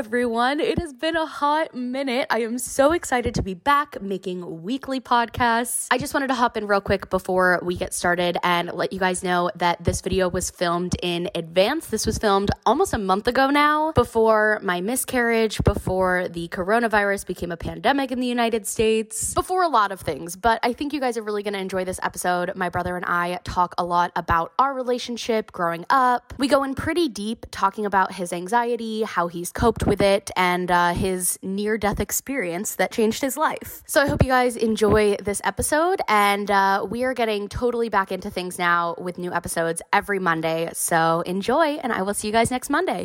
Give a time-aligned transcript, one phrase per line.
[0.00, 0.60] everyone.
[0.60, 2.26] It has been a hot minute.
[2.30, 5.88] I am so excited to be back making weekly podcasts.
[5.90, 8.98] I just wanted to hop in real quick before we get started and let you
[8.98, 11.88] guys know that this video was filmed in advance.
[11.88, 17.52] This was filmed almost a month ago now, before my miscarriage, before the coronavirus became
[17.52, 20.34] a pandemic in the United States, before a lot of things.
[20.34, 22.56] But I think you guys are really going to enjoy this episode.
[22.56, 26.32] My brother and I talk a lot about our relationship growing up.
[26.38, 30.70] We go in pretty deep talking about his anxiety, how he's coped with it, and
[30.70, 33.82] uh, his near death experience that changed his life.
[33.86, 36.00] So I hope you guys enjoy this episode.
[36.06, 40.70] And uh, we are getting totally back into things now with new episodes every Monday.
[40.74, 43.04] So enjoy, and I will see you guys next Monday.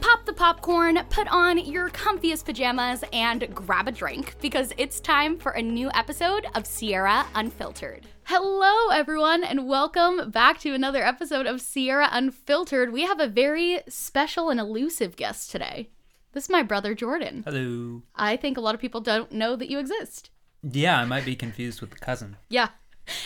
[0.00, 5.36] Pop the popcorn, put on your comfiest pajamas, and grab a drink because it's time
[5.36, 8.06] for a new episode of Sierra Unfiltered.
[8.24, 12.92] Hello, everyone, and welcome back to another episode of Sierra Unfiltered.
[12.92, 15.90] We have a very special and elusive guest today.
[16.32, 17.42] This is my brother Jordan.
[17.44, 18.02] Hello.
[18.14, 20.30] I think a lot of people don't know that you exist.
[20.62, 22.36] Yeah, I might be confused with the cousin.
[22.48, 22.68] Yeah.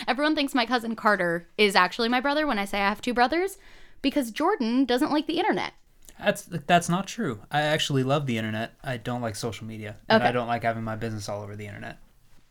[0.07, 3.13] Everyone thinks my cousin Carter is actually my brother when I say I have two
[3.13, 3.57] brothers
[4.01, 5.73] because Jordan doesn't like the internet.
[6.19, 7.41] That's that's not true.
[7.51, 8.73] I actually love the internet.
[8.83, 10.29] I don't like social media, and Okay.
[10.29, 11.99] I don't like having my business all over the internet.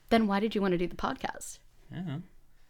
[0.08, 1.58] Then why did you want to do the podcast?
[1.92, 2.18] Yeah,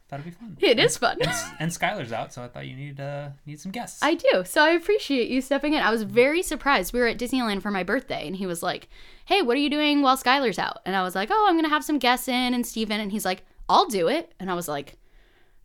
[0.08, 0.56] that'd be fun.
[0.60, 1.18] It is fun.
[1.58, 4.02] And Skylar's out, so I thought you needed uh need some guests.
[4.02, 4.44] I do.
[4.44, 5.82] So I appreciate you stepping in.
[5.82, 6.92] I was very surprised.
[6.92, 8.88] We were at Disneyland for my birthday, and he was like,
[9.26, 10.78] Hey, what are you doing while Skylar's out?
[10.84, 13.00] And I was like, Oh, I'm to have some guests in and Steven.
[13.00, 14.32] And he's like, I'll do it.
[14.38, 14.96] And I was like,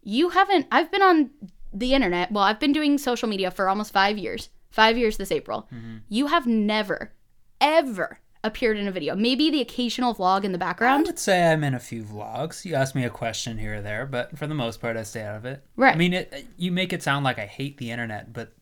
[0.04, 1.30] You haven't, I've been on
[1.74, 2.32] the internet.
[2.32, 5.70] Well, I've been doing social media for almost five years, five years this April.
[6.10, 7.14] You have never,
[7.62, 9.16] ever appeared in a video.
[9.16, 11.06] Maybe the occasional vlog in the background.
[11.06, 12.66] I would say I'm in a few vlogs.
[12.66, 15.24] You ask me a question here or there, but for the most part, I stay
[15.24, 15.64] out of it.
[15.76, 15.94] Right.
[15.94, 18.54] I mean, it, you make it sound like I hate the internet, but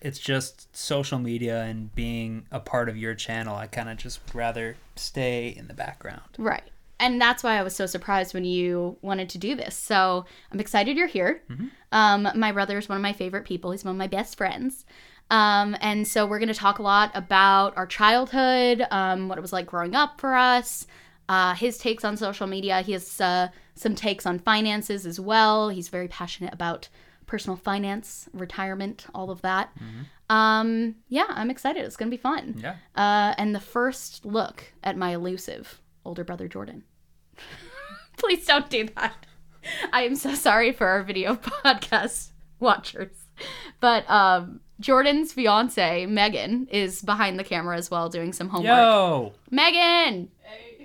[0.00, 3.56] it's just social media and being a part of your channel.
[3.56, 6.22] I kind of just rather stay in the background.
[6.38, 6.64] Right.
[7.00, 9.76] And that's why I was so surprised when you wanted to do this.
[9.76, 11.42] So I'm excited you're here.
[11.92, 13.70] Um, my brother is one of my favorite people.
[13.70, 14.84] He's one of my best friends.
[15.30, 19.42] Um, and so we're going to talk a lot about our childhood, um, what it
[19.42, 20.86] was like growing up for us,
[21.28, 22.80] uh, his takes on social media.
[22.80, 25.68] He has uh, some takes on finances as well.
[25.68, 26.88] He's very passionate about
[27.26, 29.70] personal finance, retirement, all of that.
[30.30, 31.84] Um, yeah, I'm excited.
[31.84, 32.58] It's going to be fun.
[32.62, 32.76] Yeah.
[32.96, 36.84] Uh, and the first look at my elusive older brother Jordan.
[38.16, 39.26] Please don't do that.
[39.92, 41.34] I am so sorry for our video
[41.64, 43.12] podcast watchers.
[43.80, 48.68] But um, Jordan's fiance, Megan, is behind the camera as well doing some homework.
[48.68, 49.32] Yo.
[49.50, 50.30] Megan!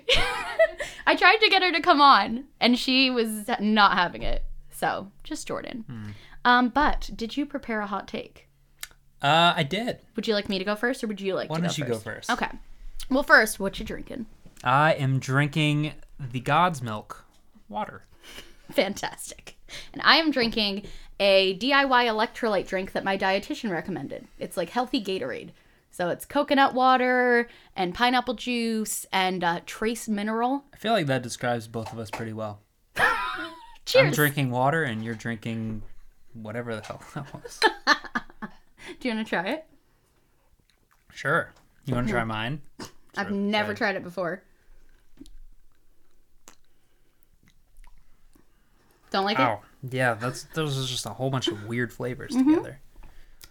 [1.06, 4.44] I tried to get her to come on, and she was not having it.
[4.70, 6.14] So, just Jordan.
[6.44, 8.48] Um, but did you prepare a hot take?
[9.22, 10.00] Uh, I did.
[10.16, 11.78] Would you like me to go first, or would you like Why to go don't
[11.78, 12.30] you go first?
[12.30, 12.50] Okay.
[13.08, 14.26] Well, first, what you drinking?
[14.62, 17.24] I am drinking the God's Milk
[17.68, 18.04] water.
[18.72, 19.56] Fantastic.
[19.92, 20.84] And I am drinking
[21.20, 24.26] a DIY electrolyte drink that my dietitian recommended.
[24.38, 25.50] It's like healthy Gatorade.
[25.90, 30.64] So it's coconut water and pineapple juice and uh, trace mineral.
[30.72, 32.60] I feel like that describes both of us pretty well.
[33.86, 34.06] Cheers.
[34.06, 35.82] I'm drinking water and you're drinking
[36.32, 37.60] whatever the hell that was.
[39.00, 39.64] Do you want to try it?
[41.12, 41.52] sure.
[41.84, 42.60] You want to try mine?
[43.16, 44.42] I've never tried it before.
[49.10, 49.58] Don't like it?
[49.90, 50.14] Yeah.
[50.14, 52.50] That's those are just a whole bunch of weird flavors Mm-hmm.
[52.50, 52.80] together.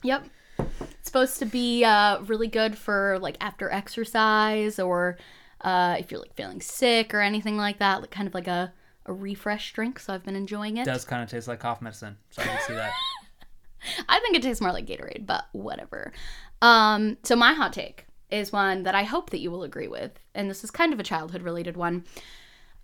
[0.04, 0.26] Yep.
[0.60, 5.18] It's supposed to be uh, really good for like after exercise or
[5.62, 8.02] uh, if you're like feeling sick or anything like that.
[8.02, 8.74] Like kind of like a,
[9.06, 10.00] a refresh drink.
[10.00, 10.82] So I've been enjoying it.
[10.82, 12.92] It does kind of taste like cough medicine, so I can see that.
[14.10, 16.14] I think it tastes more like Gatorade, but whatever.
[16.62, 20.12] Um, so my hot take is one that I hope that you will agree with,
[20.34, 22.06] and this is kind of a childhood related one.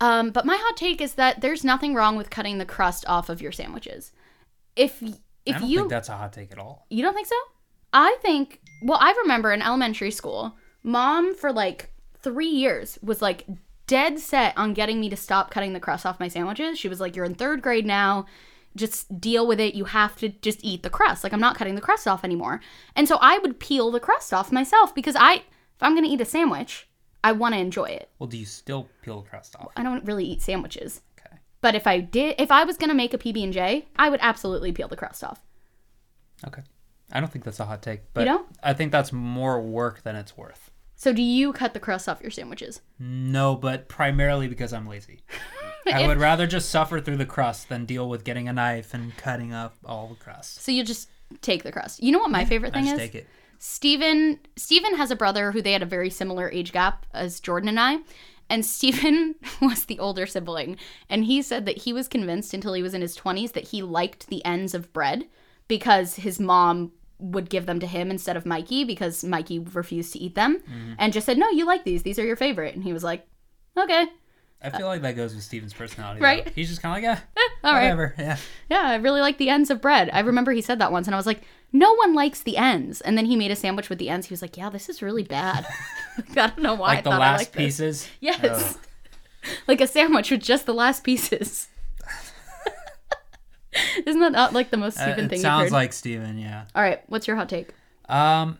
[0.00, 3.28] Um, but my hot take is that there's nothing wrong with cutting the crust off
[3.28, 4.12] of your sandwiches.
[4.76, 5.12] If I
[5.46, 6.86] if don't you think that's a hot take at all.
[6.90, 7.36] you don't think so?
[7.92, 11.92] I think, well, I remember in elementary school, mom for like
[12.22, 13.46] three years was like
[13.86, 16.78] dead set on getting me to stop cutting the crust off my sandwiches.
[16.78, 18.26] She was like, You're in third grade now.
[18.76, 19.74] Just deal with it.
[19.74, 21.24] You have to just eat the crust.
[21.24, 22.60] Like, I'm not cutting the crust off anymore.
[22.94, 26.10] And so I would peel the crust off myself because I, if I'm going to
[26.10, 26.88] eat a sandwich,
[27.22, 28.08] I want to enjoy it.
[28.18, 29.72] Well, do you still peel the crust off?
[29.76, 31.02] I don't really eat sandwiches.
[31.18, 31.36] Okay.
[31.60, 34.72] But if I did, if I was going to make a PB&J, I would absolutely
[34.72, 35.40] peel the crust off.
[36.46, 36.62] Okay.
[37.12, 38.46] I don't think that's a hot take, but don't?
[38.62, 40.70] I think that's more work than it's worth.
[40.94, 42.80] So do you cut the crust off your sandwiches?
[42.98, 45.20] No, but primarily because I'm lazy.
[45.92, 48.94] I If- would rather just suffer through the crust than deal with getting a knife
[48.94, 50.62] and cutting up all the crust.
[50.62, 51.08] So you just
[51.40, 52.02] take the crust.
[52.02, 53.00] You know what my favorite thing just is?
[53.00, 53.28] take it.
[53.62, 57.68] Steven Steven has a brother who they had a very similar age gap as Jordan
[57.68, 57.98] and I.
[58.48, 60.76] And Steven was the older sibling.
[61.08, 63.80] And he said that he was convinced until he was in his 20s that he
[63.82, 65.26] liked the ends of bread
[65.68, 70.18] because his mom would give them to him instead of Mikey because Mikey refused to
[70.18, 70.94] eat them Mm-hmm.
[70.98, 72.02] and just said, No, you like these.
[72.02, 72.74] These are your favorite.
[72.74, 73.26] And he was like,
[73.76, 74.06] Okay.
[74.62, 76.20] I feel like that goes with Steven's personality.
[76.20, 76.44] Right.
[76.44, 76.50] Though.
[76.54, 77.82] He's just kind of like, yeah, all right.
[77.84, 78.14] whatever.
[78.18, 78.36] Yeah.
[78.68, 80.10] Yeah, I really like the ends of bread.
[80.12, 81.40] I remember he said that once, and I was like,
[81.72, 83.00] no one likes the ends.
[83.00, 84.26] And then he made a sandwich with the ends.
[84.26, 85.66] He was like, yeah, this is really bad.
[86.18, 87.64] I don't know why I the thought I last liked this.
[87.64, 88.08] pieces.
[88.20, 88.78] Yes.
[89.66, 91.68] like a sandwich with just the last pieces.
[94.04, 96.64] Isn't that not like the most Uh, Steven it thing sounds like Steven, yeah.
[96.74, 97.68] All right, what's your hot take?
[98.08, 98.58] Um,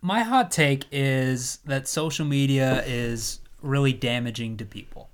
[0.00, 5.10] my hot take is that social media is really damaging to people.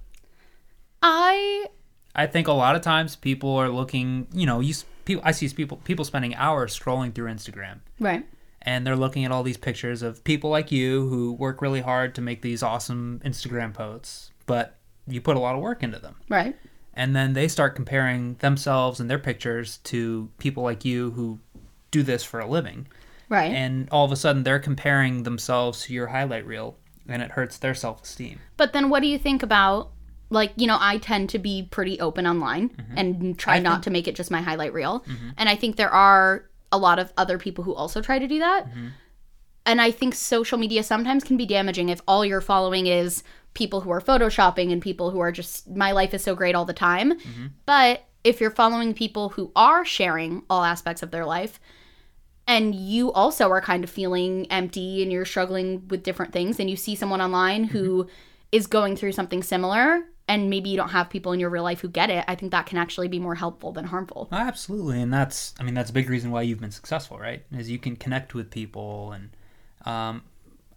[1.02, 1.66] I
[2.14, 4.74] I think a lot of times people are looking, you know, you
[5.04, 8.26] people I see people people spending hours scrolling through Instagram right.
[8.62, 12.14] and they're looking at all these pictures of people like you who work really hard
[12.16, 14.76] to make these awesome Instagram posts, but
[15.06, 16.16] you put a lot of work into them.
[16.28, 16.56] Right.
[16.94, 21.38] And then they start comparing themselves and their pictures to people like you who
[21.90, 22.86] do this for a living.
[23.28, 23.50] Right.
[23.50, 26.76] And all of a sudden they're comparing themselves to your highlight reel
[27.08, 28.38] and it hurts their self-esteem.
[28.56, 29.91] But then what do you think about
[30.32, 33.66] like, you know, I tend to be pretty open online and try Mm-hmm.
[33.66, 35.04] I not think- to make it just my highlight reel.
[35.36, 38.38] And I think there are a lot of other people who also try to do
[38.38, 38.66] that.
[38.66, 38.86] Mm-hmm.
[39.66, 43.22] And I think social media sometimes can be damaging if all you're following is
[43.54, 46.64] people who are photoshopping and people who are just my life is so great all
[46.64, 47.12] the time.
[47.18, 47.46] Mm-hmm.
[47.66, 51.60] But if you're following people who are sharing all aspects of their life,
[52.46, 56.68] and you also are kind of feeling empty and you're struggling with different things and
[56.68, 58.08] you see someone online who
[58.50, 60.02] is going through something similar
[60.32, 62.50] and maybe you don't have people in your real life who get it i think
[62.52, 65.90] that can actually be more helpful than harmful Oh, Absolutely, and that's I mean that's
[65.90, 67.44] a big reason why you've been successful, right?
[67.52, 69.30] Is you can connect with people, and
[69.84, 70.22] um,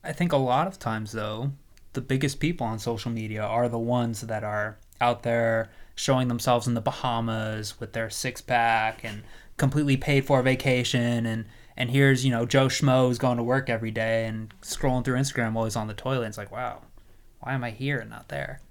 [0.03, 1.51] I think a lot of times though,
[1.93, 6.67] the biggest people on social media are the ones that are out there showing themselves
[6.67, 9.23] in the Bahamas with their six pack and
[9.57, 11.45] completely paid for vacation, and
[11.77, 15.19] and here's you know Joe Schmo who's going to work every day and scrolling through
[15.19, 16.27] Instagram while he's on the toilet.
[16.27, 16.81] It's like wow,
[17.39, 18.61] why am I here and not there?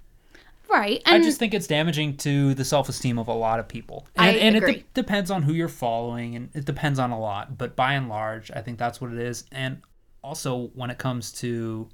[0.69, 4.07] Right I just think it's damaging to the self esteem of a lot of people.
[4.17, 7.19] I And, and it de- depends on who you're following, and it depends on a
[7.19, 7.57] lot.
[7.57, 9.45] But by and large, I think that's what it is.
[9.51, 9.81] And
[10.23, 11.87] also, when it comes to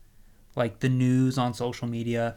[0.55, 2.35] like the news on social media,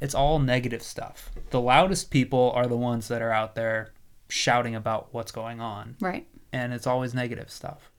[0.00, 1.30] it's all negative stuff.
[1.50, 3.92] The loudest people are the ones that are out there
[4.28, 7.90] shouting about what's going on, right and it's always negative stuff.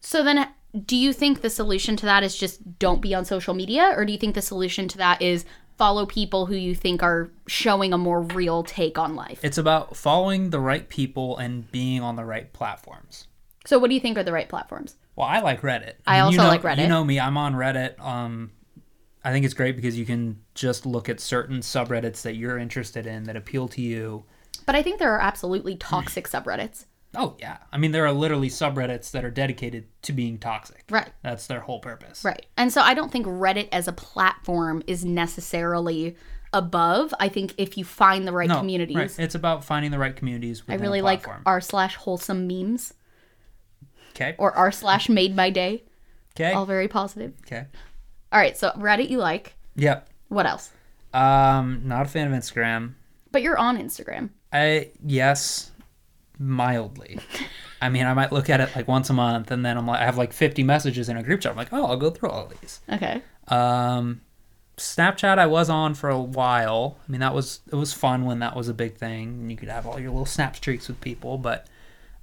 [0.00, 0.46] so then
[0.84, 4.04] do you think the solution to that is just don't be on social media or
[4.04, 5.44] do you think the solution to that is
[5.76, 9.96] follow people who you think are showing a more real take on life It's about
[9.96, 13.26] following the right people and being on the right platforms.
[13.66, 15.94] so what do you think are the right platforms Well, I like Reddit.
[16.06, 16.82] I mean, also you know, like Reddit.
[16.82, 17.98] You know me, I'm on Reddit.
[18.00, 18.50] Um,
[19.24, 23.06] I think it's great because you can just look at certain subreddits that you're interested
[23.06, 24.24] in that appeal to you.
[24.66, 26.84] but i think there are absolutely toxic subreddits
[27.16, 30.84] Oh yeah, I mean there are literally subreddits that are dedicated to being toxic.
[30.90, 32.24] right That's their whole purpose.
[32.24, 32.44] Right.
[32.56, 36.16] And so I don't think Reddit as a platform is necessarily
[36.52, 37.12] above.
[37.18, 39.18] I think if you find the right No, communities, right.
[39.18, 40.62] It's about finding the right communities.
[40.68, 42.94] I really like r slash wholesome memes
[44.10, 44.34] Okay.
[44.38, 45.82] or r slash made my day.
[46.36, 46.52] Okay.
[46.52, 47.32] All very positive.
[47.46, 47.64] Okay.
[48.32, 48.56] All right.
[48.56, 49.54] So Reddit you like.
[49.76, 50.08] Yep.
[50.28, 50.70] What else?
[51.12, 52.94] Um, not a fan of Instagram.
[53.30, 54.30] But you're on Instagram.
[54.52, 55.72] I yes,
[56.38, 57.18] mildly.
[57.80, 60.00] I mean, I might look at it like once a month, and then I'm like,
[60.00, 61.52] I have like 50 messages in a group chat.
[61.52, 62.80] I'm like, oh, I'll go through all these.
[62.90, 63.22] Okay.
[63.48, 64.22] Um,
[64.76, 66.98] Snapchat, I was on for a while.
[67.06, 69.56] I mean, that was it was fun when that was a big thing, and you
[69.56, 71.38] could have all your little snap streaks with people.
[71.38, 71.66] But,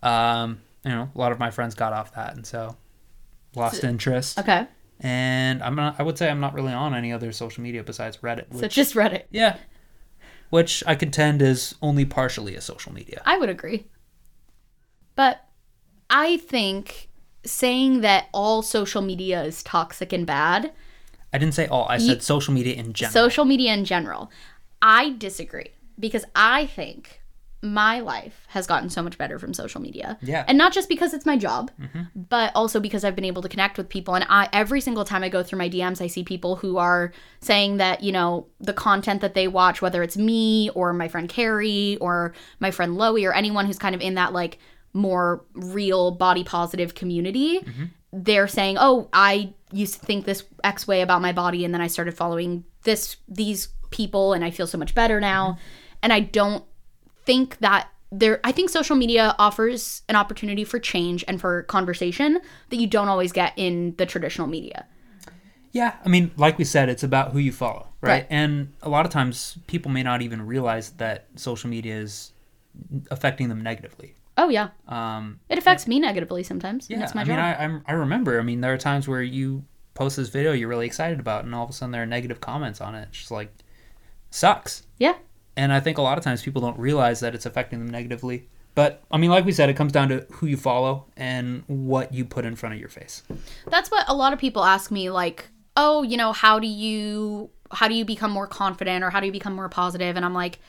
[0.03, 2.75] um, you know, a lot of my friends got off that, and so
[3.55, 4.39] lost interest.
[4.39, 4.67] Okay.
[4.99, 5.95] And I'm not.
[5.99, 8.55] I would say I'm not really on any other social media besides Reddit.
[8.57, 9.23] So just Reddit.
[9.31, 9.57] yeah,
[10.49, 13.21] which I contend is only partially a social media.
[13.25, 13.87] I would agree.
[15.15, 15.45] But
[16.09, 17.09] I think
[17.43, 20.71] saying that all social media is toxic and bad
[21.33, 21.87] I didn't say all.
[21.87, 23.13] I said social media in general.
[23.13, 24.31] social media in general.
[24.81, 27.21] I disagree because I think
[27.63, 30.17] my life has gotten so much better from social media.
[30.21, 30.43] Yeah.
[30.47, 32.01] And not just because it's my job, mm-hmm.
[32.15, 35.23] but also because I've been able to connect with people and I every single time
[35.23, 38.73] I go through my DMs I see people who are saying that, you know, the
[38.73, 43.29] content that they watch whether it's me or my friend Carrie or my friend Loey
[43.29, 44.57] or anyone who's kind of in that like
[44.93, 47.65] more real body positive community,
[48.11, 51.81] they're saying, "Oh, I used to think this X way about my body, and then
[51.81, 55.57] I started following this these people, and I feel so much better now."
[56.03, 56.63] And I don't
[57.25, 62.39] think that there I think social media offers an opportunity for change and for conversation
[62.69, 64.85] that you don't always get in the traditional media.
[65.71, 68.09] Yeah, I mean, like we said, it's about who you follow, right?
[68.11, 68.27] Right.
[68.29, 72.33] And a lot of times people may not even realize that social media is
[73.09, 74.15] affecting them negatively.
[74.37, 74.69] Oh yeah.
[74.87, 76.89] Um, It affects me negatively sometimes.
[76.89, 77.29] yeah, that's my I job.
[77.35, 78.39] mean, I, I'm, I remember.
[78.39, 81.53] I mean, there are times where you post this video you're really excited about, and
[81.53, 83.07] all of a sudden there are negative comments on it.
[83.09, 83.51] It's just like
[84.29, 84.83] sucks.
[84.97, 85.15] yeah.
[85.57, 88.47] And I think a lot of times people don't realize that it's affecting them negatively.
[88.73, 92.13] But I mean, like we said, it comes down to who you follow and what
[92.13, 93.21] you put in front of your face.
[93.67, 97.49] That's what a lot of people ask me like, "Oh, you know, how do you
[97.69, 100.33] how do you become more confident or how do you become more positive?" And I'm
[100.33, 100.59] like,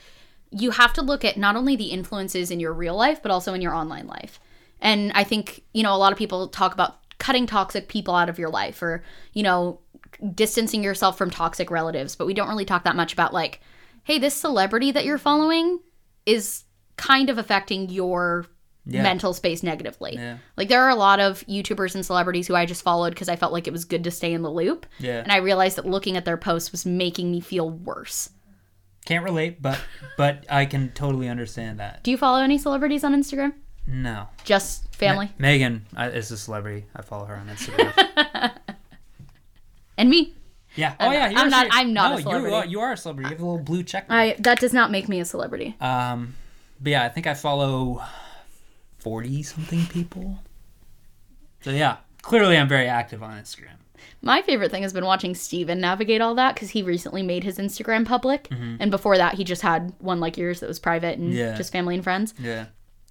[0.55, 3.53] you have to look at not only the influences in your real life but also
[3.53, 4.39] in your online life.
[4.79, 8.29] And I think, you know, a lot of people talk about cutting toxic people out
[8.29, 9.79] of your life or, you know,
[10.35, 13.61] distancing yourself from toxic relatives, but we don't really talk that much about like,
[14.03, 15.79] hey, this celebrity that you're following
[16.25, 16.63] is
[16.97, 18.45] kind of affecting your
[18.85, 19.01] Yeah.
[19.01, 20.15] mental space negatively.
[20.15, 20.37] Yeah.
[20.57, 23.37] Like there are a lot of YouTubers and celebrities who I just followed because I
[23.37, 24.85] felt like it was good to stay in the loop.
[24.99, 25.21] Yeah.
[25.21, 28.29] And I realized that looking at their posts was making me feel worse.
[29.05, 29.79] Can't relate, but
[30.17, 32.03] but I can totally understand that.
[32.03, 33.53] Do you follow any celebrities on Instagram?
[33.85, 34.27] No.
[34.45, 35.25] Just family?
[35.37, 36.85] Me- Megan is a celebrity.
[36.95, 38.53] I follow her on Instagram.
[39.97, 40.33] and me.
[40.75, 40.95] yeah.
[40.99, 41.27] Oh I'm yeah.
[41.29, 42.55] not- I'm not- I'm not a no, You celebrity.
[42.55, 43.29] are, you are a celebrity.
[43.29, 44.05] You have a little blue check.
[44.09, 45.75] I that does not make me a celebrity.
[45.81, 46.35] Um,
[46.79, 48.01] but yeah, I think I follow
[48.99, 50.39] forty something people.
[51.61, 53.77] So yeah, clearly I'm very active on Instagram.
[54.25, 57.57] My favorite thing has been watching Steven navigate all that because he recently made his
[57.57, 58.47] Instagram public.
[58.51, 61.37] And before that, he just had one like yours that was private and Mm-hmm.
[61.37, 61.55] Yeah.
[61.57, 62.33] just family and friends.
[62.39, 62.67] Yeah,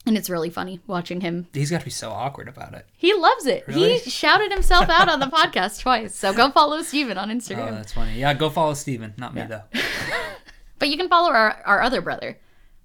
[0.07, 1.47] And it's really funny watching him.
[1.53, 2.87] he's got to be so awkward about it.
[2.97, 3.65] He loves it.
[3.69, 3.99] Really?
[3.99, 6.15] He shouted himself out on the podcast twice.
[6.17, 7.69] So go follow Steven on Instagram.
[7.69, 8.19] Oh, that's funny.
[8.19, 9.63] Yeah, go follow Steven, not me though.
[10.79, 12.39] but you can follow our, our other brother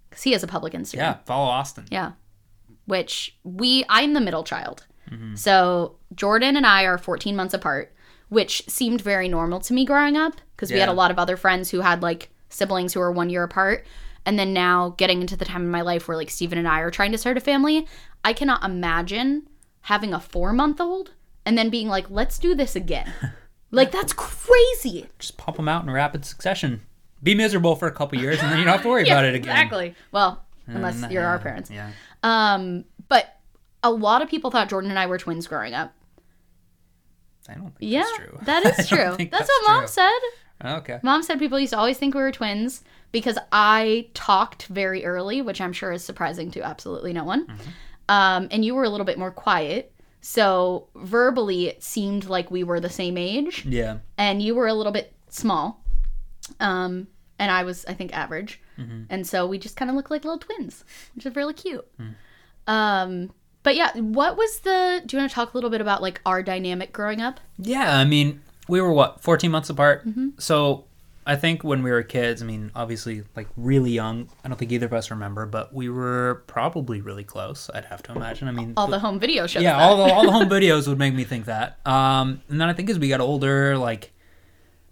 [0.10, 0.96] because he has a public Instagram.
[0.98, 1.86] Yeah, follow Austin.
[1.89, 2.12] Yeah.
[2.86, 4.86] Which we, I'm the middle child.
[5.36, 7.96] So Jordan and I are 14 months apart,
[8.29, 10.93] which seemed very normal to me growing up because we had Yeah.
[10.93, 13.86] a lot of other friends who had like siblings who were one year apart.
[14.25, 16.79] And then now getting into the time in my life where like Steven and I
[16.81, 17.88] are trying to start a family,
[18.25, 19.48] I cannot imagine
[19.81, 21.12] having a four month old
[21.46, 23.13] and then being like, let's do this again.
[23.72, 25.07] like, that's crazy.
[25.19, 26.81] Just pop them out in rapid succession.
[27.24, 29.34] Be miserable for a couple years, and then you don't have to worry about it
[29.34, 29.50] again.
[29.50, 29.96] Exactly.
[30.12, 31.72] Well, unless And, you're our uh, parents.
[31.72, 31.91] Yeah.
[32.22, 33.38] Um, but
[33.81, 35.93] a lot of people thought Jordan and I were twins growing up.
[37.50, 38.39] I don't think Yeah, that's true.
[38.44, 39.16] that is true.
[39.16, 39.88] think That's, what mom true.
[39.88, 40.20] said.
[40.66, 41.00] Okay.
[41.04, 45.42] Mom said people used to always think we were twins because I talked very early,
[45.42, 47.46] which I'm sure is surprising to absolutely no one.
[47.48, 47.70] Mm-hmm.
[48.10, 49.94] Um, and you were a little bit more quiet.
[50.22, 54.00] So verbally, it seemed like we were the same age, Yeah.
[54.18, 55.84] and you were a little bit small.
[56.60, 57.08] Um,
[57.39, 58.60] and I was, I think, average.
[58.80, 59.04] Mm-hmm.
[59.12, 60.84] And so we just kind of looked like little twins,
[61.16, 61.86] which is really cute.
[62.00, 62.16] Mm.
[62.68, 63.34] Um,
[63.67, 65.03] but yeah, what was the?
[65.05, 67.41] Do you want to talk a little bit about like our dynamic growing up?
[67.57, 70.07] Yeah, I mean, we were what, 14 months apart?
[70.07, 70.29] Mm-hmm.
[70.38, 70.86] So
[71.25, 74.71] I think when we were kids, I mean, obviously, like really young, I don't think
[74.71, 78.47] either of us remember, but we were probably really close, I'd have to imagine.
[78.47, 79.63] I mean, All the home video shows.
[79.63, 79.81] yeah, that.
[79.81, 81.86] all the, all the home videos would make me think that.
[81.86, 84.13] Um, and then I think as we got older, like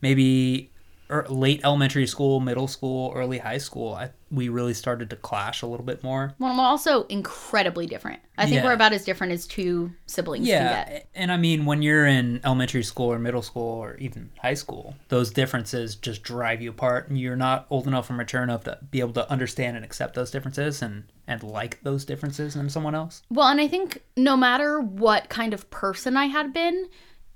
[0.02, 0.70] maybe
[1.10, 5.62] Er, late elementary school, middle school, early high school, I, we really started to clash
[5.62, 6.34] a little bit more.
[6.40, 8.22] Well, I'm also incredibly different.
[8.40, 8.66] I think Yeah.
[8.66, 10.90] we're about as different as two siblings can get.
[10.92, 14.56] Yeah, and I mean, when you're in elementary school or middle school or even high
[14.56, 18.64] school, those differences just drive you apart, and you're not old enough or mature enough
[18.64, 22.70] to be able to understand and accept those differences and and like those differences in
[22.70, 23.22] someone else.
[23.30, 26.88] Well, and I think no matter what kind of person I had been,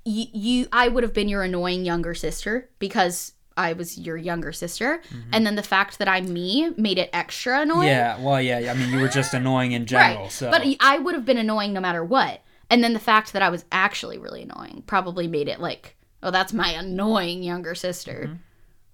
[0.04, 4.52] you, you I would have been your annoying younger sister because I was your younger
[4.52, 5.02] sister,
[5.32, 7.88] and then the fact that I'm me made it extra annoying.
[7.88, 10.32] Yeah, well, yeah, I mean, you were just annoying in general, right.
[10.32, 12.40] so But I would have been annoying no matter what.
[12.70, 16.30] And then the fact that I was actually really annoying probably made it like, oh,
[16.30, 18.26] that's my annoying younger sister.
[18.26, 18.34] Mm-hmm.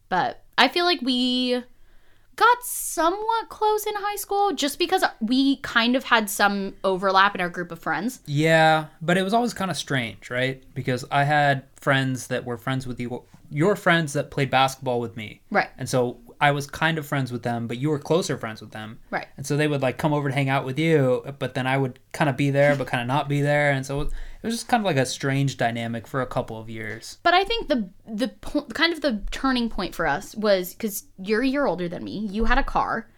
[0.09, 1.63] But I feel like we
[2.37, 7.41] got somewhat close in high school just because we kind of had some overlap in
[7.41, 8.21] our group of friends.
[8.27, 10.63] Yeah, but it was always kind of strange, right?
[10.75, 15.17] Because I had friends that were friends with you, your friends that played basketball with
[15.17, 15.41] me.
[15.51, 15.69] Right.
[15.79, 18.71] And so I was kind of friends with them, but you were closer friends with
[18.73, 18.99] them.
[19.11, 19.27] Right.
[19.37, 21.79] And so they would like come over to hang out with you, but then I
[21.79, 23.71] would kind of be there, but kind of not be there.
[23.71, 24.11] And so it
[24.43, 27.19] was just kind of like a strange dynamic for a couple of years.
[27.23, 31.05] But I think the the po- kind of the turning point for us was because
[31.19, 32.29] you're a year older than me.
[32.31, 33.09] You had a car.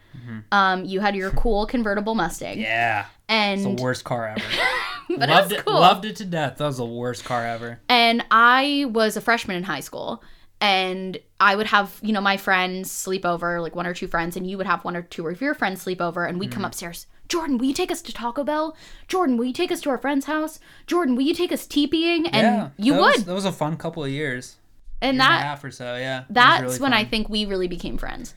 [0.52, 2.60] Um, you had your cool convertible Mustang, Mm-hmm.
[2.62, 3.06] Yeah.
[3.28, 4.42] and It's the worst car ever.
[5.18, 6.58] but loved it was it, loved it to death.
[6.58, 7.80] That was the worst car ever.
[7.88, 10.22] And I was a freshman in high school.
[10.60, 14.36] and I would have, you know, my friends sleep over, like one or two friends,
[14.36, 16.64] and you would have one or two of your friends sleep over, and we'd come
[16.64, 17.06] upstairs.
[17.28, 18.74] Jordan, will you take us to Taco Bell?
[19.06, 20.58] Jordan, will you take us to our friend's house?
[20.86, 22.26] Jordan, will you take us teepeeing?
[22.28, 23.14] And yeah, you that would.
[23.16, 24.56] Was, that was a fun couple of years.
[25.00, 25.96] and year and a that half or so.
[25.96, 28.34] Yeah, that's really when I think we really became friends.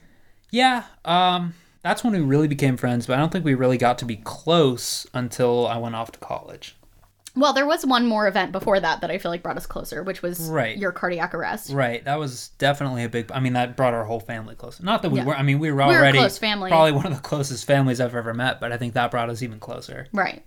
[0.50, 3.06] Yeah, um, that's when we really became friends.
[3.06, 6.18] But I don't think we really got to be close until I went off to
[6.18, 6.76] college.
[7.34, 10.02] Well, there was one more event before that that I feel like brought us closer,
[10.02, 10.76] which was Right.
[10.76, 11.70] your cardiac arrest.
[11.72, 13.32] Right, that was definitely a big.
[13.32, 14.84] I mean, that brought our whole family closer.
[14.84, 15.24] Not that we Yeah.
[15.24, 15.34] were.
[15.34, 16.68] I mean, we were were already close family.
[16.68, 18.60] Probably one of the closest families I've ever met.
[18.60, 20.08] But I think that brought us even closer.
[20.12, 20.44] Right.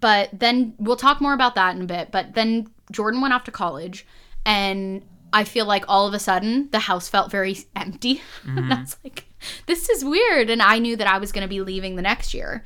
[0.00, 2.10] But then we'll talk more about that in a bit.
[2.10, 4.04] But then Jordan went off to college,
[4.44, 5.02] and
[5.32, 8.20] I feel like all of a sudden the house felt very empty.
[8.44, 9.26] and I was like,
[9.66, 10.50] this is weird.
[10.50, 12.64] And I knew that I was going to be leaving the next year.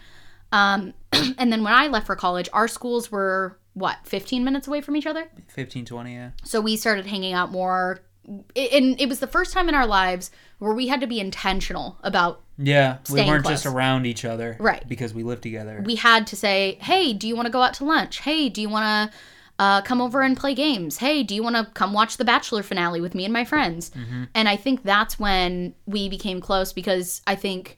[0.53, 4.81] Um, and then when I left for college, our schools were what, 15 minutes away
[4.81, 5.29] from each other?
[5.49, 6.31] 15, 20, yeah.
[6.45, 8.01] So we started hanging out more.
[8.27, 11.99] And it was the first time in our lives where we had to be intentional
[12.03, 13.63] about Yeah, we weren't close.
[13.63, 14.87] just around each other, Right.
[14.89, 15.83] Because we lived together.
[15.85, 18.21] we had to say, hey, do you want to go out to lunch?
[18.21, 19.19] Hey, do you want to
[19.61, 20.97] uh, come over and play games?
[20.97, 23.91] Hey, do you want to come watch the Bachelor finale with me and my friends?
[23.91, 24.25] Mm-hmm.
[24.35, 27.77] And I think that's when we became close because I think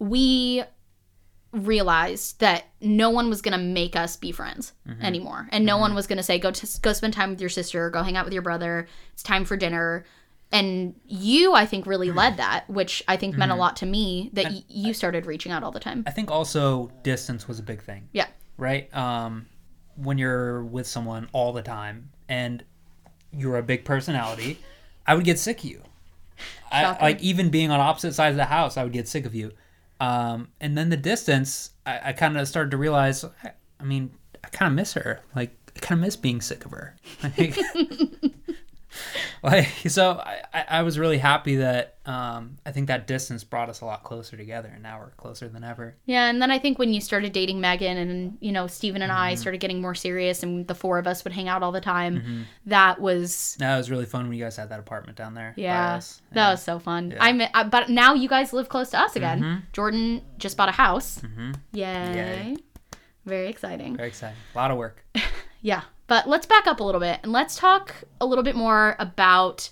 [0.00, 0.64] we
[1.52, 5.00] realized that no one was going to make us be friends mm-hmm.
[5.02, 5.48] anymore.
[5.52, 5.82] And no mm-hmm.
[5.82, 8.16] one was going to say go to go spend time with your sister go hang
[8.16, 10.04] out with your brother it's time for dinner.
[10.52, 14.30] And you i think really led that which i think meant a lot to me
[14.32, 16.02] that y- you started reaching out all the time.
[16.08, 18.08] I think also distance was a big thing.
[18.10, 18.26] yeah.
[18.56, 18.94] Right?
[18.94, 19.46] Um,
[20.02, 22.64] when you're with someone all the time and
[23.32, 24.58] you're a big personality,
[25.06, 25.82] I would get sick of you.
[26.72, 29.34] I, like even being on opposite sides of the house, I would get sick of
[29.34, 29.52] you.
[29.98, 33.24] Um, and then the distance, I, I kind of started to realize.
[33.24, 35.20] I, I mean, I kind of miss her.
[35.34, 36.96] Like I kind of miss being sick of her.
[37.22, 37.58] Like,
[39.42, 43.80] like so, I, I was really happy that um, I think that distance brought us
[43.80, 45.96] a lot closer together, and now we're closer than ever.
[46.06, 49.12] Yeah, and then I think when you started dating Megan and you know Steven and
[49.12, 49.40] I mm-hmm.
[49.40, 52.20] started getting more serious and the four of us would hang out all the time,
[52.20, 52.42] mm-hmm.
[52.66, 55.54] that was That was really fun when you guys had that apartment down there.
[55.56, 56.00] by yeah,
[56.32, 57.14] that was so fun.
[57.18, 59.40] I mi- I but now you guys live close to us again.
[59.40, 59.60] Mm-hmm.
[59.72, 61.20] Jordan just bought a house.
[61.72, 61.82] Yay.
[61.82, 62.56] Yay.
[63.26, 63.96] Very exciting.
[63.96, 64.36] Very exciting.
[64.54, 65.04] A lot of work.
[65.62, 65.82] Yeah.
[66.10, 69.70] But let's back up a little bit and let's talk a little bit more about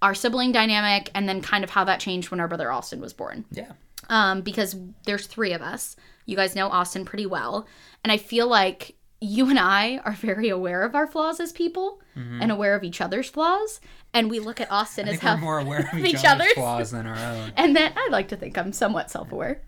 [0.00, 3.12] our sibling dynamic and then kind of how that changed when our brother Austin was
[3.12, 3.44] born.
[3.50, 3.72] Yeah.
[4.08, 5.94] um, because there's three of us.
[6.24, 7.66] You guys know Austin pretty well,
[8.02, 12.00] and I feel like you and I are very aware of our flaws as people
[12.14, 13.78] and aware of each other's flaws,
[14.14, 15.36] and we look at Austin as how.
[15.36, 16.28] more aware of each each, other's.
[16.40, 17.52] other's flaws than our own.
[17.56, 19.60] And then I like to think I'm somewhat self-aware,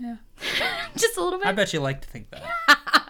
[0.00, 0.16] Yeah.
[0.96, 1.46] just a little bit.
[1.48, 2.42] I bet you like to think that.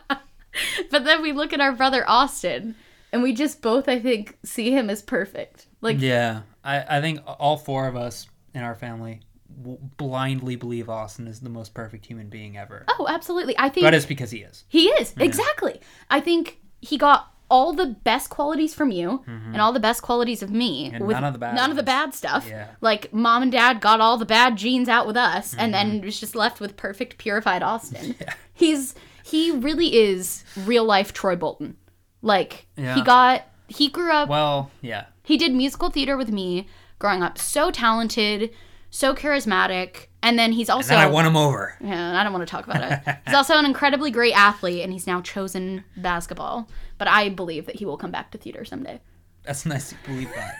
[0.91, 2.75] But then we look at our brother Austin,
[3.13, 5.67] and we just both, I think, see him as perfect.
[5.81, 6.43] Like, yeah.
[6.65, 9.21] I, I think all four of us in our family
[9.63, 12.85] w- blindly believe Austin is the most perfect human being ever.
[12.89, 13.57] oh, absolutely.
[13.59, 14.65] I think But it's because he is.
[14.69, 15.81] He is exactly.
[16.11, 20.43] I think he got all the best qualities from you and all the best qualities
[20.43, 20.97] of me, Mm-hmm.
[20.97, 22.45] And none of the bad none of the bad stuff.
[22.49, 22.67] Yeah.
[22.81, 25.91] Like mom and dad got all the bad genes out with us, and Mm-hmm.
[25.91, 28.17] then was just left with perfect, purified Austin.
[28.21, 28.35] Yeah.
[28.53, 28.95] He's
[29.27, 31.77] he really is real life Troy Bolton.
[32.23, 34.29] Like he got he grew up.
[34.29, 35.07] Well, yeah.
[35.25, 36.69] He did musical theater with me,
[37.01, 38.51] growing up so talented,
[38.91, 41.77] so charismatic, and then he's also Then I won him over.
[41.81, 43.17] yeah, I don't want to talk about it.
[43.27, 46.69] He's also an incredibly great athlete, and he's now chosen basketball.
[46.97, 49.01] But I believe that he will come back to theater someday.
[49.43, 50.55] That's nice to believe that.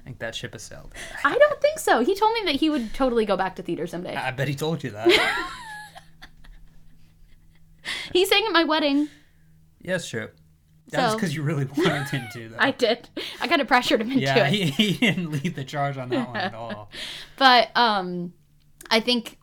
[0.00, 0.92] I think that ship has sailed.
[1.24, 2.04] I don't think so.
[2.04, 4.14] He told me that he would totally go back to theater someday.
[4.14, 5.08] I bet he told you that.
[8.12, 9.08] He sang at my wedding.
[9.80, 10.28] yes, true.
[10.90, 12.56] That's So- because you really wanted him to, though.
[12.58, 13.08] I did.
[13.40, 14.52] I kind of pressured him into yeah, it.
[14.52, 16.90] he, he didn't lead the charge on that one at all.
[17.36, 18.32] But um,
[18.90, 19.38] I think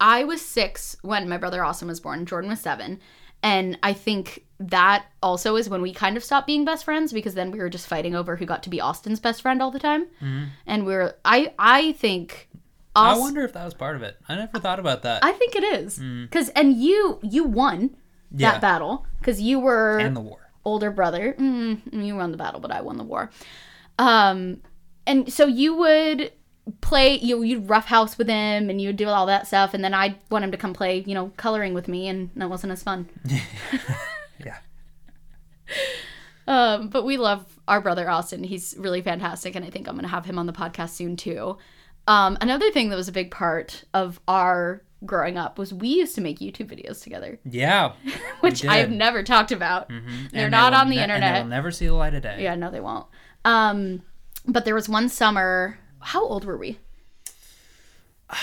[0.00, 2.26] I was six when my brother Austin was born.
[2.26, 2.98] Jordan was seven,
[3.42, 7.34] and I think that also is when we kind of stopped being best friends because
[7.34, 9.78] then we were just fighting over who got to be Austin's best friend all the
[9.78, 10.06] time.
[10.66, 12.48] And we are I I think.
[12.96, 14.16] I wonder if that was part of it.
[14.28, 15.24] I never thought about that.
[15.24, 17.96] I think it is because and you you won
[18.34, 18.52] Yeah.
[18.52, 20.50] that battle because you were and the war.
[20.64, 21.34] older brother.
[21.38, 23.30] Mm, you won the battle, but I won the war.
[23.98, 24.62] Um,
[25.06, 26.32] and so you would
[26.80, 29.94] play you you'd roughhouse with him and you would do all that stuff and then
[29.94, 32.82] I'd want him to come play you know coloring with me and that wasn't as
[32.82, 33.08] fun
[34.44, 34.56] Yeah.
[36.48, 40.08] um but we love our brother Austin he's really fantastic and I think I'm gonna
[40.08, 41.56] have him on the podcast soon too
[42.06, 46.14] um another thing that was a big part of our growing up was we used
[46.14, 47.92] to make YouTube videos together Yeah.
[48.40, 48.64] which.
[48.64, 51.48] I've never talked about they're And they not will on the ne- internet they will
[51.48, 52.42] never see the light of day.
[52.42, 53.06] Yeah, no, they won't.
[53.44, 54.02] Um,
[54.46, 55.78] But there was one summer.
[56.00, 56.78] How old were we?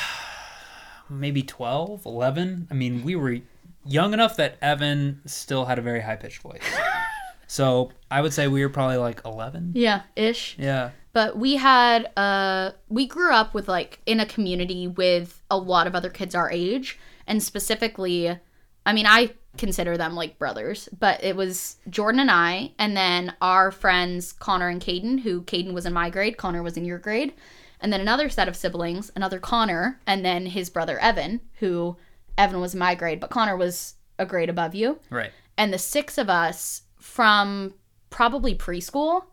[1.10, 2.68] maybe 12, 11.
[2.72, 3.38] I mean, we were
[3.86, 6.62] young enough that Evan still had a very high pitched voice.
[7.48, 9.74] so I would say we were probably like 11.
[9.76, 10.56] Yeah, ish.
[10.58, 10.92] Yeah.
[11.14, 15.88] But we had uh we grew up with like in a community with a lot
[15.88, 18.38] of other kids our age and specifically
[18.86, 23.36] I mean I consider them like brothers, but it was Jordan and I and then
[23.42, 26.98] our friends Connor and Caden, who Caden was in my grade, Connor was in your
[26.98, 27.34] grade,
[27.80, 31.96] and then another set of siblings, another Connor, and then his brother Evan, who
[32.38, 35.00] Evan was in my grade, but Connor was a grade above you.
[35.10, 35.32] Right.
[35.58, 37.76] And the six of us from
[38.10, 39.26] probably preschool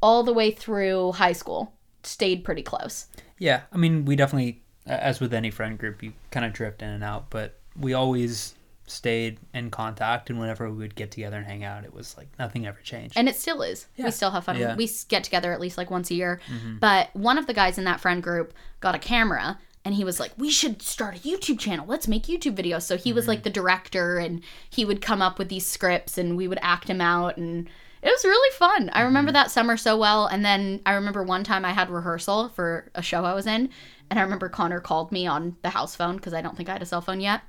[0.00, 3.06] all the way through high school stayed pretty close.
[3.38, 3.62] Yeah.
[3.72, 7.04] I mean, we definitely, as with any friend group, you kind of drift in and
[7.04, 8.54] out, but we always
[8.86, 12.26] stayed in contact and whenever we would get together and hang out it was like
[12.38, 13.86] nothing ever changed And it still is.
[13.96, 14.06] Yeah.
[14.06, 14.56] We still have fun.
[14.56, 14.76] Yeah.
[14.76, 16.40] We get together at least like once a year.
[16.48, 16.78] Mm-hmm.
[16.78, 20.18] But one of the guys in that friend group got a camera and he was
[20.18, 21.86] like, We should start a YouTube channel.
[21.86, 22.82] Let's make YouTube videos.
[22.82, 23.30] So he was mm-hmm.
[23.30, 26.88] like the director and he would come up with these scripts and we would act
[26.88, 27.36] him out.
[27.36, 27.68] And
[28.02, 28.90] it was really fun.
[28.92, 29.34] I remember mm-hmm.
[29.34, 30.26] that summer so well.
[30.26, 33.70] And then I remember one time I had rehearsal for a show I was in.
[34.10, 36.72] And I remember Connor called me on the house phone because I don't think I
[36.72, 37.42] had a cell phone yet.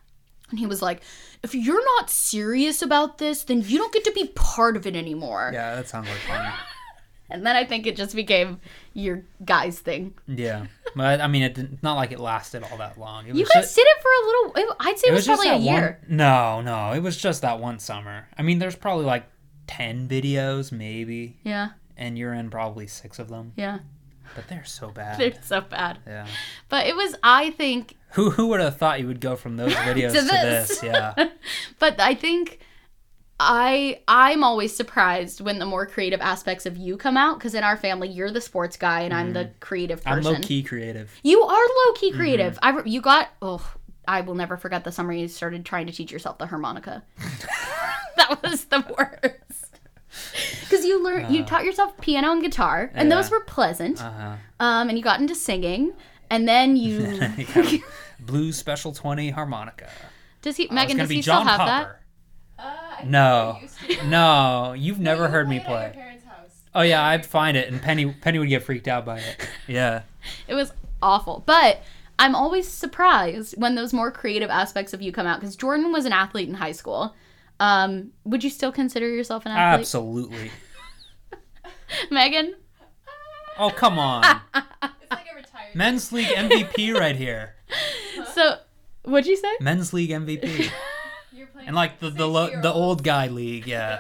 [0.50, 1.02] And he was like,
[1.44, 4.96] If you're not serious about this, then you don't get to be part of it
[4.96, 5.52] anymore.
[5.54, 6.52] yeah that sounds like fun
[7.32, 8.60] And then I think it just became
[8.96, 10.16] your guys thing.
[10.28, 13.40] yeah but i mean it didn't not like it lasted all that long it was
[13.40, 14.76] You guys just, did it for a little.
[14.80, 16.00] I'd say it, was, just probably a year.
[16.08, 19.26] one no no it was just that one summer i mean there's probably like
[19.70, 23.80] 10 videos maybe Yeah, and you're in probably six of them yeah.
[24.36, 26.00] but they're so bad They're so bad.
[26.08, 26.26] yeah
[26.70, 29.74] But it was, I think, who who would have thought you would go from those
[29.90, 30.68] videos To to, this.
[30.80, 31.14] this yeah
[31.80, 32.60] but I think
[33.40, 37.64] I I'm always surprised when the more creative aspects of you come out because in
[37.64, 39.60] our family you're the sports guy and I'm the mm-hmm.
[39.60, 40.26] creative person.
[40.28, 41.52] i'm low key creative You are
[41.86, 42.18] low key mm-hmm.
[42.20, 42.60] creative.
[42.62, 43.76] I re- you got oh
[44.08, 47.04] I will never forget the summer you started trying to teach yourself the harmonica.
[48.18, 49.36] that was the worst.
[50.62, 54.02] Because you learned, you taught yourself piano and guitar, and those were pleasant.
[54.04, 55.94] uh-huh Um, and you got into singing,
[56.30, 57.20] and then you.
[58.20, 59.90] Blue Special 20 harmonica.
[60.42, 60.98] does he, Megan?
[60.98, 62.00] gonna Does be he John still have that?
[62.60, 62.64] Uh,
[63.00, 63.56] I No.
[63.58, 64.08] I used to.
[64.08, 66.02] No, you've never You heard me played at your play.
[66.02, 66.58] parents' house.
[66.76, 69.48] Oh yeah, I'd find it, and Penny Penny would get freaked out by it.
[69.68, 70.02] Yeah,
[70.48, 71.82] It was awful, but
[72.18, 75.40] I'm always surprised when those more creative aspects of you come out.
[75.40, 77.16] Because Jordan was an athlete in high school.
[77.60, 80.52] Um, would you still consider yourself an athlete, absolutely.
[82.12, 82.56] Megan?
[83.58, 85.76] Oh come on, It's like a retired.
[85.76, 87.56] men's league MVP right here.
[88.34, 88.58] So,
[89.04, 89.52] what'd you say?
[89.60, 90.70] Men's league MVP,
[91.34, 93.68] You're playing and like the the lo- the old guy league.
[93.68, 94.00] Yeah,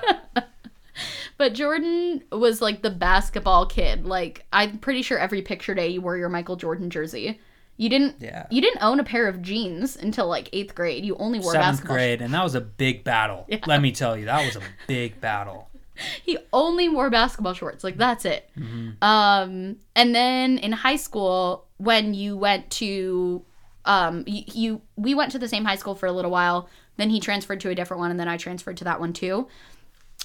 [1.38, 4.06] But Jordan was like the basketball kid.
[4.06, 7.40] Like I'm pretty sure every picture day you wore your Michael Jordan jersey.
[7.80, 8.18] You didn't.
[8.20, 8.46] Yeah.
[8.52, 11.06] You didn't own a pair of jeans until like eighth grade.
[11.06, 11.96] You only wore seventh basketball.
[11.96, 13.46] grade, and that was a big battle.
[13.50, 13.60] Yeah.
[13.66, 15.70] Let me tell you, that was a big battle.
[16.24, 17.84] He only wore basketball shorts.
[17.84, 18.50] Like that's it.
[18.58, 19.04] Mm-hmm.
[19.04, 23.44] Um, and then in high school, when you went to,
[23.84, 26.70] um, you, you we went to the same high school for a little while.
[26.96, 29.48] Then he transferred to a different one, and then I transferred to that one too.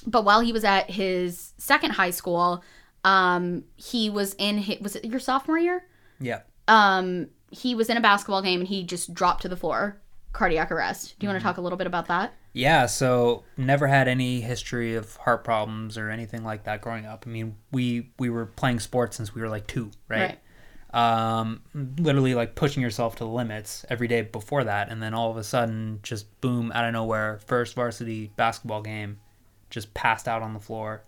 [0.06, 2.62] But while he was at his second high school,
[3.02, 5.84] um, he was in his, was it your sophomore year?
[6.20, 6.42] Yeah.
[6.68, 10.00] um he was in a basketball game and he just dropped to the floor
[10.32, 11.42] cardiac arrest do you want Mm-hmm.
[11.42, 15.42] to talk a little bit about that Yeah, so never had any history of heart
[15.44, 17.24] problems or anything like that growing up.
[17.26, 20.38] I mean, we we were playing sports since we were like two, right?
[20.92, 25.30] Um, literally like pushing yourself to the limits every day before that, and then all
[25.30, 29.18] of a sudden, just boom out of nowhere, first varsity basketball game,
[29.70, 31.02] just passed out on the floor.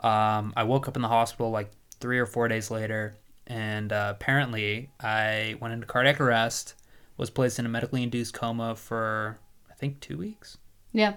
[0.00, 4.12] Um, I woke up in the hospital like three or four days later, and uh,
[4.14, 6.74] apparently I went into cardiac arrest,
[7.16, 9.38] was placed in a medically induced coma for
[9.70, 10.58] I think two weeks.
[10.92, 11.14] yeah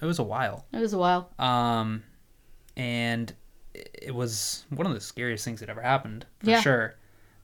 [0.00, 0.66] It was a while.
[0.72, 2.02] it was a while Um,
[2.76, 3.32] and
[3.74, 6.60] it was one of the scariest things that ever happened for Yeah.
[6.60, 6.94] sure.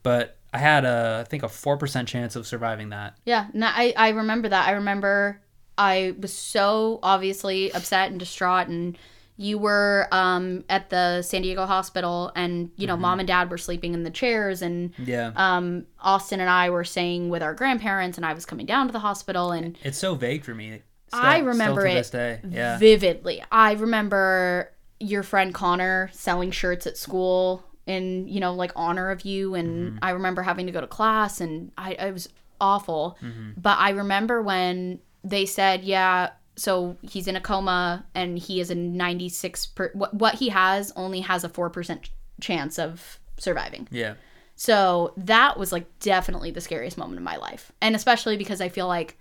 [0.02, 3.16] But I had a, I think a four percent chance of surviving that.
[3.24, 5.40] yeah no, I, I remember that i remember
[5.76, 8.96] i was so obviously upset and distraught and
[9.36, 13.58] you were um, at the san diego hospital and you know mom and dad were
[13.58, 18.16] sleeping in the chairs and Yeah, um, austin and i were staying with our grandparents
[18.16, 20.82] and i was coming down to the hospital and it's so vague for me.
[21.08, 22.40] Still, I remember it this day.
[22.48, 23.42] Yeah, vividly.
[23.52, 29.24] I remember your friend Connor selling shirts at school in, you know, like honor of
[29.24, 29.54] you.
[29.54, 32.28] And I remember having to go to class and I, it was
[32.60, 33.18] awful.
[33.56, 38.70] But I remember when they said, yeah, so he's in a coma and he is
[38.70, 42.08] a 96 per, what, what he has only has a 4%
[42.40, 43.88] chance of surviving.
[43.90, 44.14] Yeah.
[44.56, 47.72] So that was like definitely the scariest moment of my life.
[47.80, 49.18] And especially because I feel like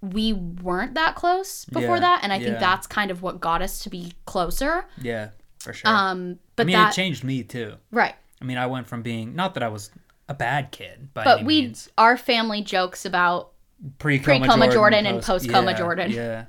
[0.00, 2.20] we weren't that close before Yeah, that.
[2.24, 4.86] And I think that's kind of what got us to be closer.
[5.00, 5.30] Yeah.
[5.60, 5.90] For sure.
[5.90, 7.74] Um, but I mean, that, it changed me too.
[7.90, 8.14] right.
[8.40, 9.90] I mean, I went from being not that I was
[10.28, 11.88] a bad kid But we, means.
[11.96, 13.52] our family jokes about
[13.98, 16.10] Pre-coma, pre-coma Jordan, Jordan and post- post-coma yeah, Jordan.
[16.10, 16.44] Yeah.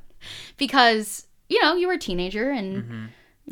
[0.58, 3.06] Because, you know, you were a teenager and Mm-hmm.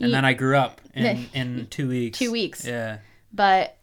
[0.04, 2.20] And then I grew up in, in two weeks.
[2.20, 2.66] two weeks.
[2.66, 2.98] Yeah.
[3.32, 3.78] but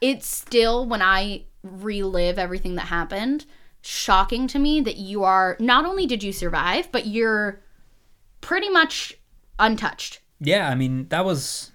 [0.00, 3.46] it's still when I relive everything that happened,
[3.82, 7.60] shocking to me that you are not only did you survive, but you're
[8.40, 9.14] pretty much
[9.58, 10.20] untouched.
[10.40, 11.72] Yeah, I mean that was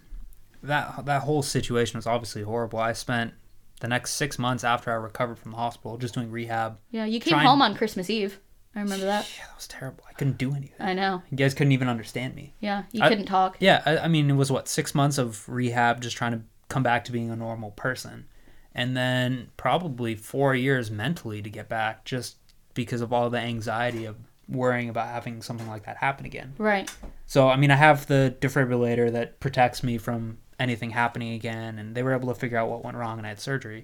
[0.63, 2.79] that that whole situation was obviously horrible.
[2.79, 3.33] I spent
[3.81, 6.79] the next six months after I recovered from the hospital just doing rehab.
[6.91, 8.39] Yeah, you came Trying- home on Christmas Eve.
[8.75, 9.29] I remember that.
[9.37, 10.03] Yeah, that was terrible.
[10.09, 10.75] I couldn't do anything.
[10.79, 11.21] I know.
[11.29, 12.53] You guys couldn't even understand me.
[12.59, 13.57] Yeah, you I- couldn't talk.
[13.59, 16.83] Yeah, I, I mean it was what six months of rehab, just trying to come
[16.83, 18.25] back to being a normal person,
[18.73, 22.37] and then probably four years mentally to get back, just
[22.73, 24.15] because of all the anxiety of
[24.47, 26.53] worrying about having something like that happen again.
[26.57, 26.89] Right.
[27.25, 31.93] So I mean, I have the defibrillator that protects me from anything happening again, and
[31.95, 33.83] they were able to figure out what went wrong, and I had surgery.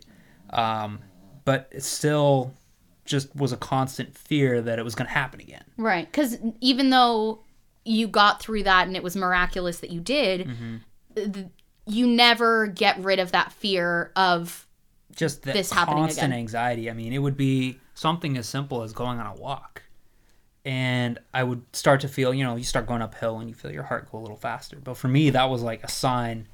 [0.51, 0.99] Um,
[1.43, 2.53] but it's still
[3.07, 5.63] just was a constant fear that it was going to happen again.
[5.77, 6.05] Right.
[6.11, 7.39] Because even though
[7.85, 11.31] you got through that and it was miraculous that you did, Mm-hmm.
[11.31, 11.47] th-
[11.89, 14.67] you never get rid of that fear of
[15.15, 16.39] Just the This happening constant again.
[16.39, 16.89] anxiety.
[16.89, 19.83] I mean, it would be something as simple as going on a walk,
[20.65, 23.71] and I would start to feel, you know, you start going uphill and you feel
[23.71, 24.77] your heart go a little faster.
[24.83, 26.47] But for me, that was like a sign.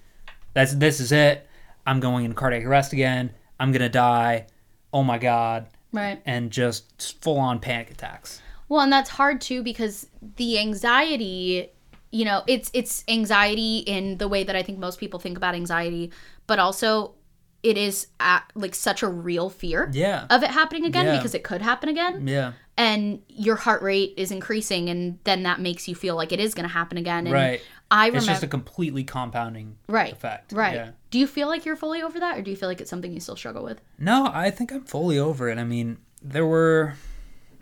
[0.53, 1.47] That's this is it.
[1.87, 3.31] I'm going into cardiac arrest again.
[3.59, 4.45] I'm gonna die.
[4.93, 5.65] Oh my god.
[5.93, 6.21] Right.
[6.25, 8.41] and just full on panic attacks.
[8.67, 11.69] Well, and that's hard too because the anxiety,
[12.11, 15.55] you know, it's it's anxiety in the way that I think most people think about
[15.55, 16.11] anxiety,
[16.47, 17.13] but also
[17.61, 20.25] it is at, like such a real fear Yeah.
[20.29, 21.15] of it happening again Yeah.
[21.15, 22.51] because it could happen again Yeah.
[22.77, 26.53] and your heart rate is increasing and then that makes you feel like it is
[26.53, 27.61] going to happen again and Right.
[27.95, 30.51] I It's just a completely compounding right effect.
[30.51, 30.89] right Yeah.
[31.11, 33.13] do you feel like you're fully over that or do you feel like it's something
[33.13, 35.57] you still struggle with No, I think I'm fully over it.
[35.59, 36.95] I mean, there were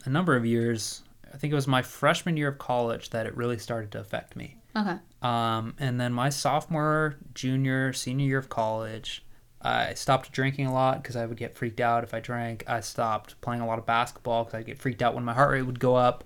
[0.05, 1.03] a number of years.
[1.33, 4.35] I think it was my freshman year of college that it really started to affect
[4.35, 4.55] me.
[4.75, 9.25] okay Um, and then my sophomore, junior, senior year of college,
[9.61, 12.63] I stopped drinking a lot because I would get freaked out if I drank.
[12.67, 15.51] I stopped playing a lot of basketball because I'd get freaked out when my heart
[15.51, 16.23] rate would go up.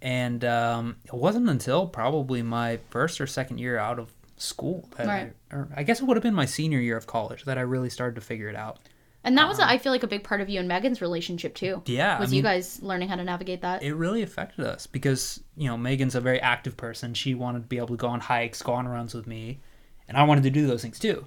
[0.00, 5.06] And um, it wasn't until probably my first or second year out of school that
[5.06, 5.32] Right.
[5.50, 7.62] I, or I guess it would have been my senior year of college that I
[7.62, 8.78] really started to figure it out.
[9.24, 11.74] and that was I feel like a big part of you and Megan's relationship too
[11.74, 14.86] Um, Yeah, was I you guys learning how to navigate that it really affected us
[14.86, 17.14] because you know Megan's a very active person.
[17.14, 19.58] She wanted to be able to go on hikes, go on runs with me,
[20.06, 21.26] and I wanted to do those things too.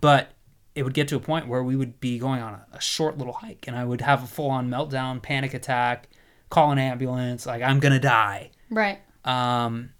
[0.00, 0.30] But
[0.76, 3.18] it would get to a point where we would be going on a, a short
[3.18, 6.08] little hike, and I would have a full-on meltdown, panic attack,
[6.52, 8.50] call an ambulance, like I'm gonna die.
[8.70, 9.90] right Um,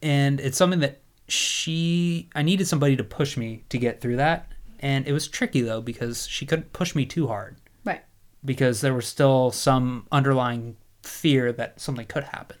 [0.00, 4.52] and it's something that she, I needed somebody to push me to get through that,
[4.78, 8.02] and it was tricky though because she couldn't push me too hard right
[8.44, 12.58] because there was still some underlying fear that something could happen.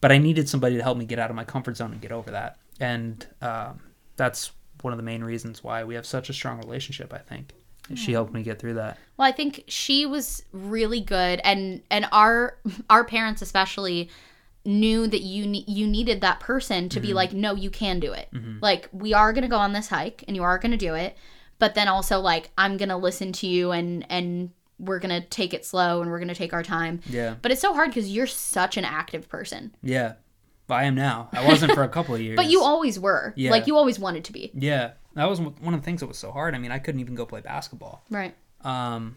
[0.00, 2.10] But I needed somebody to help me get out of my comfort zone and get
[2.10, 2.56] over that.
[2.80, 3.80] And um,
[4.16, 4.50] that's
[4.80, 7.52] one of the main reasons why we have such a strong relationship, I think.
[7.94, 8.98] She helped me get through that.
[9.16, 14.10] Well, I think she was really good, and and our our parents especially
[14.64, 17.06] knew that you ne- you needed that person to Mm-hmm.
[17.08, 18.28] be like, no, you can do it.
[18.60, 21.16] Like we are gonna go on this hike, and you are gonna do it,
[21.58, 25.64] but then also like I'm gonna listen to you, and and we're gonna take it
[25.64, 27.00] slow, and we're gonna take our time.
[27.08, 27.34] Yeah.
[27.42, 30.14] But it's so hard because you're such an active person, Yeah.
[30.68, 31.28] I am now.
[31.32, 32.36] I wasn't for a couple of years.
[32.40, 33.34] but you always were.
[33.36, 33.50] Yeah.
[33.50, 34.52] Like you always wanted to be.
[34.54, 34.92] Yeah.
[35.14, 36.54] That was one of the things that was so hard.
[36.54, 38.02] I mean, I couldn't even go play basketball.
[38.10, 38.34] Right.
[38.62, 39.16] Um,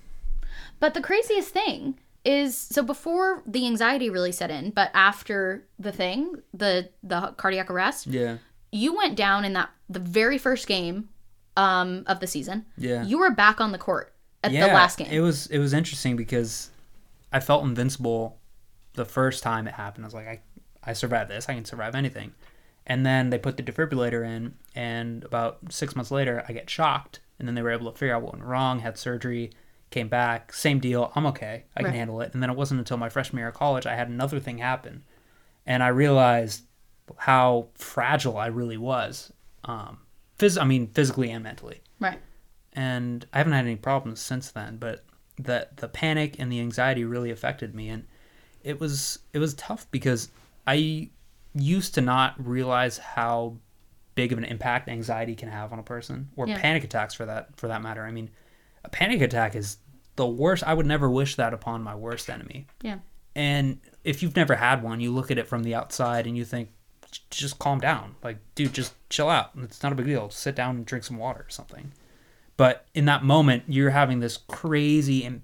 [0.79, 5.91] But the craziest thing is so before the anxiety really set in, but after the
[5.91, 8.37] thing, the the cardiac arrest, yeah.
[8.71, 11.09] you went down in that the very first game
[11.57, 12.65] um of the season.
[12.77, 13.03] Yeah.
[13.03, 15.07] You were back on the court at yeah, the last game.
[15.11, 16.71] It was it was interesting because
[17.31, 18.39] I felt invincible
[18.93, 20.05] the first time it happened.
[20.05, 20.39] I was like, I
[20.83, 21.49] I survived this.
[21.49, 22.33] I can survive anything.
[22.85, 27.19] And then they put the defibrillator in, and about six months later, I get shocked.
[27.39, 28.79] And then they were able to figure out what went wrong.
[28.79, 29.51] Had surgery,
[29.89, 31.11] came back, same deal.
[31.15, 31.63] I'm okay.
[31.75, 31.95] I can Right.
[31.95, 32.33] handle it.
[32.33, 35.03] And then it wasn't until my freshman year of college I had another thing happen,
[35.65, 36.63] and I realized
[37.17, 39.31] how fragile I really was.
[39.65, 39.99] Um,
[40.37, 42.19] phys- I mean, physically and mentally right.
[42.73, 44.77] and I haven't had any problems since then.
[44.77, 45.03] But
[45.37, 48.05] the the panic and the anxiety really affected me, and
[48.63, 50.29] it was it was tough because
[50.67, 51.09] I
[51.55, 53.57] used to not realize how
[54.15, 56.59] big of an impact anxiety can have on a person or Yeah.
[56.59, 58.03] panic attacks for that for that matter.
[58.05, 58.29] I mean,
[58.83, 59.77] a panic attack is
[60.15, 60.63] the worst.
[60.65, 62.67] I would never wish that upon my worst enemy.
[62.81, 62.99] Yeah.
[63.35, 66.45] And if you've never had one, you look at it from the outside and you
[66.45, 66.69] think,
[67.31, 68.15] just calm down.
[68.23, 69.51] Like, dude, just chill out.
[69.57, 70.27] It's not a big deal.
[70.27, 71.91] Just Sit down and drink some water or something.
[72.57, 75.43] But in that moment, you're having this crazy im-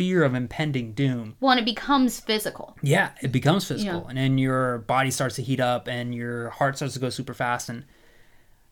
[0.00, 1.36] fear of impending doom.
[1.40, 2.74] Well, and it becomes physical.
[2.80, 4.00] Yeah, it becomes physical.
[4.00, 4.08] Yeah.
[4.08, 7.34] And then your body starts to heat up and your heart starts to go super
[7.34, 7.68] fast.
[7.68, 7.84] And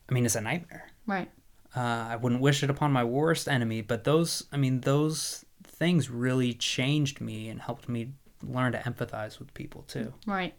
[0.09, 0.89] I mean, it's a nightmare.
[1.05, 1.29] Right.
[1.77, 6.09] Uh, I wouldn't wish it upon my worst enemy, but those, I mean, those things
[6.09, 10.11] really changed me and helped me learn to empathize with people too.
[10.25, 10.55] Right.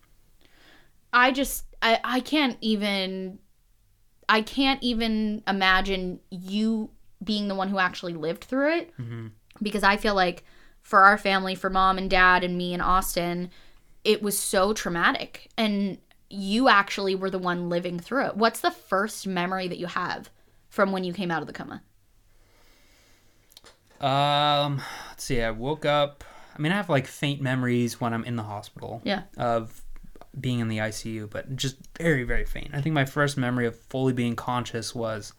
[1.12, 3.40] I just I I can't even
[4.28, 6.90] I can't even imagine you
[7.24, 8.94] being the one who actually lived through it
[9.60, 10.44] because I feel like
[10.82, 13.50] for our family, for mom and dad and me and Austin,
[14.04, 15.98] it was so traumatic and
[16.30, 18.36] you actually were the one living through it.
[18.36, 20.30] What's the first memory that you have
[20.68, 21.82] from when you came out of the coma?
[24.00, 25.42] Um, let's see.
[25.42, 26.24] I woke up.
[26.56, 29.02] I mean, I have like faint memories when I'm in the hospital.
[29.04, 29.22] Yeah.
[29.36, 29.82] Of
[30.38, 32.70] being in the ICU, but just very, very faint.
[32.72, 35.32] I think my first memory of fully being conscious was,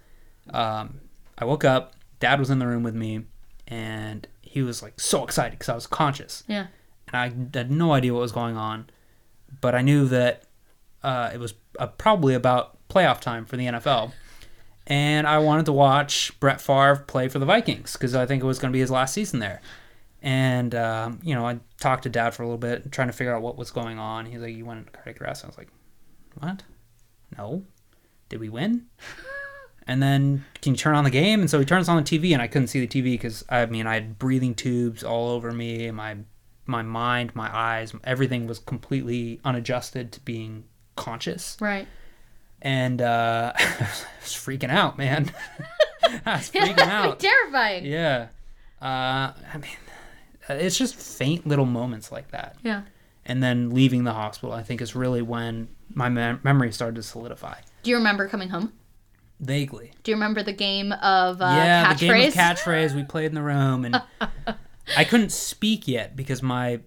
[0.50, 1.00] um,
[1.38, 1.96] I woke up.
[2.20, 3.24] Dad was in the room with me,
[3.68, 6.68] and he was like so excited because I was conscious, Yeah.
[7.08, 8.90] and I had no idea what was going on,
[9.62, 10.44] but I knew that
[11.04, 14.12] uh, it was uh, probably about playoff time for the NFL.
[14.88, 18.46] And I wanted to watch Brett Favre play for the Vikings because I think it
[18.46, 19.62] was going to be his last season there.
[20.22, 23.34] And, um, you know, I talked to dad for a little bit, trying to figure
[23.34, 24.26] out what was going on.
[24.26, 25.44] He's like, You went into cardiac arrest.
[25.44, 25.70] I was like,
[26.40, 26.64] What?
[27.38, 27.64] No.
[28.30, 28.88] Did we win?
[29.88, 31.42] And then, can you turn on the game?
[31.42, 33.66] And so he turns on the TV, and I couldn't see the TV because, I
[33.66, 35.90] mean, I had breathing tubes all over me.
[35.92, 36.18] My,
[36.68, 40.66] my mind, my eyes, everything was completely unadjusted to being
[40.96, 41.88] conscious Right.
[42.62, 43.90] and uh, I
[44.22, 45.32] was freaking out, man.
[46.26, 47.20] I was freaking out.
[47.20, 47.86] Terrifying.
[47.86, 48.28] Yeah.
[48.82, 49.72] Uh, I mean,
[50.50, 52.58] it's just faint little moments like that.
[52.64, 52.84] Yeah.
[53.26, 57.04] And then leaving the hospital, I think, is really when my mem- memory started to
[57.04, 57.56] solidify.
[57.84, 58.74] Do you remember coming home?
[59.42, 59.92] Vaguely.
[60.04, 63.36] Do you remember the game of uh, yeah, the game of catchphrase we played in
[63.36, 64.00] the room, and
[64.98, 66.80] I couldn't speak yet because my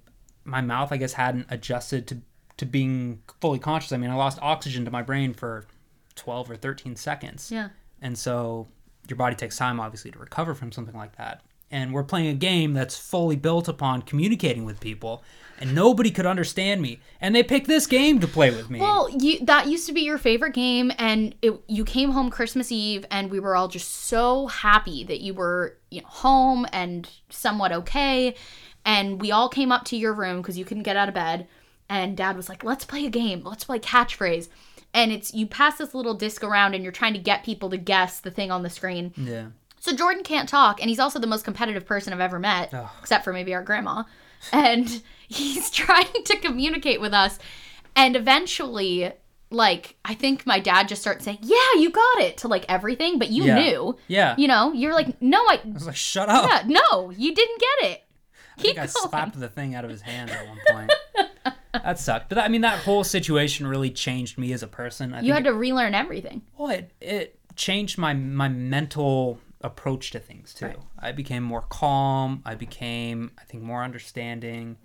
[0.44, 2.18] my mouth, I guess, hadn't adjusted to
[2.58, 3.90] to being fully conscious.
[3.92, 5.66] I mean, I lost oxygen to my brain for
[6.14, 7.50] twelve or thirteen seconds.
[7.50, 7.70] yeah.
[8.00, 8.68] And so
[9.08, 11.42] your body takes time, obviously, to recover from something like that.
[11.70, 15.24] And we're playing a game that's fully built upon communicating with people,
[15.59, 17.00] and nobody could understand me.
[17.20, 18.79] And they picked this game to play with me.
[18.81, 22.70] Well, you that used to be your favorite game, and it, you came home Christmas
[22.70, 27.09] Eve, and we were all just so happy that you were you know home and
[27.31, 28.37] somewhat okay.
[28.85, 31.48] And we all came up to your room because you couldn't get out of bed,
[31.88, 33.42] and Dad was like, "Let's play a game.
[33.44, 34.48] Let's play catchphrase."
[34.92, 37.77] And it's you pass this little disc around, and you're trying to get people to
[37.79, 39.12] guess the thing on the screen.
[39.16, 39.46] yeah.
[39.84, 42.88] So Jordan can't talk, and he's also the most competitive person I've ever met, Ugh.
[43.02, 44.04] except for maybe our grandma.
[44.50, 47.38] And he's trying to communicate with us,
[47.94, 49.12] and eventually,
[49.50, 53.18] like I think my dad just starts saying, "Yeah, you got it" to like everything,
[53.18, 53.54] but you Yeah.
[53.58, 54.34] knew, Yeah.
[54.38, 56.48] you know, you're like, "No, I, I was like, shut up.
[56.48, 58.04] yeah, no, you didn't get it."
[58.56, 59.10] I think Keep I going.
[59.10, 60.92] slapped the thing out of his hand at one point.
[61.74, 62.30] that sucked.
[62.30, 65.12] But I mean, that whole situation really changed me as a person.
[65.12, 66.40] I You think had to relearn everything.
[66.56, 70.66] Well, it, it changed my my mental approach to things too.
[70.66, 70.79] Right.
[70.98, 72.42] I became more calm.
[72.44, 74.77] I became, I think, more understanding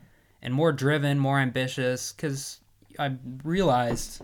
[0.42, 2.14] and more driven, more ambitious.
[2.14, 2.62] Because
[2.98, 4.22] I realized,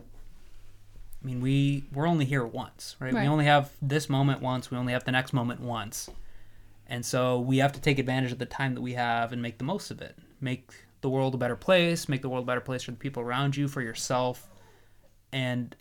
[1.22, 3.13] I mean, we we're only here once, right?
[3.13, 3.24] Right.
[3.24, 4.72] We only have this moment once.
[4.72, 6.10] We only have the next moment once,
[6.88, 9.58] and so we have to take advantage of the time that we have and make
[9.58, 10.18] the most of it.
[10.39, 12.08] Make the world a better place.
[12.08, 14.50] Make the world a better place for the people around you, for yourself,
[15.34, 15.76] and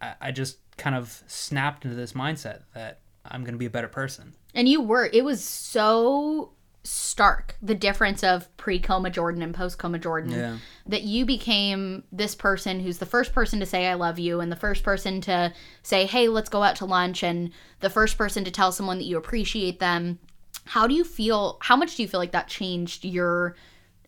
[0.00, 3.70] I, I just kind of snapped into this mindset that I'm going to be a
[3.70, 4.34] better person.
[4.54, 5.08] And you were.
[5.12, 6.52] It was so
[6.84, 10.56] stark the difference of pre coma Jordan and post coma Jordan Yeah.
[10.86, 14.50] that you became this person who's the first person to say I love you and
[14.50, 15.52] the first person to
[15.84, 19.04] say hey let's go out to lunch and the first person to tell someone that
[19.04, 20.18] you appreciate them.
[20.64, 23.54] How do you feel how much do you feel like that changed your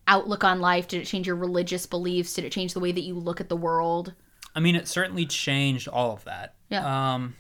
[0.09, 0.89] outlook on life?
[0.89, 2.35] Did it change your religious beliefs?
[2.35, 4.15] Did it change the way that you look at the world?
[4.57, 6.55] I mean, it certainly changed all of that.
[6.71, 7.15] Yeah.
[7.15, 7.35] Um,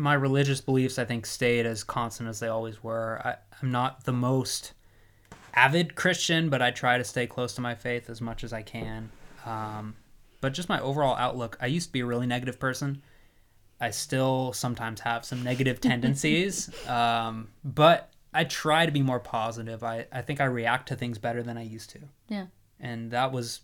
[0.00, 3.20] my religious beliefs, I think, stayed as constant as they always were.
[3.24, 4.72] I, I'm not the most
[5.54, 8.62] avid Christian, but I try to stay close to my faith as much as I
[8.62, 9.10] can.
[9.44, 9.96] Um,
[10.40, 13.02] but just my overall outlook, I used to be a really negative person.
[13.80, 19.82] I still sometimes have some negative tendencies, um, but I try to be more positive.
[19.82, 21.98] I, I think I react to things better than I used to
[22.28, 22.46] Yeah.
[22.78, 23.60] and that was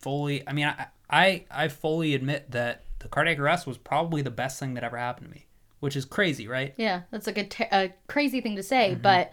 [0.00, 4.30] fully i mean I, I i fully admit that the cardiac arrest was probably the
[4.30, 5.44] best thing that ever happened to me,
[5.80, 6.74] which is crazy, right?
[6.76, 9.02] Yeah, that's like a, ter- a crazy thing to say, Mm-hmm.
[9.02, 9.32] but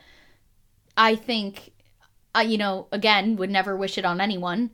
[0.97, 1.71] I think,
[2.35, 4.71] uh, you know, again, would never wish it on anyone,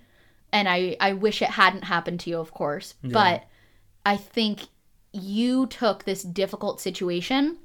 [0.51, 2.93] and I I wish it hadn't happened to you, of course.
[3.03, 3.43] But
[4.05, 4.61] I think
[5.11, 7.57] you took this difficult situation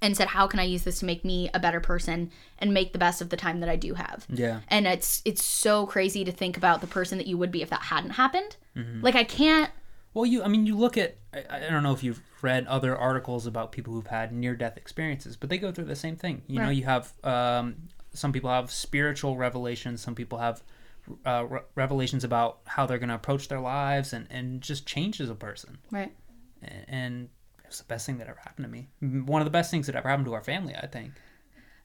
[0.00, 2.92] and said, "How can I use this to make me a better person and make
[2.92, 4.60] the best of the time that I do have?" Yeah.
[4.68, 7.70] And it's it's so crazy to think about the person that you would be if
[7.70, 8.56] that hadn't happened.
[8.76, 9.02] Mm-hmm.
[9.02, 9.70] Like I can't.
[10.18, 12.96] Well, you, I mean, you look at, I, I don't know if you've read other
[12.96, 16.42] articles about people who've had near death experiences, but they go through the same thing.
[16.48, 17.76] You know, you have, um,
[18.12, 20.64] some people have spiritual revelations, some people have
[21.24, 25.30] uh, re- revelations about how they're going to approach their lives and, and just changes
[25.30, 25.78] a person.
[25.92, 26.12] Right.
[26.64, 27.28] A- And
[27.62, 28.88] it was the best thing that ever happened to me.
[29.22, 31.12] One of the best things that ever happened to our family, I think.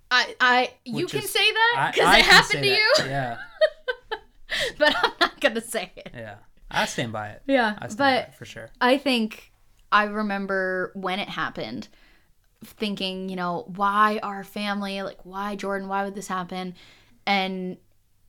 [0.10, 2.94] I I you Which can is- say that because it happened to you.
[3.00, 3.38] Yeah.
[4.80, 6.10] but I'm not gonna say it.
[6.16, 6.36] Yeah.
[6.74, 7.44] I stand by it.
[7.48, 8.70] Yeah, I stand by it for sure.
[8.82, 9.52] I think
[9.92, 11.88] I remember when it happened
[12.64, 15.02] thinking, you know, why our family?
[15.02, 15.88] Like, why Jordan?
[15.88, 16.76] Why would this happen?
[17.26, 17.78] And,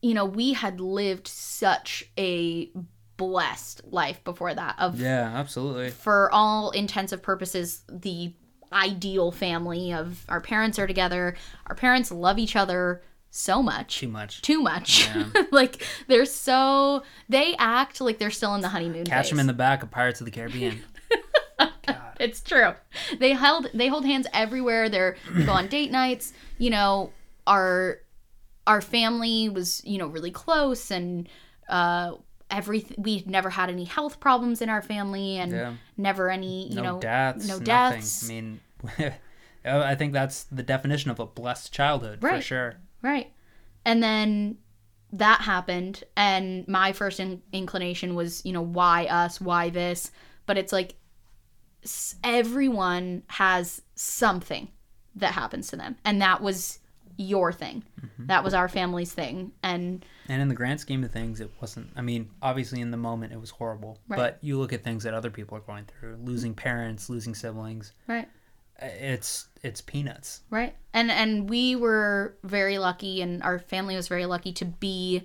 [0.02, 2.70] you know, we had lived such a
[3.16, 5.90] blessed life before that of Yeah, absolutely.
[5.90, 8.32] for all intensive purposes the
[8.72, 11.36] ideal family of our parents are together
[11.68, 13.02] our parents love each other
[13.36, 14.42] so much Too much.
[14.42, 15.26] too much Yeah.
[15.50, 19.30] like they're so they act like they're still in the honeymoon Catch phase.
[19.30, 20.82] them in the back of Pirates of the Caribbean.
[22.20, 22.72] It's true.
[23.18, 24.88] They held they hold hands everywhere.
[24.88, 26.32] They're they go on date nights.
[26.58, 27.10] You know,
[27.46, 27.98] our
[28.66, 31.28] our family was you know really close and
[31.68, 32.12] uh
[32.50, 35.74] every we never had any health problems in our family and Yeah.
[35.96, 37.64] never any you no know deaths, no nothing.
[37.64, 38.24] deaths.
[38.24, 38.60] I mean,
[39.64, 42.76] I think that's the definition of a blessed childhood for sure.
[43.04, 43.30] Right.
[43.84, 44.56] And then
[45.12, 49.40] that happened and my first in- inclination was, you know, why us?
[49.40, 50.10] Why this?
[50.46, 50.96] But it's like
[52.22, 54.68] everyone has something
[55.16, 56.80] that happens to them and that was
[57.16, 57.84] your thing.
[58.04, 58.26] Mm-hmm.
[58.26, 61.90] That was our family's thing and And in the grand scheme of things, it wasn't.
[61.94, 64.16] I mean, obviously in the moment it was horrible, Right.
[64.16, 67.92] but you look at things that other people are going through, losing parents, losing siblings.
[68.08, 68.28] right.
[68.80, 70.40] It's it's peanuts.
[70.50, 70.74] Right.
[70.92, 75.22] And and we were very lucky and our family was very lucky to be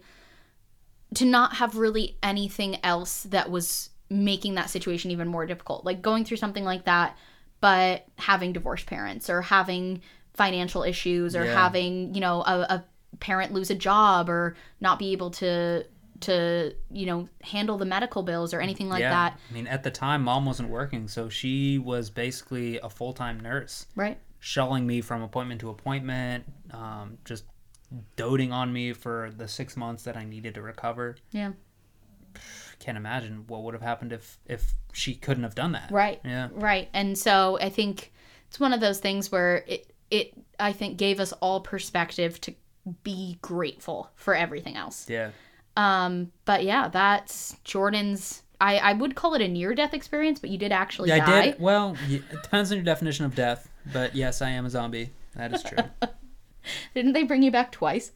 [1.16, 5.84] to not have really anything else that was making that situation even more difficult.
[5.86, 7.18] Like going through something like that
[7.62, 10.02] but having divorced parents or having
[10.34, 11.54] financial issues or Yeah.
[11.54, 12.86] having, you know, a, a
[13.20, 15.84] parent lose a job or not be able to
[16.22, 19.10] to, you know, handle the medical bills or anything like yeah.
[19.10, 19.40] that.
[19.50, 23.40] I mean, at the time, mom wasn't working, so she was basically a full time
[23.40, 24.18] nurse, Right?
[24.40, 27.44] Shelling me from appointment to appointment, um, just
[28.16, 31.16] doting on me for the six months that I needed to recover.
[31.32, 31.52] Yeah.
[32.80, 35.92] can't imagine what would have happened if if she couldn't have done that.
[35.92, 36.22] Right.
[36.24, 36.50] Yeah.
[36.54, 36.90] Right.
[36.94, 38.14] And so I think
[38.48, 42.54] it's one of those things where it it I think gave us all perspective to
[43.04, 45.10] be grateful for everything else.
[45.10, 45.32] Yeah.
[45.80, 50.50] Um but yeah, that's Jordan's I I would call it a near death experience, but
[50.50, 51.40] you did actually Yeah, die.
[51.40, 51.60] I did.
[51.60, 55.12] Well, it depends on your definition of death, but yes, I am a zombie.
[55.36, 55.78] That is true.
[56.94, 58.12] Didn't they bring you back twice?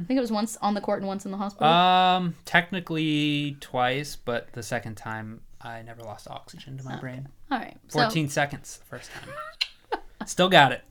[0.00, 1.66] I think it was once on the court and once in the hospital.
[1.72, 7.28] um, technically twice, but the second time I never lost oxygen to my brain.
[7.50, 7.76] All right.
[7.88, 10.00] So, 14 seconds the first time.
[10.26, 10.82] Still got it.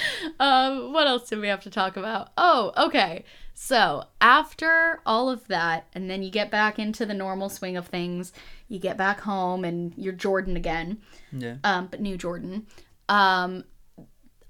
[0.40, 2.30] um, what else did we have to talk about?
[2.36, 3.24] Oh, okay.
[3.54, 7.88] So after all of that, and then you get back into the normal swing of
[7.88, 8.32] things,
[8.68, 10.98] you get back home and you're Jordan again,
[11.32, 11.56] Yeah.
[11.64, 12.66] um, but new Jordan.
[13.08, 13.64] Um,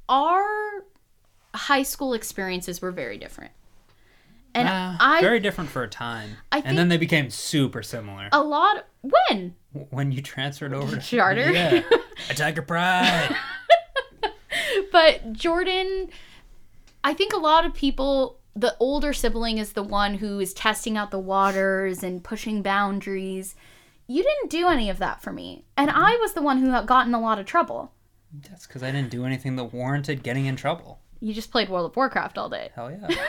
[0.08, 0.44] our
[1.54, 3.52] high school experiences were very different.
[4.54, 6.36] And Uh, I very different for a time.
[6.50, 9.54] I and then they became super similar a lot when
[9.90, 11.50] when you transferred over to Charter?
[11.52, 11.82] Yeah.
[12.30, 13.36] Attacker Pride.
[14.98, 16.08] But Jordan,
[17.04, 20.96] I think a lot of people, the older sibling is the one who is testing
[20.96, 23.54] out the waters and pushing boundaries.
[24.08, 25.64] You didn't do any of that for me.
[25.76, 27.92] And I was the one who got in a lot of trouble.
[28.50, 30.98] That's because I didn't do anything that warranted getting in trouble.
[31.20, 32.70] You just played World of Warcraft all day.
[32.74, 33.08] Hell yeah.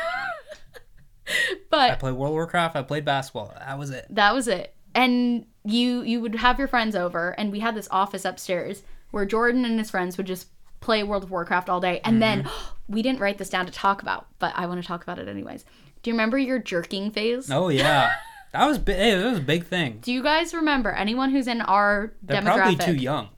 [1.69, 2.75] But I played World of Warcraft.
[2.75, 3.53] I played basketball.
[3.55, 4.07] That was it.
[4.09, 4.73] that was it.
[4.95, 9.25] And you you would have your friends over and we had this office upstairs where
[9.25, 10.47] Jordan and his friends would just
[10.79, 12.01] play World of Warcraft all day.
[12.03, 12.75] And then mm-hmm.
[12.93, 15.27] we didn't write this down to talk about, but I want to talk about it
[15.27, 15.65] anyways.
[16.01, 17.49] Do you remember your jerking phase?
[17.51, 18.13] Oh yeah.
[18.51, 18.95] That was big.
[18.95, 19.99] Hey, that was a big thing.
[20.01, 22.55] Do you guys remember anyone who's in our They're demographic?
[22.55, 23.29] probably too young.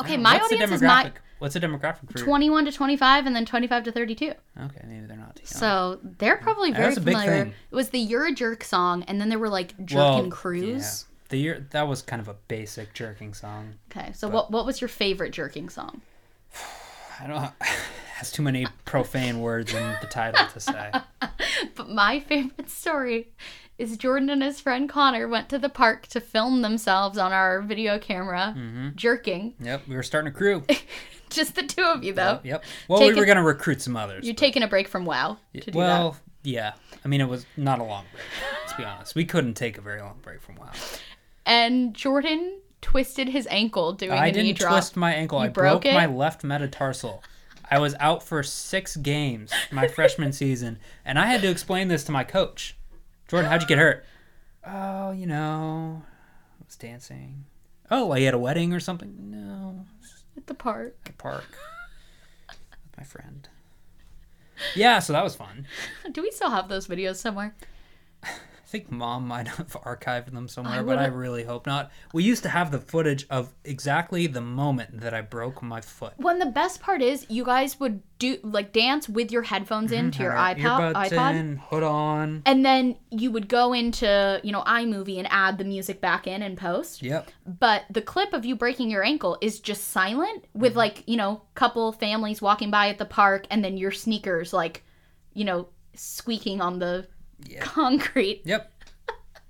[0.00, 0.86] Okay, my What's audience is demographic?
[0.86, 2.18] my What's the demographic for?
[2.18, 4.26] 21 to 25 and then 25 to 32.
[4.26, 5.46] Okay, maybe they're not too young.
[5.46, 7.44] So they're probably very That's a big familiar.
[7.44, 7.54] thing.
[7.70, 11.04] It was the You're a Jerk song, and then there were like Jerkin Well, Crews.
[11.04, 11.08] yeah.
[11.28, 13.74] The year that was kind of a basic jerking song.
[13.90, 16.00] Okay, so what what was your favorite jerking song?
[17.20, 17.52] I don't
[18.16, 20.92] has too many profane words in the title to say.
[21.74, 23.28] But my favorite story
[23.78, 27.60] is Jordan and his friend Connor went to the park to film themselves on our
[27.60, 28.88] video camera mm-hmm.
[28.94, 29.54] jerking.
[29.60, 30.64] Yep, we were starting a crew.
[31.30, 32.40] Just the two of you though.
[32.42, 32.44] Yep.
[32.44, 32.64] yep.
[32.88, 34.24] Well, we were gonna recruit some others.
[34.24, 36.72] You're but- taking a break from WoW to do well, yeah.
[37.04, 38.24] I mean, it was not a long break.
[38.60, 39.14] Let's be honest.
[39.14, 40.70] We couldn't take a very long break from WoW.
[41.46, 44.72] And Jordan twisted his ankle doing I a knee didn't drop.
[44.72, 45.38] twist my ankle.
[45.38, 47.22] You I broke, broke my left metatarsal.
[47.70, 52.04] I was out for six games my freshman season, and I had to explain this
[52.04, 52.76] to my coach.
[53.28, 54.04] Jordan, how'd you get hurt?
[54.66, 56.02] Oh, you know,
[56.60, 57.46] I was dancing.
[57.90, 59.30] Oh, you had a wedding or something?
[59.30, 59.86] No,
[60.36, 60.96] at the park.
[61.06, 61.46] at a park
[62.48, 63.48] with my friend.
[64.76, 65.66] Yeah, so that was fun.
[66.12, 67.54] Do we still have those videos somewhere?
[68.72, 71.90] I think mom might have archived them somewhere, I but I really hope not.
[72.14, 76.14] We used to have the footage of exactly the moment that I broke my foot.
[76.16, 80.22] When the best part is, you guys would do like dance with your headphones into
[80.22, 82.42] your Had our iPod, iPod, in, hood on.
[82.46, 86.40] and then you would go into you know iMovie and add the music back in
[86.40, 87.02] and post.
[87.02, 87.28] Yep.
[87.60, 90.60] But the clip of you breaking your ankle is just silent Mm-hmm.
[90.60, 94.54] with like you know couple families walking by at the park, and then your sneakers
[94.54, 94.82] like
[95.34, 97.06] you know squeaking on the
[97.46, 97.60] Yeah.
[97.60, 98.42] concrete.
[98.44, 98.68] Yep.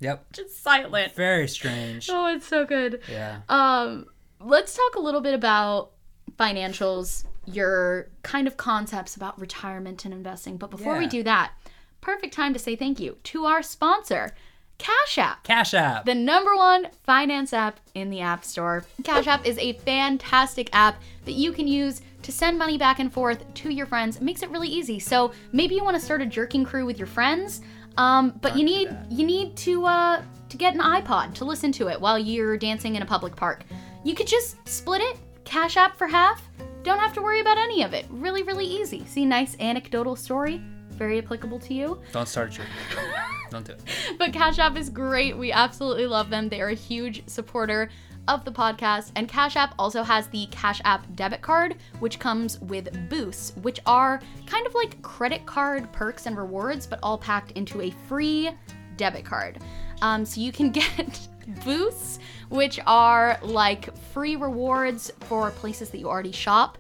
[0.00, 0.32] Yep.
[0.32, 1.14] Just silent.
[1.14, 2.10] Very strange.
[2.10, 3.02] Oh, it's so good.
[3.08, 3.42] Yeah.
[3.48, 4.06] Um,
[4.40, 5.92] let's talk a little bit about
[6.36, 10.56] financials, your kind of concepts about retirement and investing.
[10.56, 11.52] But before we do that,
[12.00, 14.34] perfect time to say thank you to our sponsor,
[14.78, 15.44] Cash App.
[15.44, 16.04] Cash App.
[16.04, 18.84] The number one finance app in the App Store.
[19.04, 23.12] Cash App is a fantastic app that you can use to send money back and
[23.12, 24.16] forth to your friends.
[24.16, 24.98] It makes it really easy.
[24.98, 27.60] So maybe you want to start a jerking crew with your friends,
[27.96, 31.88] um, but you need you need to uh, to get an iPod to listen to
[31.88, 33.64] it while you're dancing in a public park.
[34.04, 36.42] You could just split it, Cash App for half.
[36.82, 38.06] Don't have to worry about any of it.
[38.10, 39.04] Really, really easy.
[39.04, 40.60] See, nice anecdotal story.
[40.90, 42.00] Very applicable to you.
[42.12, 42.72] Don't start a jerking.
[43.50, 43.80] Don't do it.
[44.18, 45.36] But Cash App is great.
[45.36, 46.48] We absolutely love them.
[46.48, 47.90] They are a huge supporter
[48.28, 49.12] of the podcast.
[49.16, 53.80] And Cash App also has the Cash App debit card, which comes with boosts, which
[53.86, 58.50] are kind of like credit card perks and rewards, but all packed into a free
[58.96, 59.58] debit card.
[60.02, 61.28] Um, so you can get
[61.64, 62.18] boosts,
[62.48, 66.78] which are like free rewards for places that you already shop,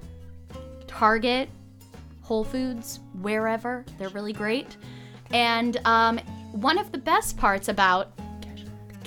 [0.86, 1.48] Target,
[2.22, 3.84] Whole Foods, wherever.
[3.98, 4.76] They're really great.
[5.32, 6.18] And um,
[6.52, 8.12] one of the best parts about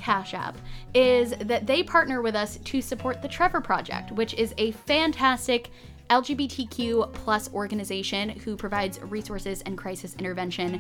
[0.06, 0.56] Cash App
[0.94, 5.72] is that they partner with us to support the Trevor Project, which is a fantastic
[6.12, 10.80] LGBTQ plus organization who provides resources and crisis intervention.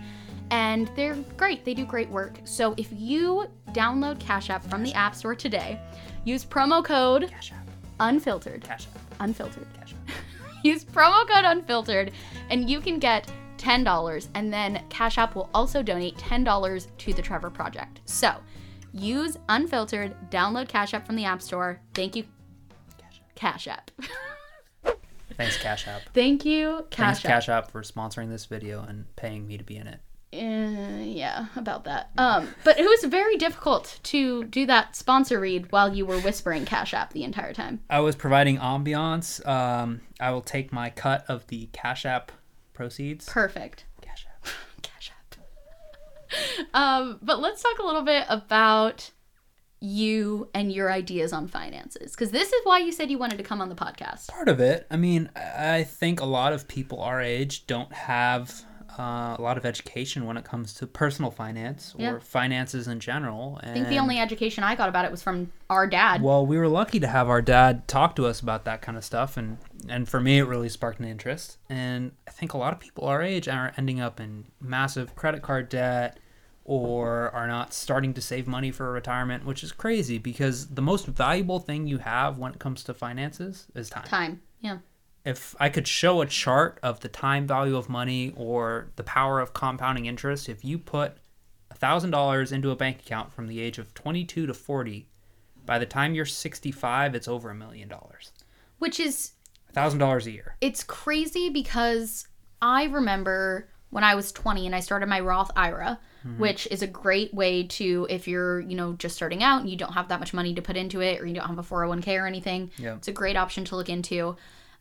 [0.51, 1.65] And they're great.
[1.65, 2.33] They do great work.
[2.43, 5.79] So if you download Cash App from the App Store today,
[6.23, 7.67] use promo code Cash App.
[7.99, 8.63] unfiltered.
[8.63, 9.21] Cash App.
[9.21, 10.15] Unfiltered Cash App.
[10.63, 12.11] use promo code unfiltered
[12.51, 17.21] and you can get $10 and then cash app will also donate $10 to the
[17.21, 18.35] trevor project so
[18.95, 20.15] use unfiltered.
[20.29, 21.79] Download cash app from the app store.
[21.93, 22.23] Thank you.
[23.35, 23.91] Cash app.
[25.37, 26.01] Thanks, Cash App.
[26.13, 27.29] thank you Thanks, cash app.
[27.29, 29.99] Cash App, for sponsoring this video and paying me to be in it.
[30.33, 32.09] Uh, yeah about that.
[32.17, 36.63] Um but it was very difficult to do that sponsor read while you were whispering
[36.65, 37.81] cash app the entire time.
[37.89, 39.45] I was providing ambiance.
[39.45, 42.31] Um, I will take my cut of the Cash App
[42.73, 43.25] proceeds.
[43.27, 44.47] perfect Cash App.
[44.81, 45.35] Cash App.
[46.73, 49.11] um, but let's talk a little bit about
[49.79, 53.43] you and your ideas on finances, because this is why you said you wanted to
[53.43, 54.27] come on the podcast.
[54.27, 54.87] Part of it.
[54.89, 58.63] I mean, I think a lot of people our age don't have
[58.97, 62.19] uh, a lot of education when it comes to personal finance or Yeah.
[62.19, 63.59] finances in general.
[63.61, 66.21] And I think the only education I got about it was from our dad.
[66.21, 69.03] well, we were lucky to have our dad talk to us about that kind of
[69.03, 69.57] stuff, and
[69.89, 71.57] and for me, it really sparked an interest.
[71.69, 75.41] And I think a lot of people our age are ending up in massive credit
[75.41, 76.17] card debt,
[76.65, 81.05] or are not starting to save money for retirement, which is crazy because the most
[81.05, 84.03] valuable thing you have when it comes to finances is time.
[84.03, 84.41] Time.
[84.59, 84.79] Yeah.
[85.23, 89.39] If I could show a chart of the time value of money or the power
[89.39, 91.17] of compounding interest, if you put
[91.79, 95.07] $1,000 into a bank account from the age of 22 to 40,
[95.65, 98.31] by the time you're 65, it's over a million dollars.
[98.79, 99.31] Which is
[99.75, 100.55] $1,000 a year.
[100.61, 102.27] it's crazy because
[102.61, 106.39] I remember when I was 20 and I started my Roth IRA, Mm-hmm.
[106.41, 109.77] which is a great way to if you're, you know, just starting out and you
[109.77, 112.19] don't have that much money to put into it or you don't have a 401k
[112.19, 112.71] or anything.
[112.79, 112.95] Yeah.
[112.95, 114.35] It's a great option to look into.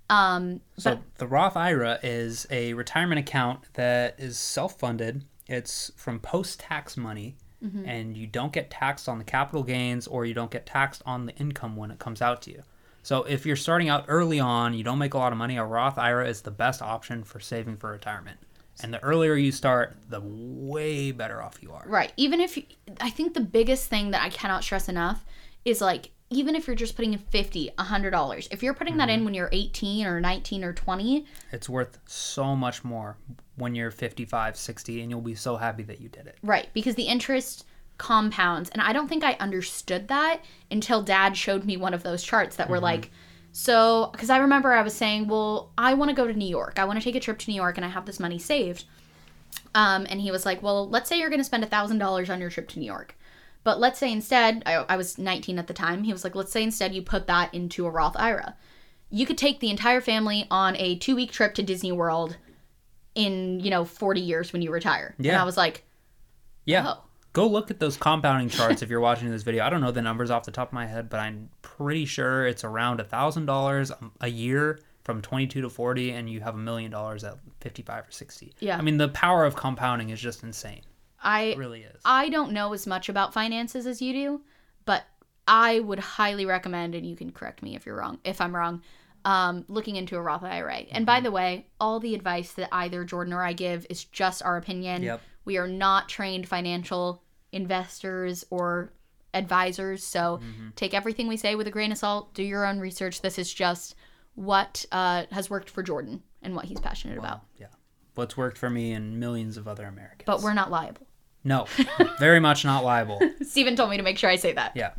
[0.08, 5.22] Um, So the Roth IRA is a retirement account that is self-funded.
[5.46, 7.36] It's from post-tax money.
[7.86, 11.26] and you don't get taxed on the capital gains or you don't get taxed on
[11.26, 12.62] the income when it comes out to you.
[13.02, 15.64] So if you're starting out early on, you don't make a lot of money, a
[15.64, 18.38] Roth IRA is the best option for saving for retirement.
[18.82, 21.84] And the earlier you start, the way better off you are.
[21.86, 22.12] Right.
[22.16, 22.64] Even if you,
[23.00, 25.24] I think the biggest thing that I cannot stress enough
[25.64, 28.48] is like even if you're just putting in 50, $100.
[28.50, 29.18] If you're putting that Mm-hmm.
[29.20, 33.16] in when you're 18 or 19 or 20, It's worth so much more
[33.56, 36.38] when you're 55, 60 and you'll be so happy that you did it.
[36.42, 37.66] right, because the interest
[37.98, 42.24] compounds and I don't think I understood that until dad showed me one of those
[42.24, 43.12] charts that were like
[43.56, 46.74] so cuz I remember I was saying, "Well, I want to go to New York.
[46.78, 48.84] I want to take a trip to New York and I have this money saved."
[49.74, 52.50] Um, and he was like, "Well, let's say you're going to spend $1,000 on your
[52.50, 53.16] trip to New York."
[53.62, 56.04] But let's say instead, I, I was 19 at the time.
[56.04, 58.56] He was like, let's say instead you put that into a Roth IRA.
[59.10, 62.36] You could take the entire family on a two week trip to Disney World
[63.14, 65.14] in, you know, 40 years when you retire.
[65.16, 65.40] And Yeah.
[65.40, 65.84] I was like,
[66.66, 66.84] Yeah.
[66.88, 67.03] Oh.
[67.34, 69.64] Go look at those compounding charts if you're watching this video.
[69.64, 72.46] I don't know the numbers off the top of my head, but I'm pretty sure
[72.46, 76.58] it's around a thousand dollars a year from 22 to 40, and you have a
[76.58, 78.54] million dollars at 55 or 60.
[78.60, 78.78] Yeah.
[78.78, 80.80] I mean, the power of compounding is just insane.
[81.22, 82.00] I It really is.
[82.04, 84.40] I don't know as much about finances as you do,
[84.84, 85.02] but
[85.48, 88.80] I would highly recommend, and you can correct me if you're wrong, if I'm wrong,
[89.24, 90.74] um, looking into a Roth IRA.
[90.76, 91.04] And Mm-hmm.
[91.04, 94.56] by the way, all the advice that either Jordan or I give is just our
[94.56, 95.02] opinion.
[95.02, 95.20] Yep.
[95.44, 97.23] We are not trained financial
[97.54, 98.92] investors or
[99.32, 100.68] advisors, so Mm-hmm.
[100.76, 102.34] take everything we say with a grain of salt.
[102.34, 103.20] Do your own research.
[103.22, 103.94] This is just
[104.34, 107.42] what uh, has worked for Jordan and what he's passionate about.
[107.58, 107.66] Yeah.
[108.14, 110.24] What's worked for me and millions of other Americans.
[110.26, 111.06] But we're not liable.
[111.42, 111.66] no,
[112.18, 113.20] very much not liable.
[113.42, 114.72] Steven told me to make sure I say that.
[114.76, 114.92] Yeah,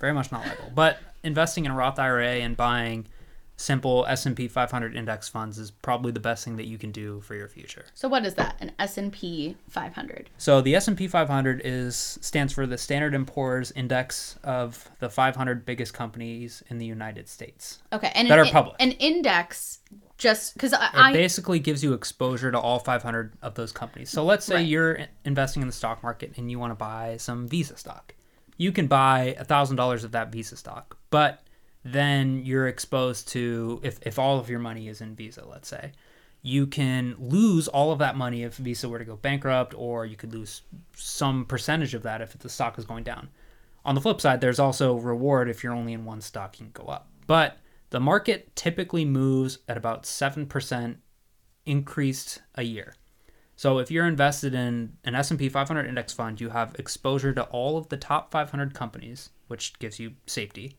[0.00, 0.70] very much not liable.
[0.74, 3.06] But investing in a Roth IRA and buying
[3.56, 7.34] simple S&P 500 index funds is probably the best thing that you can do for
[7.34, 7.84] your future.
[7.94, 8.56] So what is that?
[8.60, 10.30] An S&P 500.
[10.38, 15.64] So the S&P 500 is stands for the Standard & Poor's Index of the 500
[15.64, 17.78] biggest companies in the United States.
[17.92, 18.76] Okay, and That an, are public.
[18.80, 19.78] An index
[20.18, 24.10] just cuz It I, I basically gives you exposure to all 500 of those companies.
[24.10, 24.66] So let's say Right.
[24.66, 28.14] you're investing in the stock market and you want to buy some Visa stock.
[28.56, 31.42] You can buy $1,000 of that Visa stock, but
[31.84, 35.92] then you're exposed to, if, if all of your money is in Visa, let's say,
[36.42, 40.16] you can lose all of that money if Visa were to go bankrupt, or you
[40.16, 40.62] could lose
[40.94, 43.28] some percentage of that if the stock is going down.
[43.84, 46.84] On the flip side, there's also reward if you're only in one stock, you can
[46.84, 47.08] go up.
[47.26, 47.58] But
[47.90, 50.96] the market typically moves at about 7%
[51.66, 52.94] increased a year.
[53.54, 57.76] So if you're invested in an S&P 500 index fund, you have exposure to all
[57.76, 60.76] of the top 500 companies, which gives you safety.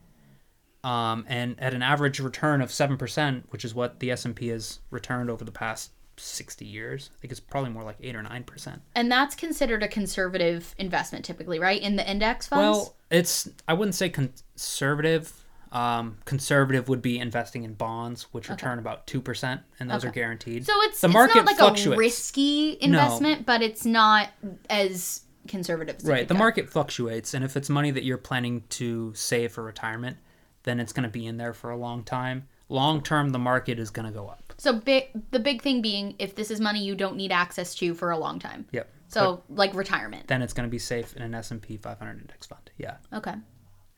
[0.83, 5.29] Um, and at an average return of 7%, which is what the S&P has returned
[5.29, 7.09] over the past 60 years.
[7.15, 8.79] I think it's probably more like 8 or 9%.
[8.95, 11.81] and that's considered a conservative investment typically, right?
[11.81, 12.77] In the index funds?
[12.77, 15.31] Well, it's I wouldn't say conservative.
[15.71, 20.11] Um, conservative would be investing in bonds, which return about two percent, and those are
[20.11, 20.67] guaranteed.
[20.67, 21.97] so it's the it's market not like fluctuates.
[21.97, 24.29] a risky investment, but it's not
[24.69, 26.27] as conservative as right.
[26.27, 26.37] The of.
[26.37, 30.17] market fluctuates, and if it's money that you're planning to save for retirement,
[30.63, 32.47] then it's going to be in there for a long time.
[32.69, 34.53] Long term, the market is going to go up.
[34.57, 37.93] So big the big thing being if this is money you don't need access to
[37.93, 38.65] for a long time.
[38.71, 38.89] Yep.
[39.09, 40.27] So like retirement.
[40.27, 42.71] then it's going to be safe in an S and P 500 index fund.
[42.77, 43.35] Yeah, Okay.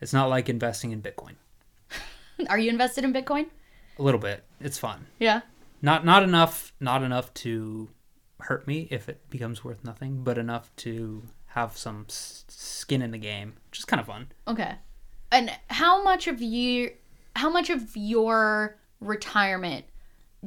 [0.01, 1.35] it's not like investing in Bitcoin.
[2.49, 3.45] Are you invested in Bitcoin?
[3.97, 4.43] A little bit.
[4.59, 5.05] It's fun.
[5.19, 5.41] Yeah.
[5.81, 6.73] Not not enough.
[6.81, 7.89] Not enough to
[8.41, 13.11] hurt me if it becomes worth nothing, but enough to have some s- skin in
[13.11, 14.27] the game, which is kind of fun.
[14.47, 14.75] Okay.
[15.35, 16.91] And how much of you
[17.35, 19.83] how much of your retirement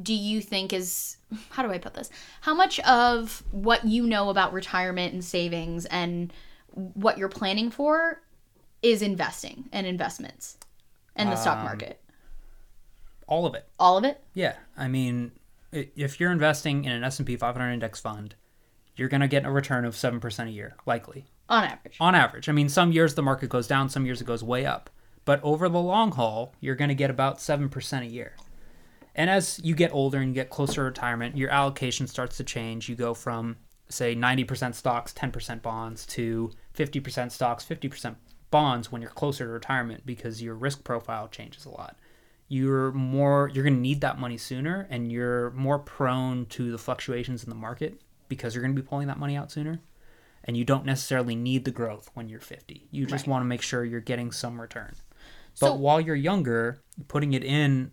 [0.01, 1.17] do you think is
[1.51, 2.09] how do I put this?
[2.41, 6.33] How much of what you know about retirement and savings and
[6.73, 8.21] what you're planning for
[8.81, 10.57] is investing and investments
[11.15, 12.01] and the stock Um, market?
[13.27, 13.67] All of it.
[13.77, 14.23] All of it?
[14.33, 15.33] Yeah, I mean,
[15.71, 18.33] if you're investing in an S&P 500 index fund,
[18.95, 21.25] you're going to get a return of 7% a year, likely.
[21.49, 21.97] On average.
[21.99, 22.47] On average.
[22.47, 24.89] I mean, some years the market goes down, some years it goes way up.
[25.25, 28.35] But over the long haul, you're going to get about 7% a year.
[29.15, 32.87] And as you get older and get closer to retirement, your allocation starts to change.
[32.87, 33.57] You go from,
[33.89, 38.15] say, 90% stocks, 10% bonds to 50% stocks, 50%
[38.51, 41.97] bonds when you're closer to retirement because your risk profile changes a lot.
[42.47, 46.79] You're more you're going to need that money sooner and you're more prone to the
[46.79, 49.79] fluctuations in the market because you're going to be pulling that money out sooner
[50.43, 52.87] and you don't necessarily need the growth when you're 50.
[52.91, 53.31] You just Right.
[53.31, 54.93] want to make sure you're getting some return.
[55.59, 57.91] But So- while you're younger, putting it in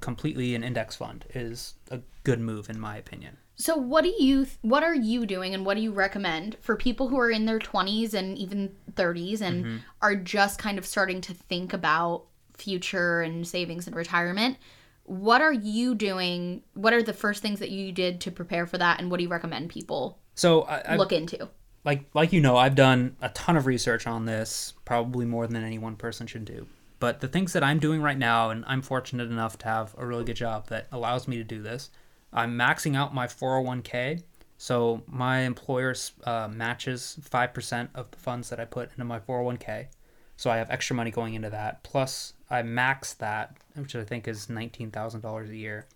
[0.00, 3.38] completely an index fund is a good move in my opinion.
[3.56, 7.08] So what do you what are you doing and what do you recommend for people
[7.08, 9.76] who are in their 20s and even 30s and Mm-hmm.
[10.02, 14.58] are just kind of starting to think about future and savings and retirement?
[15.04, 16.62] What are you doing?
[16.74, 19.22] What are the first things that you did to prepare for that and what do
[19.22, 21.48] you recommend people So I, I look into?
[21.84, 25.62] like like you know, I've done a ton of research on this, probably more than
[25.62, 26.66] any one person should do.
[26.98, 30.06] But the things that I'm doing right now, and I'm fortunate enough to have a
[30.06, 31.90] really good job that allows me to do this.
[32.32, 34.22] I'm maxing out my 401k.
[34.56, 39.20] So my employer uh, matches five percent of the funds that I put into my
[39.20, 39.88] 401k.
[40.36, 41.82] So I have extra money going into that.
[41.84, 45.86] Plus, I max that, which I think is nineteen thousand dollars a year,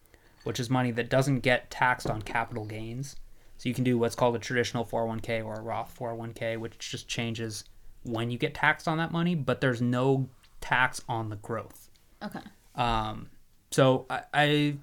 [0.44, 3.16] which is money that doesn't get taxed on capital gains.
[3.58, 7.08] So you can do what's called a traditional 401k or a Roth 401k, which just
[7.08, 7.64] changes
[8.04, 10.28] when you get taxed on that money, but there's no
[10.60, 11.90] tax on the growth.
[12.22, 12.40] Okay.
[12.76, 13.28] Um,
[13.70, 14.76] so I, I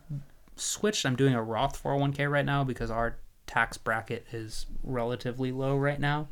[0.56, 1.06] switched.
[1.06, 3.18] I'm doing a Roth 401k right now because our
[3.48, 6.28] tax bracket is relatively low right now.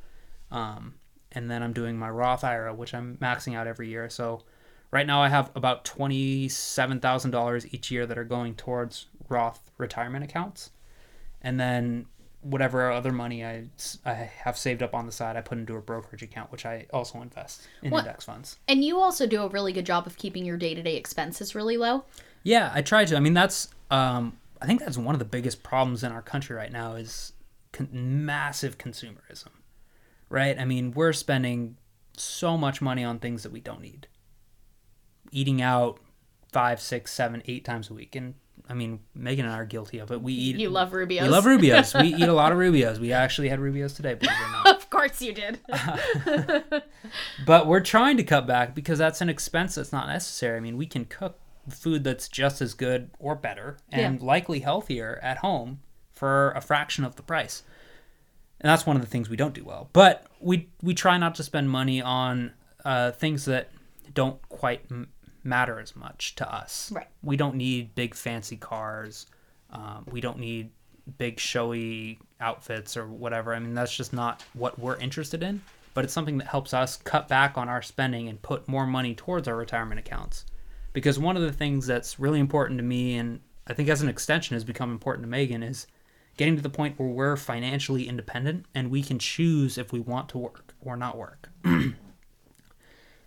[0.52, 0.96] Um,
[1.32, 4.10] and then I'm doing my Roth IRA, which I'm maxing out every year.
[4.10, 4.44] So
[4.92, 10.72] right now I have about $27,000 each year that are going towards Roth retirement accounts.
[11.42, 12.06] And then
[12.44, 13.66] whatever other money I,
[14.06, 16.86] I have saved up on the side, I put into a brokerage account, which I
[16.94, 18.58] also invest in What- index funds.
[18.68, 22.06] And you also do a really good job of keeping your day-to-day expenses really low.
[22.44, 23.16] Yeah, I try to.
[23.16, 26.56] I mean, that's um, I think that's one of the biggest problems in our country
[26.56, 27.32] right now is
[27.72, 29.50] con- massive consumerism,
[30.30, 30.60] right?
[30.60, 31.78] I mean, we're spending
[32.18, 34.08] so much money on things that we don't need.
[35.32, 36.00] Eating out
[36.52, 38.36] five, six, seven, eight times a week, and
[38.70, 40.22] I mean, Megan and I are guilty of it.
[40.22, 40.56] We eat.
[40.56, 41.22] You love Rubios.
[41.24, 42.02] We love Rubios.
[42.02, 42.98] we eat a lot of Rubios.
[42.98, 44.68] We actually had Rubios today, believe it or not.
[44.78, 45.60] of course you did.
[47.46, 50.58] But we're trying to cut back because that's an expense that's not necessary.
[50.58, 51.38] I mean, we can cook
[51.70, 55.80] food that's just as good or better and likely healthier at home
[56.14, 57.64] for a fraction of the price.
[58.62, 59.90] And that's one of the things we don't do well.
[59.94, 62.54] But we we try not to spend money on
[62.86, 63.72] uh, things that
[64.14, 65.10] don't quite m-
[65.44, 66.92] matter as much to us.
[66.92, 67.08] Right.
[67.22, 69.26] We don't need big fancy cars.
[69.72, 70.72] Um, we don't need
[71.18, 73.54] big showy outfits or whatever.
[73.54, 75.62] I mean, that's just not what we're interested in.
[75.94, 79.14] But it's something that helps us cut back on our spending and put more money
[79.14, 80.46] towards our retirement accounts.
[80.92, 84.10] Because one of the things that's really important to me, and I think as an
[84.10, 85.86] extension has become important to Megan, is
[86.38, 90.30] getting to the point where we're financially independent and we can choose if we want
[90.30, 91.50] to work or not work.
[91.64, 91.96] and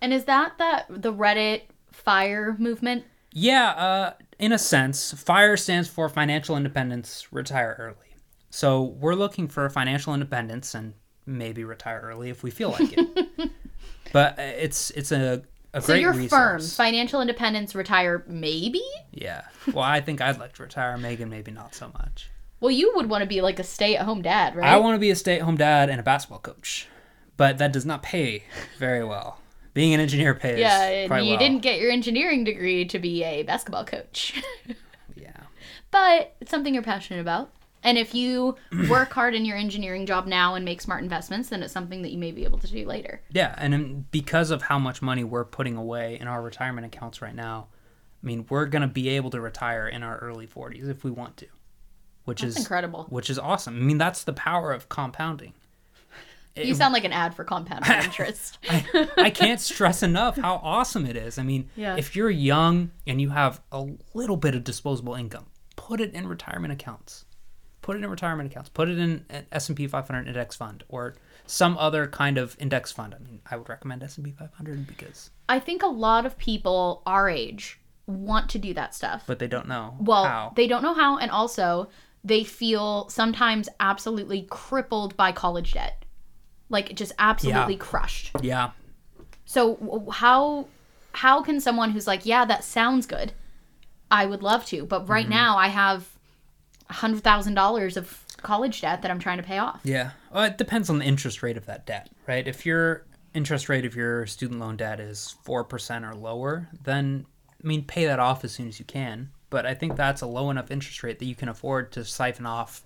[0.02, 1.62] is that that the Reddit
[1.96, 3.04] fire movement?
[3.32, 8.14] Yeah, uh, in a sense, FIRE stands for Financial Independence Retire Early.
[8.50, 10.94] So we're looking for financial independence and
[11.26, 13.50] maybe retire early if we feel like it.
[14.12, 15.42] but uh, it's it's a,
[15.74, 16.30] a So great you're resource.
[16.30, 16.60] firm.
[16.86, 18.82] Financial independence, retire maybe?
[19.12, 19.42] Yeah.
[19.66, 20.96] Well, I think I'd like to retire.
[20.96, 22.30] Megan, maybe not so much.
[22.60, 24.66] Well, you would want to be like a stay-at-home dad, right?
[24.66, 26.86] I want to be a stay-at-home dad and a basketball coach,
[27.36, 28.44] but that does not pay
[28.78, 29.40] very well.
[29.76, 31.38] Being an engineer pays yeah, and you well.
[31.38, 34.42] didn't get your engineering degree to be a basketball coach.
[35.14, 35.32] Yeah.
[35.90, 37.50] but it's something you're passionate about.
[37.82, 38.56] And if you
[38.88, 42.10] work hard in your engineering job now and make smart investments, then it's something that
[42.10, 43.20] you may be able to do later.
[43.30, 47.20] Yeah, and um, because of how much money we're putting away in our retirement accounts
[47.20, 47.68] right now,
[48.22, 51.10] I mean, we're going to be able to retire in our early 40s if we
[51.10, 51.46] want to.
[52.24, 53.06] Which That's is incredible.
[53.10, 53.76] Which is awesome.
[53.76, 55.52] I mean, that's the power of compounding.
[56.56, 58.58] You sound like an ad for compound interest.
[58.70, 61.38] I, I can't stress enough how awesome it is.
[61.38, 61.96] I mean, Yeah.
[61.96, 65.46] if you're young and you have a little bit of disposable income,
[65.76, 67.24] put it in retirement accounts.
[67.82, 68.68] Put it in retirement accounts.
[68.68, 71.14] Put it in an S&P 500 index fund or
[71.46, 73.14] some other kind of index fund.
[73.14, 77.28] I mean, I would recommend S&P 500 because I think a lot of people our
[77.28, 77.78] age
[78.08, 79.22] want to do that stuff.
[79.26, 80.52] but they don't know well, how.
[80.56, 81.88] they don't know how, and also
[82.24, 86.04] they feel sometimes absolutely crippled by college debt.
[86.68, 87.78] Like just absolutely Yeah.
[87.80, 88.30] crushed.
[88.42, 88.70] yeah,
[89.44, 90.66] So how
[91.12, 93.32] how can someone who's like, yeah, that sounds good,
[94.10, 95.12] I would love to, but Mm-hmm.
[95.12, 96.08] right now I have
[96.90, 99.80] a hundred thousand dollars of college debt that I'm trying to pay off.
[99.84, 100.10] yeah.
[100.32, 102.46] Well, it depends on the interest rate of that debt, right?
[102.46, 107.26] If your interest rate of your student loan debt is four percent or lower, then
[107.62, 109.30] I mean, pay that off as soon as you can.
[109.48, 112.44] But I think that's a low enough interest rate that you can afford to siphon
[112.46, 112.82] off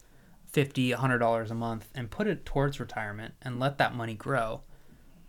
[0.52, 4.62] fifty, hundred dollars a month and put it towards retirement and let that money grow.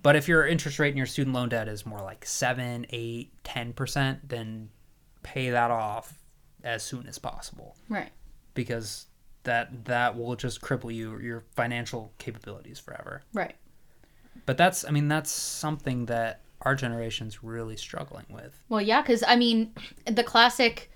[0.03, 3.31] But if your interest rate in your student loan debt is more like seven, eight,
[3.43, 4.69] ten percent, then
[5.23, 6.17] pay that off
[6.63, 8.09] as soon as possible Right.
[8.53, 9.05] because
[9.43, 13.21] that that will just cripple you your financial capabilities forever.
[13.33, 13.55] Right.
[14.45, 18.59] But that's I mean that's something that our generation's really struggling with.
[18.69, 19.73] Well, yeah, because I mean,
[20.05, 20.90] the classic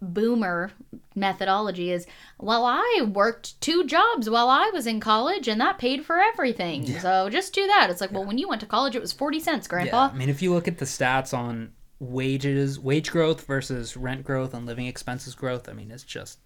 [0.00, 0.70] boomer
[1.14, 2.06] methodology is
[2.38, 6.86] well i worked two jobs while i was in college and that paid for everything.
[7.00, 7.88] So just do that.
[7.90, 10.06] It's like well when you went to college it was 40 cents grandpa.
[10.06, 14.24] Yeah, I mean, if you look at the stats on wages, wage growth versus rent
[14.24, 16.38] growth and living expenses growth, I mean, it's just,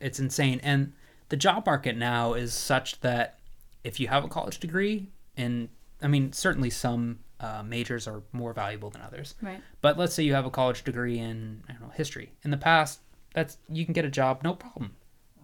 [0.00, 0.60] it's insane.
[0.62, 0.92] And
[1.28, 3.38] the job market now is such that
[3.84, 5.68] if you have a college degree, and
[6.00, 9.34] I mean, certainly some uh, majors are more valuable than others.
[9.42, 12.32] right But let's say you have a college degree in I don't know history.
[12.44, 13.00] In the past,
[13.34, 14.94] that's you can get a job no problem,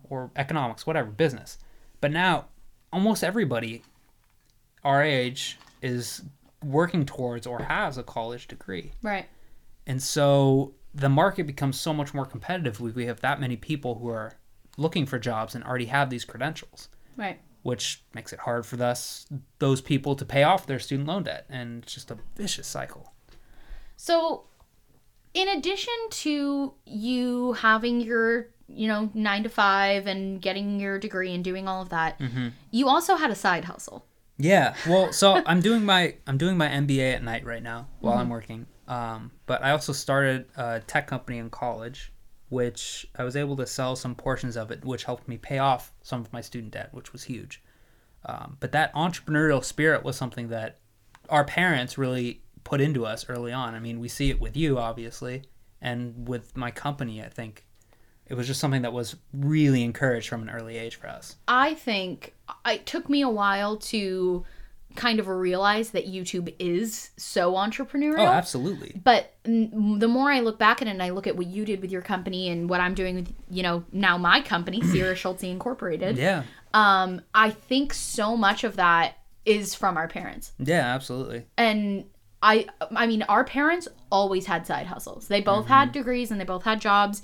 [0.08, 1.58] or economics, whatever, business.
[2.00, 2.46] But now,
[2.92, 3.82] almost everybody
[4.84, 6.22] our age is
[6.64, 9.26] working towards or has a college degree, right
[9.86, 12.80] and so the market becomes so much more competitive.
[12.80, 14.34] We we have that many people who are
[14.76, 19.26] looking for jobs and already have these credentials right which makes it hard for us
[19.58, 23.12] those people to pay off their student loan debt and it's just a vicious cycle
[23.96, 24.44] So,
[25.34, 31.34] in addition to you having your, you know, nine to five and getting your degree
[31.34, 32.20] and doing all of that,
[32.70, 34.04] you also had a side hustle.
[34.38, 34.74] Yeah.
[34.88, 38.28] Well, so I'm doing my I'm doing my MBA at night right now while I'm
[38.30, 38.66] working.
[38.86, 42.12] Um, but I also started a tech company in college,
[42.48, 45.92] which I was able to sell some portions of it, which helped me pay off
[46.02, 47.62] some of my student debt, which was huge.
[48.24, 50.78] Um, but that entrepreneurial spirit was something that
[51.28, 53.74] our parents really put into us early on.
[53.74, 55.44] I mean, we see it with you, obviously,
[55.80, 57.22] and with my company.
[57.22, 57.64] I think
[58.26, 61.36] it was just something that was really encouraged from an early age for us.
[61.46, 62.34] I think
[62.66, 64.44] it took me a while to
[64.96, 68.20] kind of realize that YouTube is so entrepreneurial.
[68.20, 69.00] Oh, absolutely.
[69.04, 71.64] but n- the more I look back at it and I look at what you
[71.64, 75.14] did with your company and what I'm doing with, you know, now my company, Sierra
[75.14, 76.42] Schultzzie Incorporated, Yeah.
[76.74, 80.52] um, I think so much of that is from our parents.
[80.58, 81.46] Yeah, absolutely.
[81.56, 82.04] And
[82.42, 85.28] I I mean our parents always had side hustles.
[85.28, 85.72] They both Mm-hmm.
[85.74, 87.22] had degrees and they both had jobs.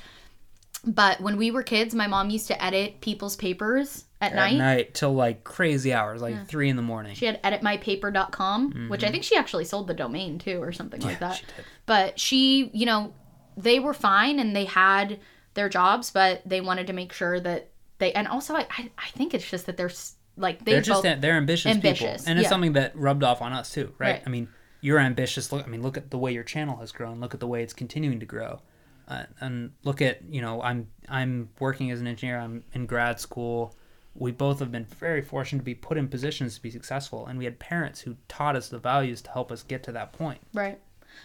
[0.87, 4.57] But when we were kids, my mom used to edit people's papers at, at night.
[4.57, 7.14] night till like crazy hours, like three in the morning.
[7.14, 11.20] She had editmypaper.com, which I think she actually sold the domain too or something like
[11.20, 11.33] that.
[11.33, 11.47] Mm-hmm.
[11.47, 11.64] she did.
[11.87, 13.14] But she, you know,
[13.57, 15.20] they were fine and they had
[15.55, 19.09] their jobs, but they wanted to make sure that they and also I I, I
[19.11, 19.91] think it's just that they're
[20.37, 22.51] like they They're just they're ambitious, ambitious, people, and it's yeah.
[22.51, 24.14] something that rubbed off on us too, right?
[24.14, 24.22] Right.
[24.27, 24.49] I mean,
[24.81, 25.53] you're ambitious.
[25.53, 27.20] Look, I mean, look at the way your channel has grown.
[27.20, 28.61] Look at the way it's continuing to grow,
[29.09, 32.39] uh, and look at you know, I'm I'm working as an engineer.
[32.39, 33.77] I'm in grad school.
[34.17, 37.37] We both have been very fortunate to be put in positions to be successful, and
[37.39, 40.41] we had parents who taught us the values to help us get to that point.
[40.53, 40.79] Right.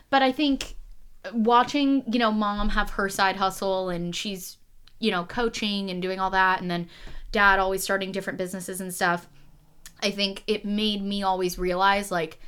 [0.09, 0.75] But I think
[1.33, 4.57] watching, you know, mom have her side hustle and she's,
[4.99, 6.87] you know, coaching and doing all that and then
[7.31, 9.27] dad always starting different businesses and stuff.
[10.01, 12.39] I think it made me always realize like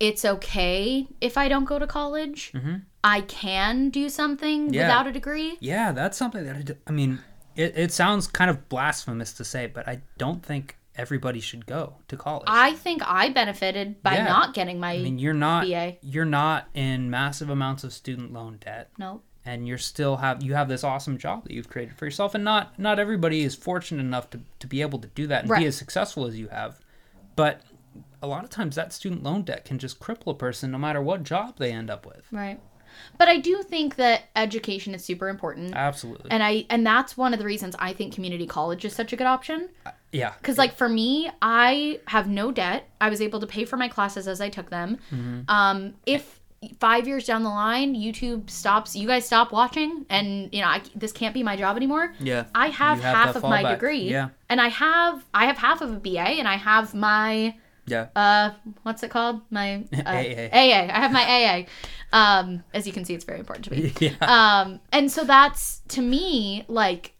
[0.00, 2.52] it's okay if I don't go to college.
[2.52, 2.76] Mm-hmm.
[3.04, 4.82] I can do something Yeah.
[4.82, 5.56] without a degree.
[5.60, 7.20] Yeah, that's something that I, d- I mean,
[7.56, 11.94] it, it sounds kind of blasphemous to say, but I don't think everybody should go
[12.08, 12.44] to college.
[12.46, 14.24] I think I benefited by Yeah.
[14.24, 15.96] not getting my I mean, you're not BA.
[16.02, 19.22] you're not in massive amounts of student loan debt, no.
[19.46, 22.44] and you're still have you have this awesome job that you've created for yourself, and
[22.44, 25.60] not not everybody is fortunate enough to to be able to do that and Right.
[25.60, 26.78] be as successful as you have,
[27.36, 27.62] but
[28.22, 31.00] a lot of times that student loan debt can just cripple a person no matter
[31.02, 32.22] what job they end up with.
[32.30, 32.60] Right.
[33.22, 35.74] But I do think that education is super important.
[35.76, 36.28] Absolutely.
[36.32, 39.16] and I and that's one of the reasons I think community college is such a
[39.16, 39.68] good option.
[40.10, 40.32] yeah.
[40.38, 42.88] Because like for me, I have no debt.
[43.00, 44.98] I was able to pay for my classes as I took them.
[45.48, 46.40] Um, if
[46.80, 50.82] five years down the line, YouTube stops, you guys stop watching, and you know I,
[50.96, 52.12] this can't be my job anymore.
[52.20, 52.44] Yeah.
[52.54, 53.70] I have, have half of my fallback.
[53.74, 54.02] degree.
[54.10, 54.28] Yeah.
[54.48, 57.54] and I have I have half of a BA, and I have my
[57.86, 58.06] Yeah.
[58.14, 58.50] uh
[58.84, 60.48] what's it called my uh, AA.
[60.60, 60.82] AA.
[60.96, 61.56] I have my AA.
[62.12, 64.14] Um, as you can see, it's very important to me yeah.
[64.20, 67.14] um and so that's to me like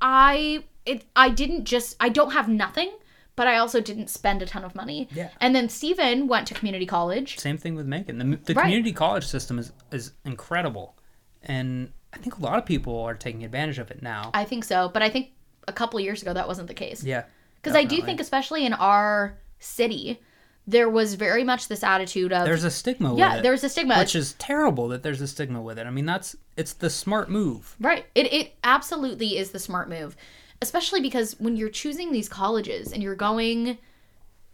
[0.00, 2.90] i it i didn't just i don't have nothing
[3.34, 5.30] but i also didn't spend a ton of money Yeah.
[5.40, 8.18] and then Steven went to community college Same thing with Megan.
[8.18, 8.62] The, the Right.
[8.64, 10.96] community college system is is incredible,
[11.42, 14.30] and I think a lot of people are taking advantage of it now.
[14.34, 15.30] i think so but i think
[15.68, 17.24] a couple years ago that wasn't the case yeah.
[17.56, 20.20] because i do think especially in our city
[20.66, 23.42] there was very much this attitude of there's a stigma with yeah it.
[23.42, 25.86] there's a stigma which is terrible that there's a stigma with it.
[25.86, 27.76] I mean, that's it's the smart move.
[27.80, 28.06] Right.
[28.14, 30.16] It it absolutely is the smart move.
[30.62, 33.76] Especially because when you're choosing these colleges and you're going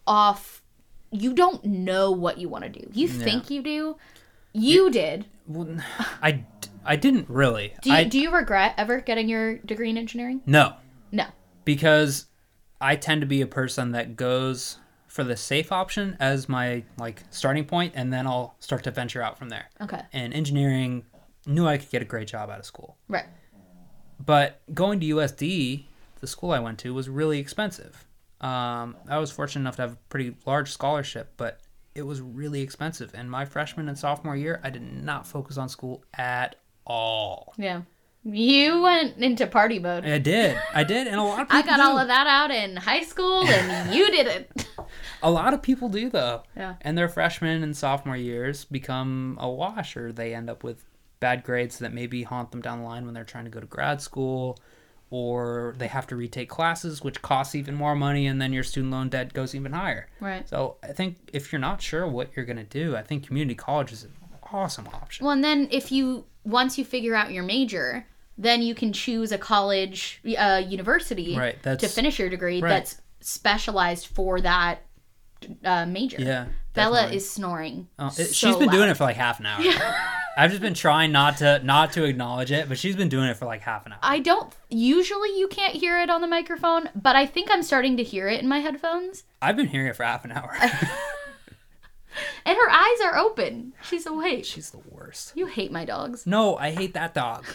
[0.06, 0.62] off
[1.12, 2.88] you don't know what you want to do.
[2.92, 3.96] You think you do.
[4.52, 5.26] You did.
[5.46, 5.76] Well,
[6.22, 6.44] I,
[6.84, 7.74] I didn't really.
[7.82, 10.40] Do you, I do you regret ever getting your degree in engineering?
[10.46, 10.74] no
[11.12, 11.26] No.
[11.64, 12.26] because
[12.80, 14.78] I tend to be a person that goes
[15.12, 19.20] for the safe option as my like starting point, and then I'll start to venture
[19.20, 19.68] out from there.
[19.82, 20.00] Okay.
[20.10, 21.04] And engineering
[21.46, 22.96] knew I could get a great job out of school.
[23.08, 23.26] Right.
[24.24, 25.84] But going to USD,
[26.20, 28.06] the school I went to, was really expensive.
[28.40, 31.60] Um, I was fortunate enough to have a pretty large scholarship, but
[31.94, 33.10] it was really expensive.
[33.12, 36.56] And my freshman and sophomore year, I did not focus on school at
[36.86, 37.52] all.
[37.58, 37.82] Yeah.
[38.24, 40.04] You went into party mode.
[40.04, 41.82] I did, I did, and a lot of people I got do.
[41.82, 44.68] all of that out in high school, and you didn't.
[45.22, 46.42] A lot of people do though.
[46.56, 46.74] Yeah.
[46.82, 50.84] And their freshman and sophomore years become a wash, or they end up with
[51.18, 53.66] bad grades that maybe haunt them down the line when they're trying to go to
[53.66, 54.56] grad school,
[55.10, 58.92] or they have to retake classes, which costs even more money, and then your student
[58.92, 60.08] loan debt goes even higher.
[60.20, 60.48] Right.
[60.48, 63.92] So I think if you're not sure what you're gonna do, I think community college
[63.92, 64.12] is an
[64.52, 65.24] awesome option.
[65.24, 68.06] Well, and then if you once you figure out your major,
[68.38, 72.68] then you can choose a college, uh, university, Right, to finish your degree right.
[72.70, 74.80] that's specialized for that
[75.64, 76.20] uh, major.
[76.20, 77.16] Yeah, Bella definitely.
[77.16, 77.88] is snoring.
[77.98, 79.62] Oh, it- so she's been doing it for like half an hour.
[80.36, 83.36] I've just been trying not to not to acknowledge it, but she's been doing it
[83.36, 83.98] for like half an hour.
[84.02, 84.50] I don't.
[84.70, 88.28] Usually, you can't hear it on the microphone, but I think I'm starting to hear
[88.30, 89.24] it in my headphones.
[89.42, 90.56] I've been hearing it for half an hour.
[92.44, 93.72] And her eyes are open.
[93.82, 94.44] She's awake.
[94.44, 95.32] she's the worst.
[95.34, 96.26] You hate my dogs.
[96.26, 97.46] No, I hate that dog.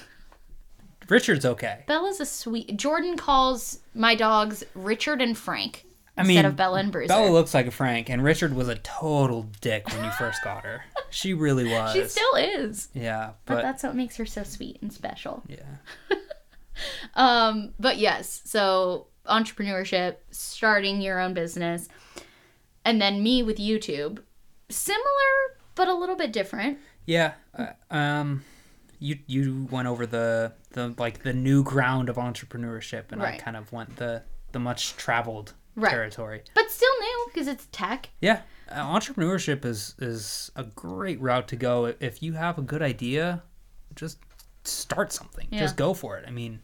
[1.10, 1.84] Richard's okay.
[1.88, 2.78] Bella's a sweet.
[2.78, 5.86] Jordan calls my dogs Richard and Frank
[6.18, 7.10] I instead mean, of Bella and Bruiser.
[7.10, 10.64] Bella looks like a Frank, and Richard was a total dick when you first got
[10.64, 10.84] her.
[11.10, 11.94] She really was.
[11.94, 15.42] she still is, yeah, but but, that's what makes her so sweet and special.
[15.48, 15.78] yeah,
[17.16, 21.88] Um, but yes, so entrepreneurship, starting your own business,
[22.84, 24.20] and then me with YouTube,
[24.68, 26.78] similar but a little bit different.
[27.06, 27.36] yeah.
[27.58, 28.44] Uh, um,
[29.00, 33.56] you you went over the the like the new ground of entrepreneurship, and I kind
[33.58, 35.92] of went the the much traveled Right.
[35.92, 36.42] territory.
[36.56, 38.10] But still new because it's tech.
[38.20, 41.94] Yeah, uh, entrepreneurship is is a great route to go.
[42.00, 43.44] If you have a good idea,
[43.96, 44.18] just
[44.64, 45.48] start something.
[45.52, 45.60] Yeah.
[45.60, 46.26] Just go for it.
[46.28, 46.62] I mean,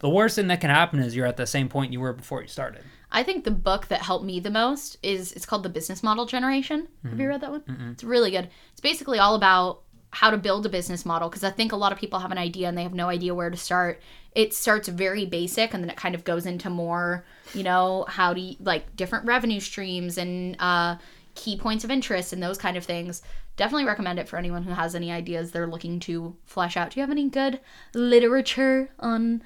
[0.00, 2.42] the worst thing that can happen is you're at the same point you were before
[2.42, 2.82] you started.
[3.12, 6.26] I think the book that helped me the most is it's called The Business Model
[6.26, 6.88] Generation.
[7.08, 7.62] Have you read that one?
[7.92, 8.48] It's really good.
[8.72, 9.82] It's basically all about
[10.12, 12.38] how to build a business model because I think a lot of people have an
[12.38, 14.00] idea and they have no idea where to start.
[14.34, 18.32] It starts very basic and then it kind of goes into more, you know, how
[18.34, 20.96] do you like different revenue streams and uh,
[21.34, 23.22] key points of interest and those kind of things.
[23.56, 26.90] Definitely recommend it for anyone who has any ideas they're looking to flesh out.
[26.90, 27.60] Do you have any good
[27.94, 29.42] literature on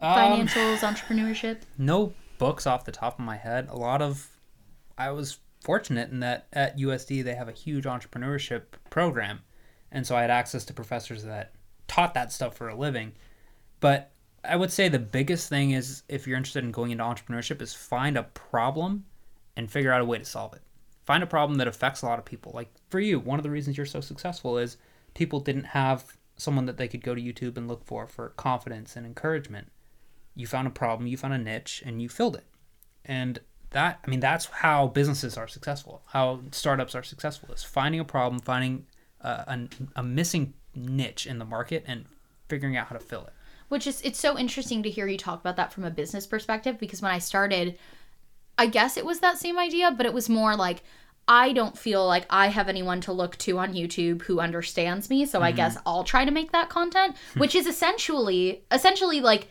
[0.00, 1.62] Um, financials, entrepreneurship?
[1.78, 3.68] no books off the top of my head.
[3.68, 4.28] A lot of
[4.98, 9.40] I was fortunate in that at USD they have a huge entrepreneurship program,
[9.92, 11.52] and so I had access to professors that
[11.86, 13.12] taught that stuff for a living.
[13.80, 14.10] But
[14.42, 17.74] I would say the biggest thing is if you're interested in going into entrepreneurship is
[17.74, 19.04] find a problem
[19.56, 20.62] and figure out a way to solve it.
[21.04, 22.52] Find a problem that affects a lot of people.
[22.54, 24.76] Like for you, one of the reasons you're so successful is
[25.14, 28.96] people didn't have someone that they could go to YouTube and look for for confidence
[28.96, 29.68] and encouragement
[30.34, 32.46] you found a problem, you found a niche, and you filled it.
[33.04, 33.40] And
[33.70, 38.04] that, I mean, that's how businesses are successful, how startups are successful is finding a
[38.04, 38.86] problem, finding
[39.22, 42.04] uh, a, a missing niche in the market, and
[42.48, 43.32] figuring out how to fill it.
[43.68, 46.78] which is it's so interesting to hear you talk about that from a business perspective
[46.78, 47.78] because when I started
[48.58, 50.82] I guess it was that same idea but it was more like
[51.28, 55.24] I don't feel like I have anyone to look to on YouTube who understands me
[55.24, 55.44] so Mm-hmm.
[55.46, 59.48] I guess I'll try to make that content which is essentially essentially like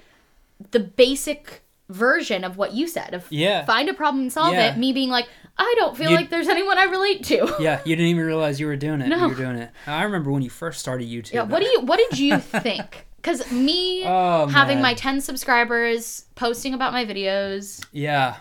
[0.72, 3.66] the basic version of what you said of Yeah.
[3.66, 4.74] find a problem and solve Yeah.
[4.74, 5.28] it me being like
[5.58, 8.60] I don't feel You- like there's anyone I relate to Yeah, you didn't even realize
[8.60, 9.08] you were doing it.
[9.08, 9.18] No.
[9.24, 9.70] You were doing it.
[9.86, 11.34] I remember when you first started YouTube.
[11.34, 13.06] Yeah, what do you what did you think?
[13.22, 14.84] Cuz me Oh, having man.
[14.84, 18.38] my 10 subscribers, posting about my videos, Yeah,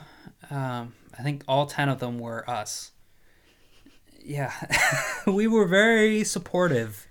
[0.51, 2.93] um, I think all ten of them were us.
[4.25, 4.53] Yeah,
[5.27, 7.07] we were very supportive.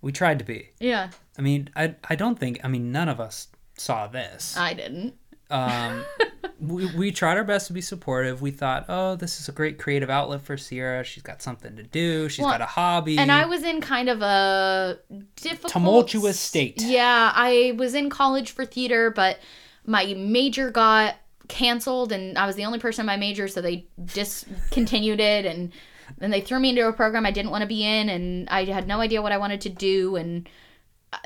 [0.00, 0.70] We tried to be.
[0.80, 2.60] yeah, I mean, I I don't think.
[2.64, 4.56] I mean, none of us saw this.
[4.56, 5.14] I didn't.
[5.52, 6.04] Um,
[6.60, 8.40] we we tried our best to be supportive.
[8.40, 11.04] We thought, oh, this is a great creative outlet for Sierra.
[11.04, 12.28] She's got something to do.
[12.28, 13.18] She's Well, got a hobby.
[13.18, 14.98] And I was in kind of a
[15.36, 16.80] difficult Tumultuous state.
[16.82, 19.38] Yeah, I was in college for theater, but
[19.84, 21.16] my major got
[21.48, 25.72] canceled and I was the only person in my major so they discontinued it and
[26.18, 28.64] then they threw me into a program I didn't want to be in and I
[28.64, 30.48] had no idea what I wanted to do and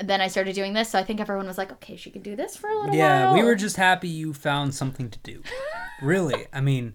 [0.03, 2.35] then I started doing this so I think everyone was like okay she can do
[2.35, 5.41] this for a little yeah, while we were just happy you found something to do.
[6.01, 6.93] really, I mean,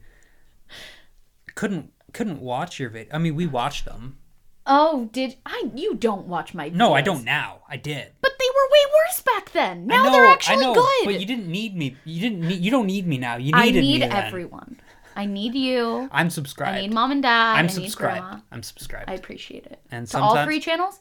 [1.54, 3.14] couldn't couldn't watch your video.
[3.14, 4.18] I mean, we watched them.
[4.66, 7.62] Oh, did I you don't watch my No, I don't now.
[7.68, 8.12] I did.
[8.20, 9.86] But they were way worse back then.
[9.86, 11.04] Now know, they're actually I know, good.
[11.04, 11.96] But you didn't need me.
[12.04, 12.60] You didn't need.
[12.60, 13.36] You don't need me now.
[13.36, 14.12] You I need me then.
[14.12, 14.80] everyone.
[15.16, 16.08] I need you.
[16.12, 16.80] I'm I subscribed.
[16.80, 17.56] need mom and dad.
[17.56, 18.42] I'm I subscribed.
[18.50, 19.10] I'm subscribed.
[19.10, 19.80] I appreciate it.
[19.90, 21.00] and To all three channels?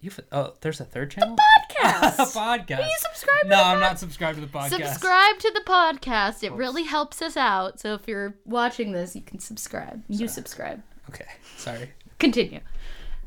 [0.00, 1.36] You f- oh, there's a third channel.
[1.36, 1.42] The
[1.74, 2.18] Podcast.
[2.18, 2.78] a podcast.
[2.78, 4.68] Will you subscribe to No, I'm pod- not subscribed to the podcast.
[4.70, 6.44] Subscribe to the podcast.
[6.44, 7.80] It really helps us out.
[7.80, 10.02] So if you're watching this, you can subscribe.
[10.08, 10.82] You subscribe.
[11.08, 11.26] Okay,
[11.56, 11.90] sorry.
[12.20, 12.60] Continue.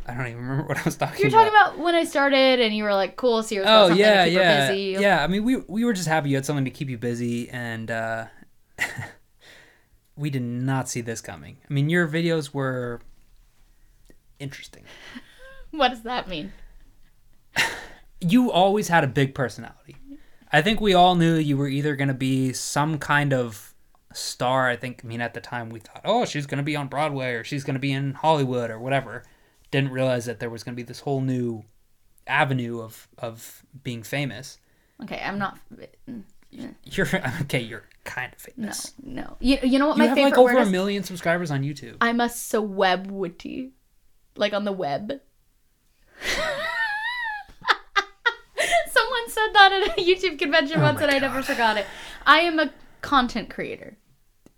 [0.08, 1.22] I don't even remember what I was talking about.
[1.22, 4.04] You're talking about when I started, and you were like, "Cool, serious about Oh something
[4.06, 5.24] yeah, to keep yeah, busy." yeah.
[5.24, 7.92] I mean, we we were just happy you had something to keep you busy, and
[7.92, 8.26] uh,
[10.16, 11.58] we did not see this coming.
[11.70, 13.02] I mean, your videos were
[14.40, 14.84] interesting.
[15.74, 16.52] What does that mean?
[18.20, 19.96] You always had a big personality.
[20.52, 23.74] I think we all knew you were either going to be some kind of
[24.14, 24.70] star.
[24.70, 26.88] I think, I mean, at the time we thought, oh, she's going to be on
[26.88, 29.24] Broadway or she's going to be in Hollywood or whatever.
[29.72, 31.64] Didn't realize that there was going to be this whole new
[32.28, 34.60] avenue of of being famous.
[35.02, 35.58] Okay, I'm not.
[36.08, 36.24] Mm.
[36.84, 37.08] You're
[37.42, 37.62] okay.
[37.62, 38.94] You're kind of famous.
[39.02, 39.22] no.
[39.22, 39.38] no.
[39.40, 40.70] You, you know what You my have favorite like over a is?
[40.70, 41.96] million subscribers on YouTube.
[42.02, 43.72] I'm a sweb witty,
[44.36, 45.22] like on the web.
[49.46, 51.86] Said that at a YouTube convention Oh once, and I never forgot it.
[52.26, 52.72] I am a
[53.02, 53.98] content creator.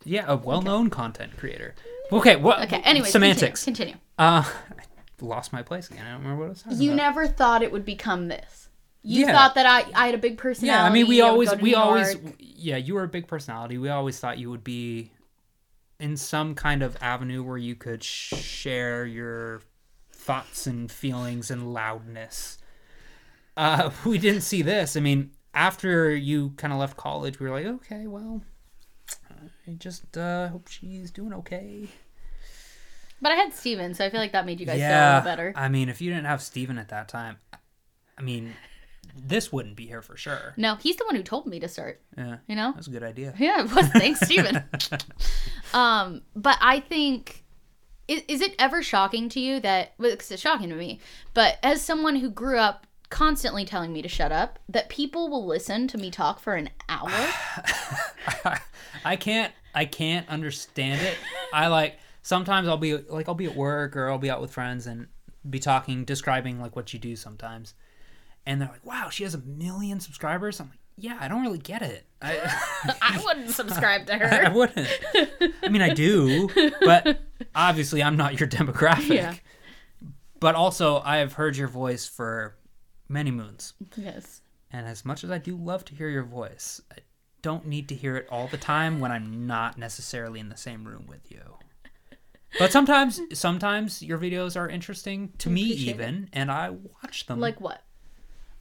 [0.04, 1.76] yeah, a well-known content creator.
[2.12, 2.62] Okay, what?
[2.64, 2.82] Okay.
[2.84, 3.64] anyway, semantics.
[3.64, 3.96] Continue.
[4.20, 4.82] Uh, I
[5.22, 6.06] lost my place again.
[6.06, 6.92] I don't remember what I was talking continue.
[6.92, 7.04] You about.
[7.16, 8.70] never thought it would become this.
[9.02, 9.34] You Yeah.
[9.34, 10.78] thought that I, I had a big personality.
[10.78, 12.36] Yeah, I mean, we always, we New always, York.
[12.40, 13.78] yeah, you were a big personality.
[13.78, 15.12] We always thought you would be
[16.00, 19.62] in some kind of avenue where you could share your
[20.12, 22.58] thoughts and feelings and loudness.
[23.56, 24.96] Uh, we didn't see this.
[24.96, 28.42] I mean, after you kind of left college, we were like, okay, well,
[29.68, 31.88] I just uh, hope she's doing okay.
[33.22, 35.22] But I had Steven, so I feel like that made you guys feel a little
[35.22, 35.54] better.
[35.56, 37.38] I mean, if you didn't have Steven at that time,
[38.18, 38.54] I mean,
[39.16, 40.54] this wouldn't be here for sure.
[40.58, 42.02] No, he's the one who told me to start.
[42.18, 42.74] Yeah, You know?
[42.74, 43.34] that's a good idea.
[43.38, 43.88] Yeah, it was.
[43.90, 44.64] Thanks, Steven.
[45.74, 47.44] um, but I think
[48.08, 51.00] is, is it ever shocking to you that well, it's shocking to me,
[51.34, 55.46] but as someone who grew up constantly telling me to shut up, that people will
[55.46, 57.12] listen to me talk for an hour?
[59.06, 61.16] I can't I can't understand it.
[61.54, 64.52] I like sometimes I'll be like I'll be at work or I'll be out with
[64.52, 65.08] friends and
[65.48, 67.76] be talking describing like what you do sometimes.
[68.48, 71.60] And they're like, "Wow, she has a million subscribers." I'm like, "Yeah, I don't really
[71.60, 72.40] get it." I
[73.02, 74.26] I wouldn't subscribe to her.
[74.26, 74.58] I her.
[74.58, 74.90] wouldn't.
[75.62, 76.50] I mean, I do,
[76.82, 77.20] but
[77.54, 79.16] obviously I'm not your demographic.
[79.16, 79.36] Yeah.
[80.40, 82.58] But also, I have heard your voice for
[83.10, 83.74] many moons.
[83.96, 84.42] yes.
[84.72, 86.98] And as much as I do love to hear your voice, I
[87.44, 90.84] don't need to hear it all the time when I'm not necessarily in the same
[90.86, 91.42] room with you.
[92.60, 97.40] But sometimes, sometimes your videos are interesting to me, appreciate even, and I watch them.
[97.40, 97.82] Like what?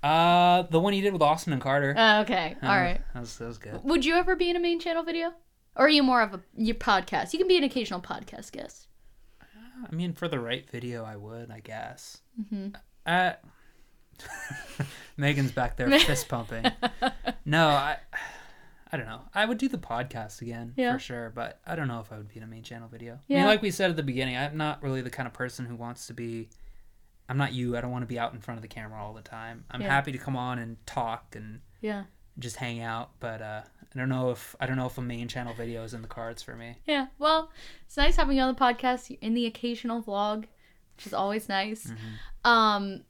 [0.02, 1.94] uh, the one you did with Austin and Carter.
[1.96, 2.56] Uh, okay.
[2.62, 3.00] All Uh, right.
[3.14, 3.80] that was, that was good.
[3.84, 5.28] Would you ever be in a main channel video?
[5.76, 7.32] Or are you more of a your podcast?
[7.32, 8.88] You can be an occasional podcast guest.
[9.90, 12.18] I mean, for the right video, I would, I guess.
[12.40, 12.68] Mm-hmm.
[13.06, 13.32] Uh,
[15.16, 16.64] Megan's back there fist pumping.
[17.44, 17.98] No, I,
[18.90, 19.22] I don't know.
[19.34, 20.92] I would do the podcast again Yeah.
[20.94, 23.14] for sure, but I don't know if I would be in a main channel video.
[23.14, 23.38] I Yeah.
[23.38, 25.76] mean, like we said at the beginning, I'm not really the kind of person who
[25.76, 26.48] wants to be.
[27.28, 27.76] I'm not you.
[27.76, 29.64] I don't want to be out in front of the camera all the time.
[29.70, 29.88] I'm Yeah.
[29.88, 32.04] happy to come on and talk and Yeah.
[32.38, 33.62] just hang out, but uh,
[33.94, 36.08] I don't know if I don't know if a main channel video is in the
[36.08, 36.76] cards for me.
[36.86, 37.06] Yeah.
[37.18, 37.50] Well,
[37.86, 40.44] it's nice having you on the podcast in the occasional vlog,
[40.96, 41.86] which is always nice.
[41.86, 42.50] Mm-hmm.
[42.50, 43.04] Um,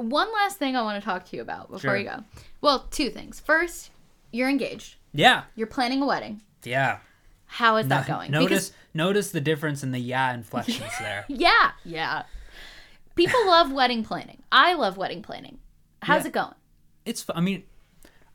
[0.00, 1.96] one last thing I want to talk to you about before Sure.
[1.96, 2.24] you go.
[2.60, 3.40] Well, two things.
[3.40, 3.90] First,
[4.32, 4.96] you're engaged.
[5.12, 6.40] Yeah, You're planning a wedding.
[6.64, 6.98] yeah.
[7.46, 8.30] How is that going?
[8.30, 11.24] Notice notice the difference in the yeah inflections there.
[11.28, 12.22] yeah, yeah.
[13.16, 14.42] People love wedding planning.
[14.52, 15.58] I love wedding planning.
[16.02, 16.28] How's Yeah.
[16.28, 16.54] it going?
[17.04, 17.64] It's I mean,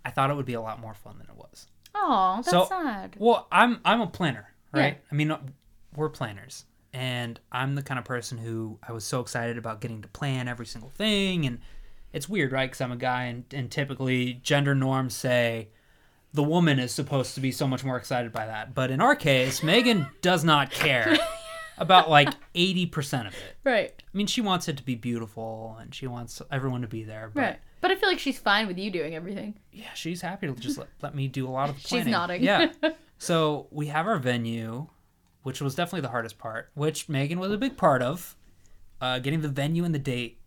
[0.04, 1.68] I thought it would be a lot more fun than it was.
[1.94, 3.16] Oh, that's So- sad.
[3.18, 4.96] Well, I'm I'm a planner, right?
[4.96, 5.08] Yeah.
[5.12, 5.40] I mean, uh,
[5.96, 6.66] we're planners,
[6.96, 10.48] and I'm the kind of person who I was so excited about getting to plan
[10.48, 11.60] every single thing, and
[12.14, 12.68] it's weird, right?
[12.70, 15.68] Because I'm a guy, and and typically gender norms say
[16.34, 19.16] the woman is supposed to be so much more excited by that, but in our
[19.16, 21.18] case, Megan does not care
[21.78, 23.58] about like eighty percent of it.
[23.66, 23.92] Right.
[24.02, 27.30] I mean, she wants it to be beautiful, and she wants everyone to be there,
[27.34, 27.42] but.
[27.42, 27.60] Right.
[27.82, 29.60] But I feel like she's fine with you doing everything.
[29.72, 32.06] yeah, she's happy to just let, let me do a lot of the planning.
[32.06, 32.44] She's nodding.
[32.44, 32.72] Yeah.
[33.18, 34.88] So we have our venue,
[35.46, 38.36] which was definitely the hardest part, which Megan was a big part of.
[39.00, 40.40] Uh, getting the venue and the date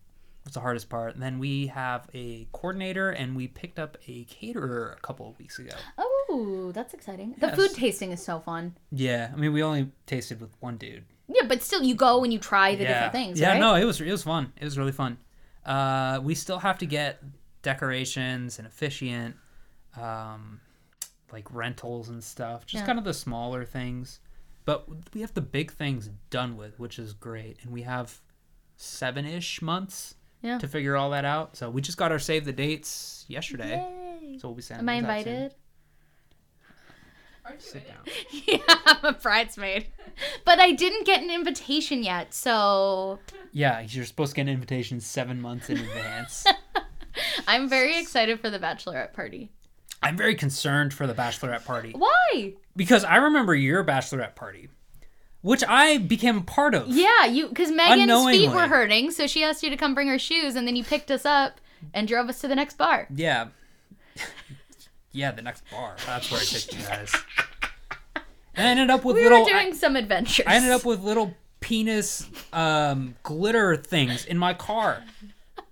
[0.43, 1.13] was the hardest part.
[1.13, 5.39] And then we have a coordinator, and we picked up a caterer a couple of
[5.39, 5.71] weeks ago.
[5.97, 7.33] Oh, that's exciting.
[7.39, 7.55] The Yes.
[7.55, 8.75] food tasting is so fun.
[8.91, 11.05] Yeah, I mean, we only tasted with one dude.
[11.29, 12.89] Yeah, but still, you go and you try the yeah.
[12.93, 13.39] different things.
[13.39, 13.59] Yeah, right?
[13.59, 14.51] no, it was it was fun.
[14.59, 15.17] It was really fun.
[15.65, 17.21] Uh, we still have to get
[17.61, 19.35] decorations and officiant,
[19.95, 20.59] um,
[21.31, 22.65] like rentals and stuff.
[22.65, 22.85] Just Yeah.
[22.87, 24.19] kind of the smaller things,
[24.69, 27.57] but we have the big things done with, which is great.
[27.63, 28.19] And we have
[28.77, 30.13] seven ish months
[30.43, 30.59] Yeah.
[30.59, 31.57] to figure all that out.
[31.57, 33.77] So we just got our save the dates yesterday.
[34.21, 34.37] Yay.
[34.37, 34.87] So we'll be sending.
[34.87, 35.33] Am I out soon.
[35.33, 35.55] invited?
[37.45, 38.05] Aren't you Sit down.
[38.67, 39.87] yeah, I'm a bridesmaid.
[40.45, 43.17] But I didn't get an invitation yet, so
[43.51, 46.45] Yeah, you're supposed to get an invitation seven months in advance.
[47.47, 49.49] I'm very excited for the bachelorette party.
[50.01, 52.53] I'm very concerned for the bachelorette party Why?
[52.75, 54.69] because I remember your bachelorette party,
[55.41, 56.87] which I became a part of.
[56.87, 60.19] Yeah, you because Megan's feet were hurting, so she asked you to come bring her
[60.19, 61.59] shoes, and then you picked us up
[61.93, 63.07] and drove us to the next bar.
[63.13, 63.47] Yeah.
[65.11, 65.95] yeah, the next bar.
[66.05, 67.13] That's where I took you guys.
[68.55, 69.43] And I ended up with We little.
[69.43, 70.45] were doing some adventures.
[70.47, 75.03] I ended up with little penis um, glitter things in my car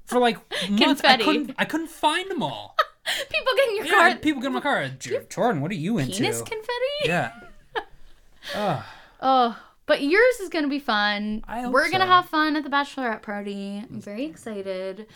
[0.06, 0.38] for like
[0.70, 1.02] months.
[1.04, 1.56] I couldn't.
[1.58, 2.76] I couldn't find them all.
[3.30, 4.88] people getting your Yeah, car people get in my car.
[5.30, 6.14] Jordan, what are you into?
[6.18, 7.06] penis confetti.
[7.06, 7.32] yeah.
[8.56, 8.84] Ugh.
[9.22, 11.44] Oh, but yours is gonna be fun.
[11.70, 13.84] We're gonna have fun at the bachelorette party.
[13.90, 15.08] I'm very excited.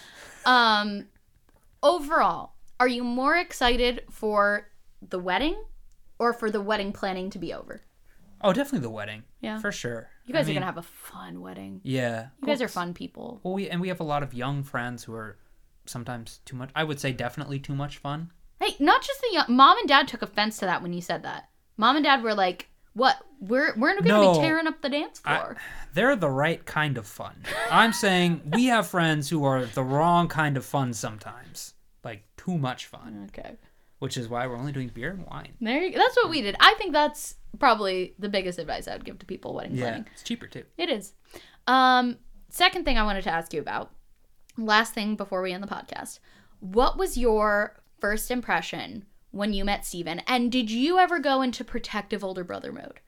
[0.46, 1.08] Um,
[1.84, 4.70] overall, are you more excited for
[5.08, 5.56] the wedding
[6.20, 7.82] or for the wedding planning to be over?
[8.44, 9.24] Oh, definitely the wedding.
[9.40, 9.60] Yeah.
[9.60, 10.10] for sure.
[10.26, 11.82] You guys I mean, are gonna have a fun wedding.
[11.84, 13.40] Yeah, You guys are fun people.
[13.44, 15.38] Well, we and we have a lot of young friends who are
[15.86, 16.70] sometimes too much.
[16.76, 18.32] I would say definitely too much fun.
[18.60, 21.24] Hey, not just the young mom and dad took offense to that when you said
[21.24, 21.50] that.
[21.78, 23.18] Mom and dad were like, "What?
[23.40, 24.34] We're we're gonna No.
[24.34, 25.58] be tearing up the dance floor."
[25.94, 27.44] They're the right kind of fun.
[27.72, 32.58] I'm saying we have friends who are the wrong kind of fun sometimes, like too
[32.58, 33.58] much fun, okay,
[34.00, 35.54] which is why we're only doing beer and wine.
[35.60, 35.84] there.
[35.84, 36.56] You, that's what we did.
[36.60, 40.08] I think that's probably the biggest advice I would give to people wedding Yeah, planning.
[40.14, 40.64] it's cheaper too.
[40.78, 41.14] It is.
[41.68, 42.18] Um,
[42.50, 43.92] second thing I wanted to ask you about.
[44.58, 46.20] Last thing before we end the podcast.
[46.60, 50.20] What was your first impression when you met Steven?
[50.28, 53.00] And did you ever go into protective older brother mode?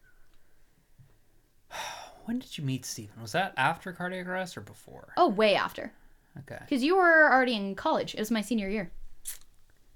[2.25, 3.21] When did you meet Steven?
[3.21, 5.11] Was that after cardiac arrest or before?
[5.17, 5.91] Oh, way after.
[6.39, 6.57] Okay.
[6.61, 8.15] Because you were already in college.
[8.15, 8.93] It was my senior year.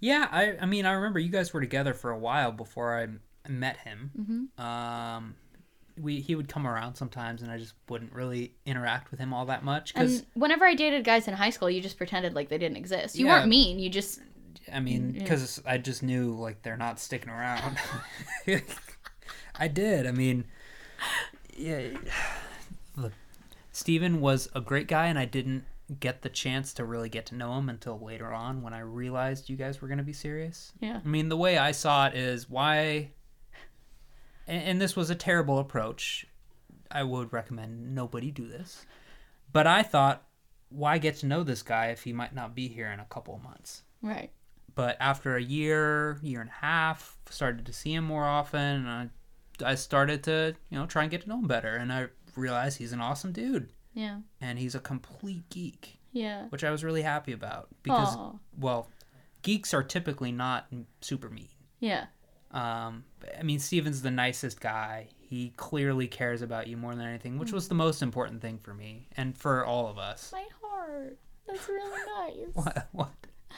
[0.02, 3.08] Yeah, I I mean I remember you guys were together for a while before I
[3.50, 4.12] met him.
[4.18, 4.62] Mm-hmm.
[4.62, 5.36] Um,
[6.00, 9.46] we he would come around sometimes, and I just wouldn't really interact with him all
[9.48, 12.50] that much because And whenever I dated guys in high school, you just pretended like
[12.50, 13.18] they didn't exist.
[13.18, 13.38] You Yeah.
[13.40, 13.80] weren't mean.
[13.80, 14.20] You just
[14.74, 15.22] I mean, mm, Yeah.
[15.24, 17.78] because I just knew like they're not sticking around.
[19.60, 20.06] I did.
[20.06, 20.46] I mean,
[21.56, 21.98] yeah.
[22.96, 23.14] Look,
[23.72, 25.64] Steven was a great guy, and I didn't
[26.00, 29.50] get the chance to really get to know him until later on when I realized
[29.50, 30.74] you guys were going to be serious.
[30.82, 31.00] yeah.
[31.04, 33.12] I mean, the way I saw it is why,
[34.48, 36.26] and, and this was a terrible approach.
[36.90, 38.86] I would recommend nobody do this.
[39.52, 40.24] But I thought,
[40.70, 43.36] why get to know this guy if he might not be here in a couple
[43.36, 43.84] of months?
[44.02, 44.32] Right.
[44.76, 48.88] but after a year, year and a half, started to see him more often, and
[48.88, 52.08] I, I started to, you know, try and get to know him better, and I
[52.36, 54.20] realized he's an awesome dude, Yeah.
[54.40, 56.46] and he's a complete geek, Yeah.
[56.50, 58.34] which I was really happy about because, Aw.
[58.60, 58.88] well,
[59.42, 60.68] geeks are typically not
[61.02, 61.50] super mean.
[61.80, 62.06] Yeah.
[62.52, 63.04] Um,
[63.38, 65.10] I mean, Steven's the nicest guy.
[65.18, 68.74] He clearly cares about you more than anything, which was the most important thing for
[68.74, 70.32] me and for all of us.
[70.32, 71.18] My heart.
[71.48, 72.02] That's really
[72.46, 72.48] nice.
[72.54, 72.88] What?
[72.92, 73.12] What?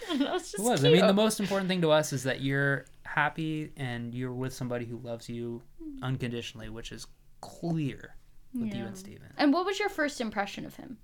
[0.17, 0.83] Just It was.
[0.85, 4.53] I mean, the most important thing to us is that you're happy and you're with
[4.53, 5.61] somebody who loves you
[6.01, 7.05] unconditionally, which is
[7.41, 8.15] clear
[8.53, 9.27] with you and Steven.
[9.37, 10.97] And what was your first impression of him?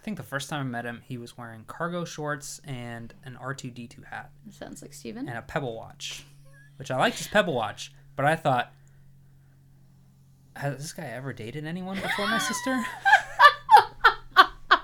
[0.00, 3.36] I think the first time I met him, he was wearing cargo shorts and an
[3.38, 5.28] R2D2 hat sounds like Steven.
[5.28, 6.24] and a Pebble watch,
[6.76, 8.72] which I liked his Pebble watch, but I thought,
[10.56, 12.82] has this guy ever dated anyone before my sister?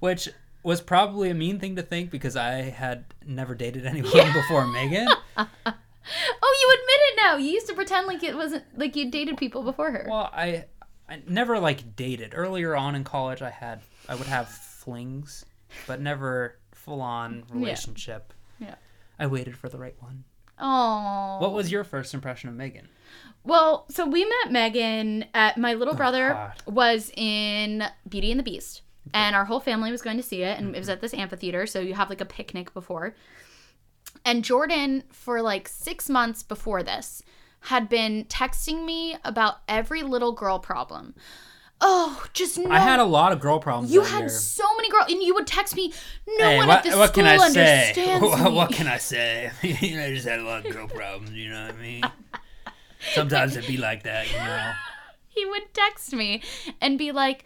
[0.00, 0.30] which
[0.62, 5.08] was probably a mean thing to think because I had never dated anyone before Megan.
[5.36, 7.36] Oh, you admit it now.
[7.36, 10.06] You used to pretend like it wasn't like you dated people before her.
[10.08, 10.64] Well, I
[11.08, 12.32] I never like dated.
[12.34, 15.44] Earlier on in college, I had I would have flings,
[15.86, 18.32] but never full on relationship.
[18.58, 18.74] Yeah.
[19.18, 20.24] I waited for the right one.
[20.58, 21.38] Oh.
[21.40, 22.88] What was your first impression of Megan?
[23.44, 26.62] Well, so we met Megan at my little oh, brother God.
[26.66, 28.82] was in Beauty and the Beast.
[29.12, 30.92] And our whole family was going to see it, and it was mm-hmm.
[30.92, 33.16] at this amphitheater, so you have like a picnic before.
[34.24, 37.22] And Jordan, for like six months before this,
[37.62, 41.14] had been texting me about every little girl problem.
[41.84, 42.70] Oh, just no.
[42.70, 43.92] I had a lot of girl problems.
[43.92, 45.92] you had so many girls, and you would text me.
[46.38, 47.88] No Hey, one what, at this what school can I say?
[47.88, 48.56] understands What, me.
[48.56, 49.50] what can I say?
[49.62, 51.32] you know, I just had a lot of girl problems.
[51.32, 52.02] You know what I mean?
[53.14, 54.72] Sometimes it'd be like that, you know.
[55.28, 56.42] he would text me
[56.80, 57.44] and be like,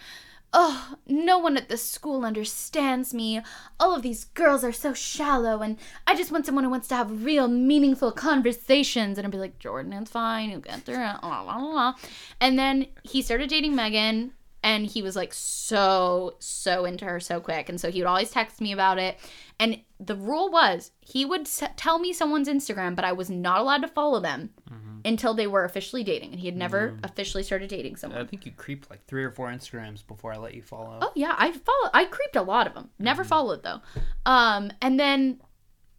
[0.58, 3.42] Oh, no one at the school understands me.
[3.78, 5.76] All of these girls are so shallow, and
[6.06, 9.18] I just want someone who wants to have real, meaningful conversations.
[9.18, 10.48] And I'd be like, Jordan, it's fine.
[10.48, 11.94] You'll get through it.
[12.40, 14.32] And then he started dating Megan,
[14.66, 18.30] and he was like so so into her so quick and so he would always
[18.30, 19.16] text me about it
[19.60, 23.60] and the rule was he would s- tell me someone's instagram but i was not
[23.60, 24.98] allowed to follow them mm-hmm.
[25.05, 27.05] until they were officially dating and he had never mm.
[27.05, 30.36] officially started dating someone I think you creeped like three or four Instagrams before I
[30.36, 30.98] let you follow.
[31.01, 31.90] Oh yeah, I follow.
[31.94, 32.90] I creeped a lot of them.
[32.98, 33.28] Never mm-hmm.
[33.28, 33.80] followed though.
[34.24, 35.40] Um, and then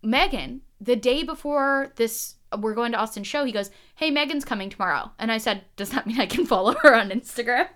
[0.03, 3.45] Megan, the day before this, we're going to Austin show.
[3.45, 6.73] He goes, "Hey, Megan's coming tomorrow," and I said, "Does that mean I can follow
[6.81, 7.69] her on Instagram?"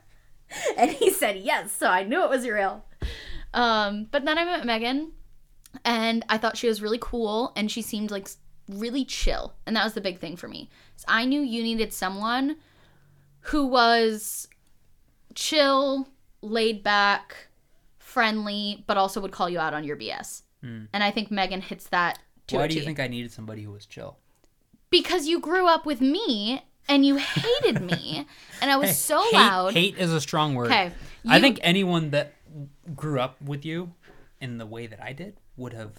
[0.77, 1.71] And he said yes.
[1.71, 2.85] So I knew it was real.
[3.53, 5.11] Um, but then I met Megan,
[5.83, 8.27] and I thought she was really cool, and she seemed like
[8.69, 10.69] really chill, and that was the big thing for me.
[10.95, 12.57] So I knew you needed someone
[13.45, 14.47] who was
[15.35, 16.07] chill,
[16.41, 17.47] laid back,
[17.97, 20.43] friendly, but also would call you out on your BS.
[20.63, 22.85] And I think Megan hits that to Why a do you T.
[22.85, 24.17] think I needed somebody who was chill?
[24.91, 28.25] Because you grew up with me and you hated me,
[28.61, 29.73] and I was so hate, loud.
[29.73, 30.67] Hate is a strong word.
[30.67, 30.91] Okay,
[31.27, 32.33] I think anyone that
[32.95, 33.93] grew up with you
[34.39, 35.91] in the way that I did would have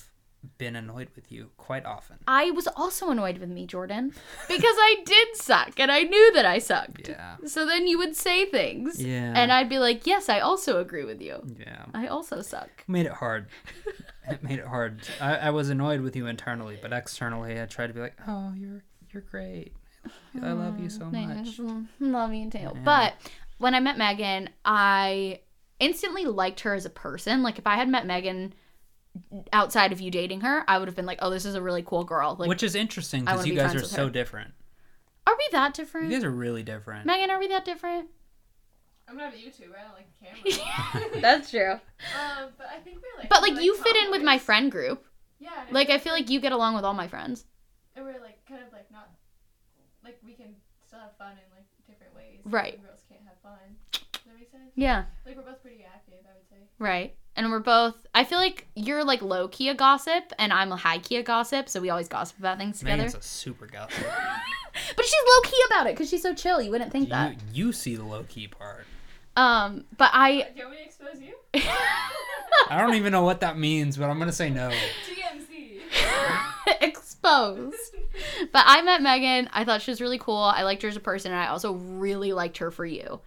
[0.58, 2.18] been annoyed with you quite often.
[2.26, 4.12] I was also annoyed with me, Jordan,
[4.48, 7.08] because I did suck and I knew that I sucked.
[7.08, 7.36] Yeah.
[7.46, 9.32] So then you would say things, Yeah.
[9.36, 11.40] and I'd be like, "Yes, I also agree with you.
[11.60, 11.84] Yeah.
[11.94, 13.46] I also suck." Made it hard.
[14.28, 15.02] it made it hard.
[15.20, 18.52] I, I was annoyed with you internally, but externally I tried to be like, Oh,
[18.56, 18.82] you're
[19.12, 19.72] you're great.
[20.42, 21.60] I love you so much.
[22.00, 22.70] Love you too.
[22.84, 23.14] But
[23.58, 25.40] when I met Megan, I
[25.78, 27.42] instantly liked her as a person.
[27.42, 28.54] Like if I had met Megan
[29.52, 31.82] outside of you dating her, I would have been like, "Oh, this is a really
[31.82, 34.10] cool girl." Like, Which is interesting because you be guys are so her.
[34.10, 34.52] different.
[35.26, 36.10] are we that different?
[36.10, 37.06] You guys are really different.
[37.06, 38.08] Megan, are we that different?
[39.08, 39.74] I'm not a YouTuber.
[39.78, 40.50] I don't like the
[41.00, 41.08] camera.
[41.20, 41.72] That's true.
[41.72, 43.28] um, but I think we're like.
[43.28, 45.04] But like you fit in with my friend group.
[45.38, 45.50] Yeah.
[45.66, 47.44] and Like I feel like you get along with all my friends.
[47.94, 49.10] And we're like kind of like not,
[50.04, 50.54] like we can
[50.86, 52.40] still have fun in like different ways.
[52.44, 52.74] Right.
[52.74, 53.76] Some girls can't have fun.
[53.92, 54.70] Does that make sense?
[54.74, 55.04] Yeah.
[55.26, 56.68] Like we're both pretty active, I would say.
[56.78, 57.14] Right.
[57.34, 60.76] And we're both I feel like you're like low key a gossip and I'm a
[60.76, 62.98] high key a gossip, so we always gossip about things together.
[62.98, 64.04] Megan's a super gossip.
[64.96, 66.62] But she's low key about it because she's so chill.
[66.62, 67.34] You wouldn't think you, that.
[67.52, 68.86] you see the low key part.
[69.36, 71.34] Um, but I Do you want me to expose you?
[72.70, 74.70] I don't even know what that means, but I'm gonna say no.
[75.10, 75.80] TMC.
[77.22, 77.96] Exposed.
[78.52, 79.48] But I met Megan.
[79.52, 80.36] I thought she was really cool.
[80.36, 83.20] I liked her as a person, and I also really liked her for you.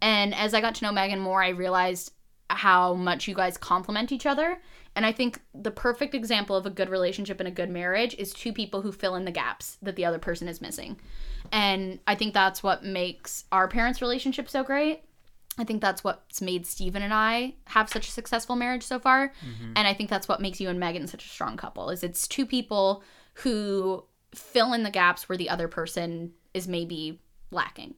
[0.00, 2.12] And as I got to know Megan more, I realized
[2.50, 4.58] how much you guys complement each other.
[4.96, 8.32] And I think the perfect example of a good relationship and a good marriage is
[8.32, 10.98] two people who fill in the gaps that the other person is missing.
[11.52, 15.02] And I think that's what makes our parents' relationship so great.
[15.58, 19.28] I think that's what's made Steven and I have such a successful marriage so far.
[19.28, 19.72] Mm-hmm.
[19.76, 22.28] And I think that's what makes you and Megan such a strong couple is it's
[22.28, 23.02] two people
[23.42, 24.04] who
[24.34, 27.20] fill in the gaps where the other person is maybe
[27.50, 27.94] lacking.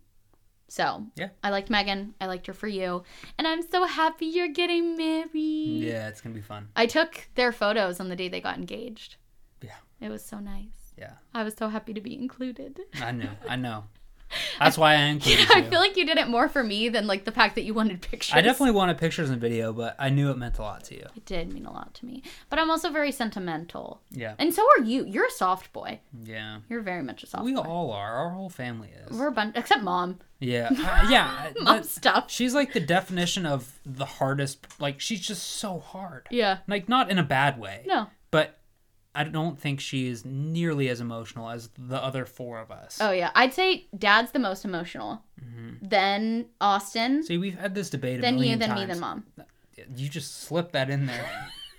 [0.68, 1.30] So Yeah.
[1.42, 2.14] I liked Megan.
[2.20, 3.02] I liked her for you.
[3.36, 5.82] And I'm so happy you're getting married.
[5.82, 6.68] Yeah, it's gonna be fun.
[6.76, 9.16] I took their photos on the day they got engaged.
[9.62, 9.74] Yeah.
[10.00, 10.94] It was so nice.
[10.96, 11.14] Yeah.
[11.34, 12.78] I was so happy to be included.
[13.02, 13.30] I know.
[13.48, 13.84] I know.
[14.58, 15.64] That's why I included I you.
[15.70, 18.00] feel like you did it more for me than like the fact that you wanted
[18.02, 18.34] pictures.
[18.34, 21.06] I definitely wanted pictures and video, but I knew it meant a lot to you.
[21.16, 22.22] It did mean a lot to me.
[22.48, 24.02] But I'm also very sentimental.
[24.10, 24.34] Yeah.
[24.38, 25.04] And so are you.
[25.06, 26.00] You're a soft boy.
[26.24, 26.58] Yeah.
[26.68, 27.46] You're very much a soft boy.
[27.46, 27.62] We boy.
[27.62, 28.12] all are.
[28.14, 29.16] Our whole family is.
[29.18, 30.18] We're a bunch, except mom.
[30.38, 30.70] Yeah.
[30.80, 31.50] Uh, yeah.
[31.60, 32.30] Mom that- stuff.
[32.30, 34.66] she's like the definition of the hardest.
[34.80, 36.26] Like she's just so hard.
[36.30, 36.58] Yeah.
[36.68, 37.84] Like not in a bad way.
[37.86, 38.06] No.
[38.30, 38.59] But
[39.14, 42.98] I don't think she is nearly as emotional as the other four of us.
[43.00, 43.30] Oh yeah.
[43.34, 45.22] I'd say dad's the most emotional.
[45.82, 47.22] Then Austin.
[47.22, 48.56] See, we've had this debate then you.
[48.56, 48.80] Then times.
[48.80, 48.86] me.
[48.86, 49.24] Then mom.
[49.96, 51.30] You just slipped that in there.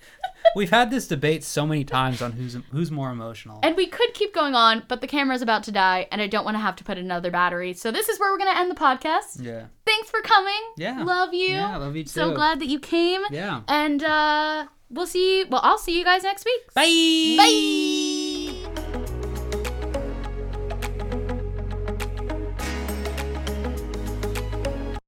[0.55, 3.59] we've had this debate so many times on who's who's more emotional.
[3.63, 6.43] And we could keep going on, but the camera's about to die, and I don't
[6.43, 7.73] want to have to put another battery.
[7.73, 9.43] So this is where we're gonna end the podcast.
[9.43, 9.65] yeah.
[9.85, 10.61] Thanks for coming.
[10.77, 11.03] Yeah.
[11.03, 11.49] Love you.
[11.49, 12.09] Yeah, love you too.
[12.09, 13.21] So glad that you came.
[13.29, 13.61] Yeah.
[13.67, 15.45] And uh we'll see.
[15.45, 16.73] Well, I'll see you guys next week.
[16.73, 17.35] Bye.
[17.37, 19.00] Bye.